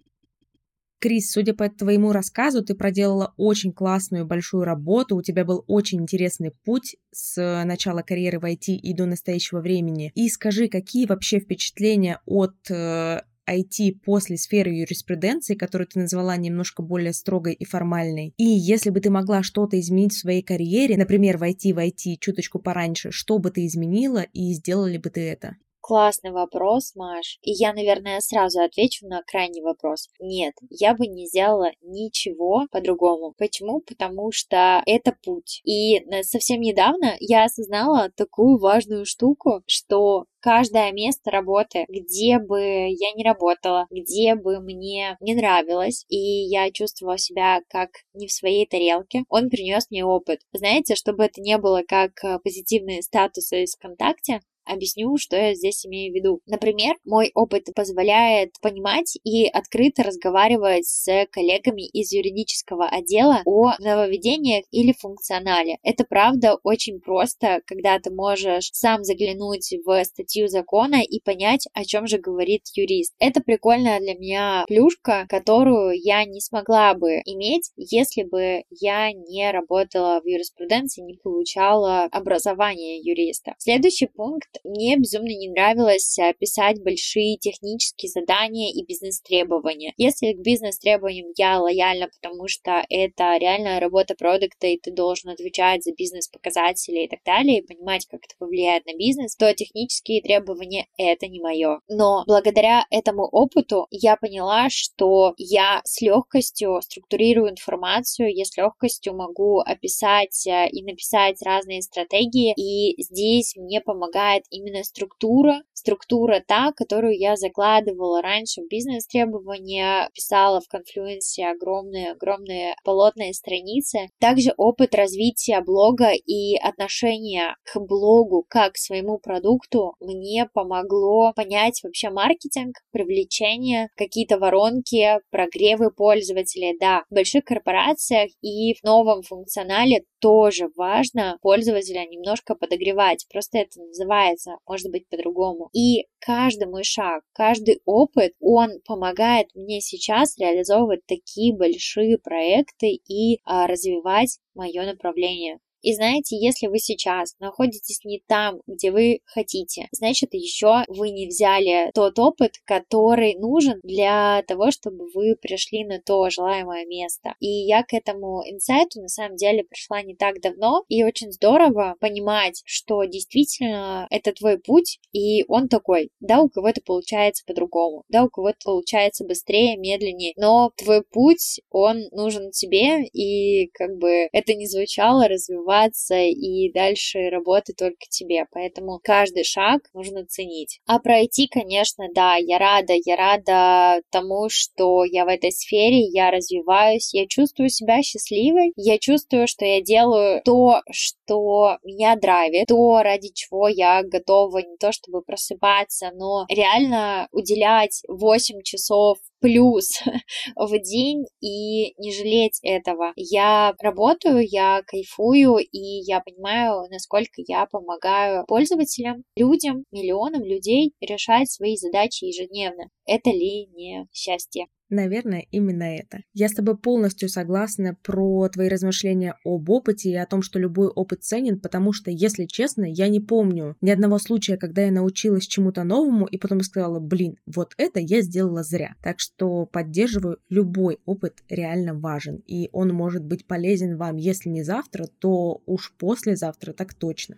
Крис, 1.05 1.33
судя 1.33 1.53
по 1.53 1.69
твоему 1.69 2.13
рассказу, 2.13 2.65
ты 2.65 2.75
проделала 2.75 3.35
очень 3.37 3.75
классную 3.75 4.25
большую 4.25 4.65
работу, 4.65 5.17
у 5.17 5.23
тебя 5.23 5.45
был 5.45 5.63
очень 5.67 6.01
интересный 6.01 6.51
путь 6.65 6.97
с 7.13 7.63
начала 7.67 8.01
карьеры 8.01 8.41
в 8.41 8.45
IT 8.45 8.69
и 8.69 8.95
до 8.95 9.05
настоящего 9.05 9.61
времени. 9.61 10.13
И 10.15 10.31
скажи, 10.31 10.67
какие 10.67 11.05
вообще 11.05 11.41
впечатления 11.41 12.21
от 12.25 12.55
IT 12.71 12.71
э, 12.71 13.93
после 14.03 14.39
сферы 14.39 14.71
юриспруденции, 14.71 15.55
которую 15.55 15.89
ты 15.89 16.01
назвала 16.01 16.39
немножко 16.39 16.83
более 16.83 17.13
строгой 17.13 17.53
и 17.53 17.67
формальной. 17.67 18.33
И 18.39 18.45
если 18.45 18.89
бы 18.89 18.99
ты 19.01 19.11
могла 19.11 19.43
что-то 19.43 19.79
изменить 19.79 20.15
в 20.15 20.21
своей 20.21 20.41
карьере, 20.41 20.97
например, 20.97 21.37
войти 21.37 21.75
в 21.75 21.79
IT 21.81 22.17
чуточку 22.19 22.61
пораньше, 22.61 23.11
что 23.11 23.39
бы 23.39 23.51
ты 23.51 23.67
изменила 23.67 24.23
и 24.33 24.55
сделали 24.55 24.97
бы 24.97 25.11
ты 25.11 25.21
это? 25.21 25.57
Классный 25.87 26.31
вопрос, 26.31 26.95
Маш. 26.95 27.39
И 27.43 27.51
я, 27.53 27.75
наверное, 27.75 28.21
сразу 28.21 28.63
отвечу 28.63 29.07
на 29.07 29.23
крайний 29.23 29.61
вопрос. 29.61 30.09
Нет, 30.19 30.55
я 30.71 30.95
бы 30.95 31.07
не 31.07 31.27
сделала 31.27 31.73
ничего 31.83 32.67
по-другому. 32.73 33.35
Почему? 33.37 33.81
Потому 33.81 34.33
что 34.33 34.83
это 34.87 35.15
путь. 35.23 35.61
И 35.63 35.99
э, 35.99 36.23
совсем 36.23 36.63
недавно 36.63 37.17
я 37.21 37.45
осознала 37.45 38.11
такую 38.17 38.59
важную 38.59 39.05
штуку, 39.05 39.63
что 39.67 40.25
каждое 40.41 40.91
место 40.93 41.31
работы, 41.31 41.85
где 41.91 42.39
бы 42.39 42.61
я 42.63 43.13
ни 43.15 43.23
работала, 43.23 43.87
где 43.91 44.37
бы 44.37 44.61
мне 44.61 45.19
не 45.21 45.35
нравилось, 45.35 46.07
и 46.09 46.17
я 46.17 46.71
чувствовала 46.71 47.19
себя 47.19 47.61
как 47.69 47.91
не 48.15 48.27
в 48.27 48.33
своей 48.33 48.67
тарелке, 48.67 49.25
он 49.29 49.51
принес 49.51 49.91
мне 49.91 50.03
опыт. 50.03 50.41
Знаете, 50.55 50.95
чтобы 50.95 51.25
это 51.25 51.43
не 51.43 51.59
было 51.59 51.83
как 51.87 52.25
э, 52.25 52.39
позитивные 52.43 53.03
статусы 53.03 53.65
из 53.65 53.75
ВКонтакте, 53.75 54.41
Объясню, 54.65 55.17
что 55.17 55.37
я 55.37 55.55
здесь 55.55 55.85
имею 55.87 56.13
в 56.13 56.17
виду. 56.17 56.41
Например, 56.47 56.97
мой 57.05 57.31
опыт 57.35 57.69
позволяет 57.75 58.55
понимать 58.61 59.17
и 59.25 59.47
открыто 59.47 60.03
разговаривать 60.03 60.87
с 60.87 61.27
коллегами 61.31 61.87
из 61.87 62.13
юридического 62.13 62.87
отдела 62.87 63.43
о 63.45 63.75
нововведениях 63.79 64.65
или 64.71 64.93
функционале. 64.93 65.79
Это 65.83 66.05
правда 66.05 66.59
очень 66.63 67.01
просто, 67.01 67.61
когда 67.67 67.99
ты 67.99 68.11
можешь 68.11 68.71
сам 68.73 69.05
заглянуть 69.05 69.75
в 69.85 70.05
статью 70.05 70.49
закона 70.49 71.03
и 71.03 71.21
понять, 71.21 71.67
о 71.73 71.85
чем 71.85 72.07
же 72.07 72.19
говорит 72.19 72.63
юрист. 72.75 73.15
Это 73.19 73.41
прикольная 73.41 74.01
для 74.01 74.15
меня 74.15 74.65
плюшка, 74.67 75.27
которую 75.29 75.93
я 76.01 76.25
не 76.25 76.41
смогла 76.41 76.95
бы 76.95 77.21
иметь, 77.25 77.71
если 77.77 78.23
бы 78.23 78.65
я 78.71 79.13
не 79.13 79.51
работала 79.51 80.21
в 80.21 80.27
юриспруденции, 80.27 81.03
не 81.03 81.15
получала 81.15 82.05
образование 82.05 82.99
юриста. 82.99 83.55
Следующий 83.59 84.07
пункт 84.07 84.54
мне 84.65 84.97
безумно 84.97 85.29
не 85.29 85.49
нравилось 85.49 86.19
э, 86.19 86.35
писать 86.39 86.83
большие 86.83 87.37
технические 87.39 88.11
задания 88.11 88.73
и 88.73 88.85
бизнес-требования. 88.85 89.93
Если 89.97 90.33
к 90.33 90.41
бизнес-требованиям 90.41 91.29
я 91.37 91.61
лояльна, 91.61 92.09
потому 92.09 92.49
что 92.49 92.85
это 92.89 93.37
реальная 93.37 93.81
работа 93.81 94.15
продукта, 94.15 94.67
и 94.67 94.79
ты 94.79 94.91
должен 94.91 95.31
отвечать 95.31 95.83
за 95.83 95.93
бизнес-показатели 95.93 97.05
и 97.05 97.09
так 97.09 97.21
далее, 97.25 97.59
и 97.59 97.67
понимать, 97.67 98.07
как 98.07 98.21
это 98.25 98.35
повлияет 98.39 98.87
на 98.87 98.97
бизнес, 98.97 99.37
то 99.37 99.53
технические 99.55 100.23
требования— 100.23 100.87
это 100.99 101.27
не 101.27 101.41
мое. 101.41 101.81
Но 101.89 102.25
благодаря 102.27 102.85
этому 102.91 103.25
опыту 103.25 103.87
я 103.91 104.17
поняла, 104.17 104.69
что 104.71 105.35
я 105.37 105.81
с 105.85 106.01
легкостью 106.01 106.81
структурирую 106.83 107.51
информацию, 107.51 108.35
я 108.35 108.45
с 108.45 108.57
легкостью 108.57 109.15
могу 109.15 109.61
описать 109.61 110.47
э, 110.47 110.69
и 110.71 110.83
написать 110.83 111.43
разные 111.43 111.83
стратегии, 111.83 112.55
и 112.57 113.03
здесь 113.03 113.57
мне 113.57 113.81
помогает 113.81 114.44
именно 114.51 114.85
структура, 114.85 115.63
структура 115.73 116.43
та, 116.47 116.73
которую 116.73 117.19
я 117.19 117.37
закладывала 117.37 118.23
раньше 118.23 118.63
в 118.63 118.69
бизнес-требования, 118.69 120.11
писала 120.15 120.61
в 120.61 120.69
конфлюенсе 120.69 121.47
огромные-огромные 121.47 122.75
полотные 122.85 123.35
страницы. 123.35 124.09
Также 124.21 124.53
опыт 124.57 124.95
развития 124.95 125.61
блога 125.61 126.13
и 126.13 126.57
отношения 126.57 127.57
к 127.65 127.79
блогу 127.79 128.45
как 128.49 128.75
к 128.75 128.79
своему 128.79 129.19
продукту 129.19 129.95
мне 130.01 130.49
помогло 130.53 131.33
понять 131.35 131.81
вообще 131.83 132.11
маркетинг, 132.11 132.77
привлечение, 132.91 133.89
какие-то 133.97 134.39
воронки, 134.39 135.21
прогревы 135.31 135.91
пользователей. 135.91 136.77
Да, 136.79 137.05
в 137.11 137.15
больших 137.15 137.45
корпорациях 137.45 138.31
и 138.41 138.75
в 138.75 138.83
новом 138.85 139.23
функционале 139.23 140.05
тоже 140.25 140.71
важно 140.75 141.37
пользователя 141.43 142.07
немножко 142.07 142.55
подогревать. 142.55 143.27
Просто 143.31 143.59
это 143.59 143.79
называется, 143.79 144.57
может 144.67 144.91
быть, 144.91 145.07
по-другому. 145.11 145.69
И 145.75 146.07
каждый 146.19 146.67
мой 146.67 146.83
шаг, 146.83 147.25
каждый 147.35 147.83
опыт, 147.85 148.33
он 148.41 148.81
помогает 148.87 149.49
мне 149.55 149.83
сейчас 149.83 150.39
реализовывать 150.39 151.05
такие 151.05 151.55
большие 151.55 152.17
проекты 152.17 152.99
и 153.07 153.41
а, 153.45 153.67
развивать 153.67 154.39
мое 154.55 154.87
направление. 154.87 155.59
И 155.85 155.93
знаете, 155.93 156.37
если 156.39 156.67
вы 156.67 156.79
сейчас 156.79 157.35
находитесь 157.41 158.01
не 158.05 158.23
там, 158.27 158.63
где 158.67 158.91
вы 158.91 159.21
хотите, 159.27 159.89
значит 159.93 160.33
еще 160.33 160.83
вы 160.89 161.11
не 161.11 161.27
взяли 161.27 161.91
тот 161.93 162.19
опыт, 162.19 162.55
который 162.65 163.35
нужен 163.35 163.81
для 163.83 164.43
того, 164.49 164.71
чтобы 164.71 165.05
вы 165.15 165.37
пришли 165.37 165.85
на 165.85 166.01
то 166.01 166.31
желаемое 166.31 166.87
место. 166.87 167.35
И 167.39 167.49
я 167.49 167.83
к 167.83 167.93
этому 167.93 168.41
инсайту 168.51 169.03
на 169.03 169.09
самом 169.09 169.37
деле 169.37 169.63
пришла 169.65 170.01
не 170.01 170.17
так 170.17 170.41
давно, 170.41 170.85
и 170.89 171.05
очень 171.05 171.31
здорово 171.33 171.97
понимать, 172.01 172.63
что 172.65 173.05
действительно 173.05 174.07
это 174.11 174.33
твой 174.33 174.59
путь, 174.59 175.01
и 175.13 175.45
он 175.49 175.69
такой. 175.69 176.09
Да, 176.21 176.41
у 176.41 176.49
кого-то 176.49 176.81
получается 176.81 177.45
по-другому, 177.47 178.05
да, 178.09 178.25
у 178.25 178.31
кого-то 178.31 178.57
получается 178.65 179.27
быстрее, 179.27 179.77
медленнее, 179.77 180.33
но 180.37 180.71
твой 180.79 181.03
путь, 181.03 181.61
он 181.69 182.05
нужен 182.11 182.53
тебе, 182.53 183.05
и 183.05 183.69
как 183.75 183.99
бы 183.99 184.29
это 184.33 184.55
не 184.55 184.67
звучало, 184.67 185.29
развивать 185.29 185.74
развиваться 185.75 186.17
и 186.17 186.73
дальше 186.73 187.31
работать 187.31 187.77
только 187.77 188.07
тебе. 188.09 188.47
Поэтому 188.53 189.01
каждый 189.03 189.45
шаг 189.45 189.83
нужно 189.93 190.25
ценить. 190.27 190.81
А 190.87 190.99
пройти, 190.99 191.47
конечно, 191.47 192.07
да, 192.15 192.37
я 192.37 192.59
рада, 192.59 192.95
я 193.05 193.17
рада 193.17 194.03
тому, 194.11 194.49
что 194.49 195.05
я 195.05 195.25
в 195.25 195.29
этой 195.29 195.53
сфере, 195.53 196.01
я 196.01 196.31
развиваюсь, 196.31 197.13
я 197.15 197.27
чувствую 197.27 197.69
себя 197.69 198.03
счастливой, 198.03 198.73
я 198.77 198.99
чувствую, 198.99 199.47
что 199.47 199.65
я 199.65 199.81
делаю 199.81 200.43
то, 200.45 200.83
что 200.91 201.79
меня 201.85 202.17
драйвит, 202.17 202.67
то, 202.69 203.03
ради 203.03 203.33
чего 203.33 203.69
я 203.69 204.03
готова 204.03 204.59
не 204.59 204.77
то 204.77 204.93
чтобы 204.93 205.23
просыпаться, 205.23 206.11
но 206.15 206.47
реально 206.49 207.29
уделять 207.33 208.03
8 208.09 208.63
часов 208.63 209.19
плюс 209.41 210.01
в 210.57 210.79
день 210.79 211.25
и 211.41 211.95
не 211.99 212.13
жалеть 212.13 212.59
этого. 212.63 213.13
Я 213.17 213.75
работаю, 213.81 214.47
я 214.47 214.83
кайфую, 214.87 215.59
и 215.59 215.79
я 215.79 216.21
понимаю, 216.21 216.89
насколько 216.91 217.43
я 217.47 217.67
помогаю 217.67 218.45
пользователям, 218.47 219.25
людям, 219.37 219.85
миллионам 219.91 220.43
людей 220.43 220.93
решать 221.01 221.51
свои 221.51 221.77
задачи 221.77 222.25
ежедневно. 222.25 222.89
Это 223.07 223.31
ли 223.31 223.67
не 223.67 224.07
счастье? 224.13 224.67
Наверное, 224.91 225.47
именно 225.51 225.85
это. 225.85 226.21
Я 226.35 226.49
с 226.49 226.53
тобой 226.53 226.77
полностью 226.77 227.29
согласна 227.29 227.97
про 228.03 228.49
твои 228.49 228.69
размышления 228.69 229.37
об 229.45 229.71
опыте 229.71 230.11
и 230.11 230.17
о 230.17 230.27
том, 230.27 230.43
что 230.43 230.59
любой 230.59 230.89
опыт 230.89 231.25
ценен, 231.25 231.59
потому 231.59 231.93
что, 231.93 232.11
если 232.11 232.45
честно, 232.45 232.85
я 232.85 233.09
не 233.09 233.21
помню 233.21 233.77
ни 233.81 233.91
одного 233.91 234.19
случая, 234.19 234.57
когда 234.57 234.83
я 234.83 234.93
научилась 234.93 235.47
чему-то 235.47 235.85
новому 235.85 236.27
и 236.27 236.37
потом 236.37 236.61
сказала, 236.61 237.01
блин, 237.01 237.37
вот 237.47 237.73
это 237.79 237.99
я 237.99 238.21
сделала 238.21 238.63
зря. 238.63 238.95
Так 239.03 239.21
что 239.21 239.65
поддерживаю, 239.67 240.39
любой 240.51 240.99
опыт 241.07 241.43
реально 241.49 241.95
важен, 241.95 242.43
и 242.47 242.69
он 242.73 242.91
может 242.91 243.25
быть 243.25 243.47
полезен 243.47 243.97
вам, 243.97 244.17
если 244.17 244.51
не 244.51 244.63
завтра, 244.63 245.07
то 245.19 245.63
уж 245.67 245.95
послезавтра 245.99 246.73
так 246.73 246.95
точно. 246.95 247.37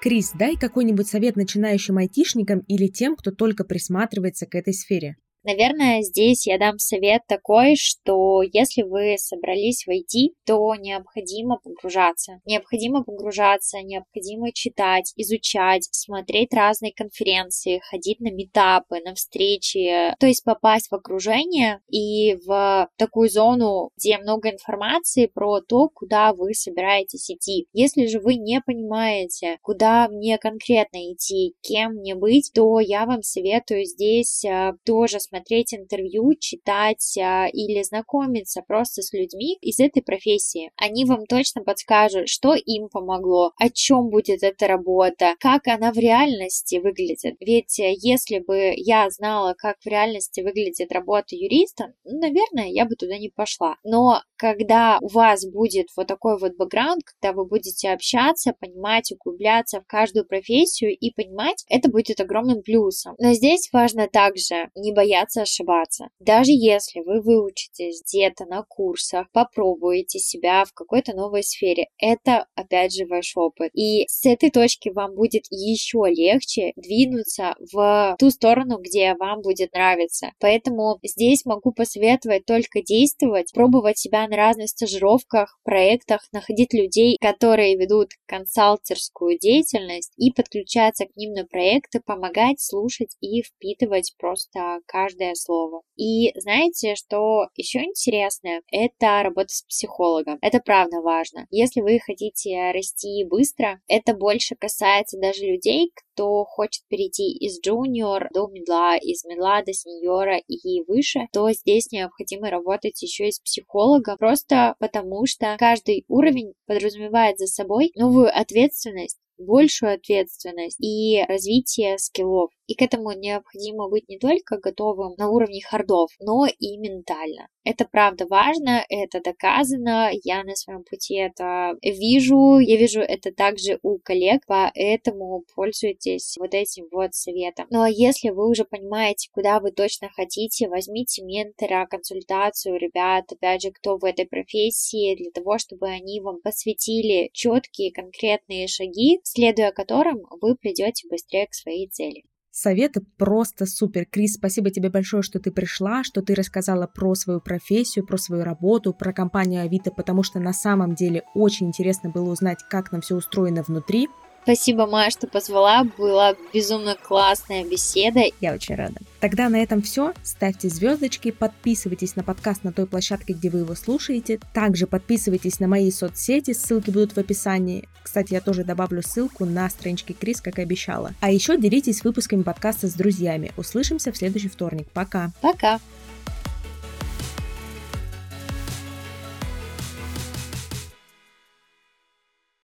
Крис, 0.00 0.32
дай 0.34 0.56
какой-нибудь 0.56 1.08
совет 1.08 1.36
начинающим 1.36 1.98
айтишникам 1.98 2.60
или 2.60 2.86
тем, 2.86 3.16
кто 3.16 3.32
только 3.32 3.64
присматривается 3.64 4.46
к 4.46 4.54
этой 4.54 4.72
сфере. 4.72 5.16
Наверное, 5.42 6.02
здесь 6.02 6.46
я 6.46 6.58
дам 6.58 6.78
совет 6.78 7.22
такой, 7.26 7.74
что 7.74 8.42
если 8.42 8.82
вы 8.82 9.16
собрались 9.16 9.86
войти, 9.86 10.34
то 10.44 10.74
необходимо 10.74 11.58
погружаться. 11.58 12.40
Необходимо 12.44 13.04
погружаться, 13.04 13.78
необходимо 13.80 14.52
читать, 14.52 15.14
изучать, 15.16 15.88
смотреть 15.92 16.52
разные 16.52 16.92
конференции, 16.92 17.80
ходить 17.90 18.20
на 18.20 18.30
метапы, 18.30 19.00
на 19.02 19.14
встречи, 19.14 20.14
то 20.18 20.26
есть 20.26 20.44
попасть 20.44 20.90
в 20.90 20.94
окружение 20.94 21.80
и 21.88 22.36
в 22.44 22.88
такую 22.98 23.30
зону, 23.30 23.90
где 23.96 24.18
много 24.18 24.50
информации 24.50 25.24
про 25.24 25.62
то, 25.62 25.88
куда 25.88 26.34
вы 26.34 26.52
собираетесь 26.52 27.30
идти. 27.30 27.66
Если 27.72 28.06
же 28.06 28.20
вы 28.20 28.34
не 28.34 28.60
понимаете, 28.60 29.56
куда 29.62 30.06
мне 30.08 30.36
конкретно 30.36 31.12
идти, 31.12 31.54
кем 31.62 31.94
мне 31.94 32.14
быть, 32.14 32.50
то 32.54 32.78
я 32.78 33.06
вам 33.06 33.22
советую 33.22 33.86
здесь 33.86 34.44
э, 34.44 34.72
тоже 34.84 35.18
смотреть 35.18 35.29
интервью, 35.72 36.34
читать 36.38 37.16
а, 37.18 37.48
или 37.48 37.82
знакомиться 37.82 38.62
просто 38.66 39.02
с 39.02 39.12
людьми 39.12 39.56
из 39.60 39.78
этой 39.80 40.02
профессии. 40.02 40.70
Они 40.76 41.04
вам 41.04 41.26
точно 41.26 41.62
подскажут, 41.62 42.28
что 42.28 42.54
им 42.54 42.88
помогло, 42.88 43.52
о 43.58 43.70
чем 43.70 44.10
будет 44.10 44.42
эта 44.42 44.66
работа, 44.66 45.34
как 45.38 45.68
она 45.68 45.92
в 45.92 45.98
реальности 45.98 46.78
выглядит. 46.78 47.36
Ведь 47.40 47.78
э, 47.78 47.94
если 47.96 48.38
бы 48.38 48.72
я 48.76 49.08
знала, 49.10 49.54
как 49.56 49.76
в 49.80 49.86
реальности 49.86 50.40
выглядит 50.40 50.92
работа 50.92 51.36
юриста, 51.36 51.94
ну, 52.04 52.18
наверное, 52.18 52.68
я 52.68 52.84
бы 52.84 52.96
туда 52.96 53.18
не 53.18 53.28
пошла. 53.28 53.76
Но 53.84 54.22
когда 54.36 54.98
у 55.00 55.08
вас 55.08 55.46
будет 55.46 55.88
вот 55.96 56.06
такой 56.06 56.38
вот 56.38 56.56
бэкграунд, 56.56 57.02
когда 57.04 57.32
вы 57.34 57.46
будете 57.46 57.90
общаться, 57.90 58.54
понимать, 58.58 59.12
углубляться 59.12 59.80
в 59.80 59.86
каждую 59.86 60.26
профессию 60.26 60.96
и 60.96 61.12
понимать, 61.12 61.64
это 61.68 61.90
будет 61.90 62.20
огромным 62.20 62.62
плюсом. 62.62 63.14
Но 63.18 63.32
здесь 63.32 63.68
важно 63.72 64.08
также 64.08 64.70
не 64.74 64.92
бояться 64.92 65.19
бояться 65.20 65.42
ошибаться. 65.42 66.08
Даже 66.18 66.50
если 66.52 67.00
вы 67.00 67.20
выучитесь 67.20 68.02
где-то 68.02 68.46
на 68.46 68.62
курсах, 68.62 69.26
попробуете 69.32 70.18
себя 70.18 70.64
в 70.64 70.72
какой-то 70.72 71.14
новой 71.14 71.42
сфере, 71.42 71.88
это 71.98 72.46
опять 72.54 72.94
же 72.94 73.06
ваш 73.06 73.36
опыт. 73.36 73.70
И 73.74 74.06
с 74.08 74.26
этой 74.26 74.50
точки 74.50 74.90
вам 74.90 75.14
будет 75.14 75.44
еще 75.50 76.04
легче 76.08 76.72
двинуться 76.76 77.54
в 77.72 78.16
ту 78.18 78.30
сторону, 78.30 78.78
где 78.80 79.14
вам 79.18 79.42
будет 79.42 79.72
нравиться. 79.72 80.32
Поэтому 80.38 80.98
здесь 81.02 81.44
могу 81.44 81.72
посоветовать 81.72 82.46
только 82.46 82.82
действовать, 82.82 83.52
пробовать 83.52 83.98
себя 83.98 84.26
на 84.28 84.36
разных 84.36 84.68
стажировках, 84.68 85.58
проектах, 85.64 86.20
находить 86.32 86.72
людей, 86.72 87.16
которые 87.20 87.76
ведут 87.76 88.10
консалтерскую 88.26 89.38
деятельность 89.38 90.12
и 90.16 90.32
подключаться 90.32 91.06
к 91.06 91.16
ним 91.16 91.32
на 91.32 91.44
проекты, 91.44 92.00
помогать, 92.04 92.60
слушать 92.60 93.16
и 93.20 93.42
впитывать 93.42 94.14
просто 94.18 94.80
каждый 94.86 95.09
каждое 95.10 95.34
слово. 95.34 95.82
И 95.96 96.32
знаете, 96.38 96.94
что 96.94 97.48
еще 97.54 97.80
интересное? 97.80 98.62
Это 98.70 99.22
работа 99.22 99.48
с 99.48 99.62
психологом. 99.62 100.38
Это 100.40 100.60
правда 100.60 101.00
важно. 101.00 101.46
Если 101.50 101.80
вы 101.80 101.98
хотите 102.00 102.72
расти 102.72 103.24
быстро, 103.24 103.80
это 103.88 104.14
больше 104.14 104.54
касается 104.54 105.18
даже 105.20 105.44
людей, 105.44 105.92
кто 106.14 106.44
хочет 106.44 106.82
перейти 106.88 107.32
из 107.32 107.60
джуниор 107.60 108.28
до 108.32 108.48
медла, 108.48 108.96
из 108.96 109.24
медла 109.24 109.62
до 109.62 109.72
сеньора 109.72 110.38
и 110.38 110.82
выше, 110.86 111.28
то 111.32 111.50
здесь 111.52 111.90
необходимо 111.92 112.50
работать 112.50 113.00
еще 113.02 113.28
и 113.28 113.32
с 113.32 113.40
психологом, 113.40 114.16
просто 114.18 114.74
потому 114.78 115.26
что 115.26 115.56
каждый 115.58 116.04
уровень 116.08 116.54
подразумевает 116.66 117.38
за 117.38 117.46
собой 117.46 117.92
новую 117.94 118.28
ответственность, 118.34 119.18
большую 119.38 119.94
ответственность 119.94 120.78
и 120.80 121.22
развитие 121.26 121.98
скиллов. 121.98 122.50
И 122.70 122.76
к 122.76 122.82
этому 122.82 123.10
необходимо 123.10 123.88
быть 123.88 124.08
не 124.08 124.16
только 124.16 124.56
готовым 124.56 125.14
на 125.18 125.28
уровне 125.28 125.60
хардов, 125.60 126.12
но 126.20 126.46
и 126.46 126.76
ментально. 126.76 127.48
Это 127.64 127.84
правда 127.84 128.28
важно, 128.28 128.84
это 128.88 129.20
доказано, 129.20 130.10
я 130.22 130.44
на 130.44 130.54
своем 130.54 130.84
пути 130.84 131.16
это 131.16 131.76
вижу, 131.82 132.60
я 132.60 132.76
вижу 132.76 133.00
это 133.00 133.32
также 133.32 133.80
у 133.82 133.98
коллег, 133.98 134.42
поэтому 134.46 135.42
пользуйтесь 135.52 136.36
вот 136.38 136.54
этим 136.54 136.86
вот 136.92 137.12
советом. 137.12 137.66
Ну 137.70 137.82
а 137.82 137.90
если 137.90 138.30
вы 138.30 138.48
уже 138.48 138.64
понимаете, 138.64 139.30
куда 139.32 139.58
вы 139.58 139.72
точно 139.72 140.08
хотите, 140.14 140.68
возьмите 140.68 141.24
ментора, 141.24 141.86
консультацию 141.86 142.78
ребят, 142.78 143.32
опять 143.32 143.62
же, 143.62 143.72
кто 143.72 143.98
в 143.98 144.04
этой 144.04 144.26
профессии, 144.26 145.16
для 145.16 145.32
того, 145.32 145.58
чтобы 145.58 145.88
они 145.88 146.20
вам 146.20 146.40
посвятили 146.40 147.30
четкие 147.32 147.90
конкретные 147.90 148.68
шаги, 148.68 149.18
следуя 149.24 149.72
которым 149.72 150.20
вы 150.40 150.54
придете 150.54 151.08
быстрее 151.08 151.48
к 151.48 151.54
своей 151.54 151.88
цели. 151.88 152.22
Советы 152.52 153.02
просто 153.16 153.64
супер. 153.64 154.06
Крис, 154.06 154.34
спасибо 154.34 154.70
тебе 154.70 154.90
большое, 154.90 155.22
что 155.22 155.38
ты 155.38 155.52
пришла, 155.52 156.02
что 156.02 156.20
ты 156.20 156.34
рассказала 156.34 156.88
про 156.88 157.14
свою 157.14 157.40
профессию, 157.40 158.04
про 158.04 158.18
свою 158.18 158.42
работу, 158.42 158.92
про 158.92 159.12
компанию 159.12 159.62
Авито, 159.62 159.92
потому 159.92 160.24
что 160.24 160.40
на 160.40 160.52
самом 160.52 160.96
деле 160.96 161.22
очень 161.34 161.68
интересно 161.68 162.10
было 162.10 162.28
узнать, 162.30 162.58
как 162.68 162.90
нам 162.90 163.02
все 163.02 163.14
устроено 163.14 163.62
внутри. 163.62 164.08
Спасибо, 164.42 164.86
Майя, 164.86 165.10
что 165.10 165.26
позвала. 165.26 165.84
Была 165.98 166.34
безумно 166.52 166.96
классная 166.96 167.64
беседа. 167.64 168.22
Я 168.40 168.54
очень 168.54 168.74
рада. 168.74 168.96
Тогда 169.20 169.48
на 169.48 169.62
этом 169.62 169.82
все. 169.82 170.14
Ставьте 170.22 170.68
звездочки, 170.68 171.30
подписывайтесь 171.30 172.16
на 172.16 172.24
подкаст 172.24 172.64
на 172.64 172.72
той 172.72 172.86
площадке, 172.86 173.34
где 173.34 173.50
вы 173.50 173.60
его 173.60 173.74
слушаете. 173.74 174.40
Также 174.54 174.86
подписывайтесь 174.86 175.60
на 175.60 175.68
мои 175.68 175.90
соцсети, 175.90 176.52
ссылки 176.52 176.90
будут 176.90 177.12
в 177.12 177.18
описании. 177.18 177.88
Кстати, 178.02 178.32
я 178.32 178.40
тоже 178.40 178.64
добавлю 178.64 179.02
ссылку 179.02 179.44
на 179.44 179.68
страничке 179.68 180.14
Крис, 180.14 180.40
как 180.40 180.58
и 180.58 180.62
обещала. 180.62 181.12
А 181.20 181.30
еще 181.30 181.58
делитесь 181.58 182.02
выпусками 182.02 182.42
подкаста 182.42 182.88
с 182.88 182.94
друзьями. 182.94 183.52
Услышимся 183.56 184.10
в 184.10 184.16
следующий 184.16 184.48
вторник. 184.48 184.88
Пока. 184.92 185.32
Пока. 185.42 185.80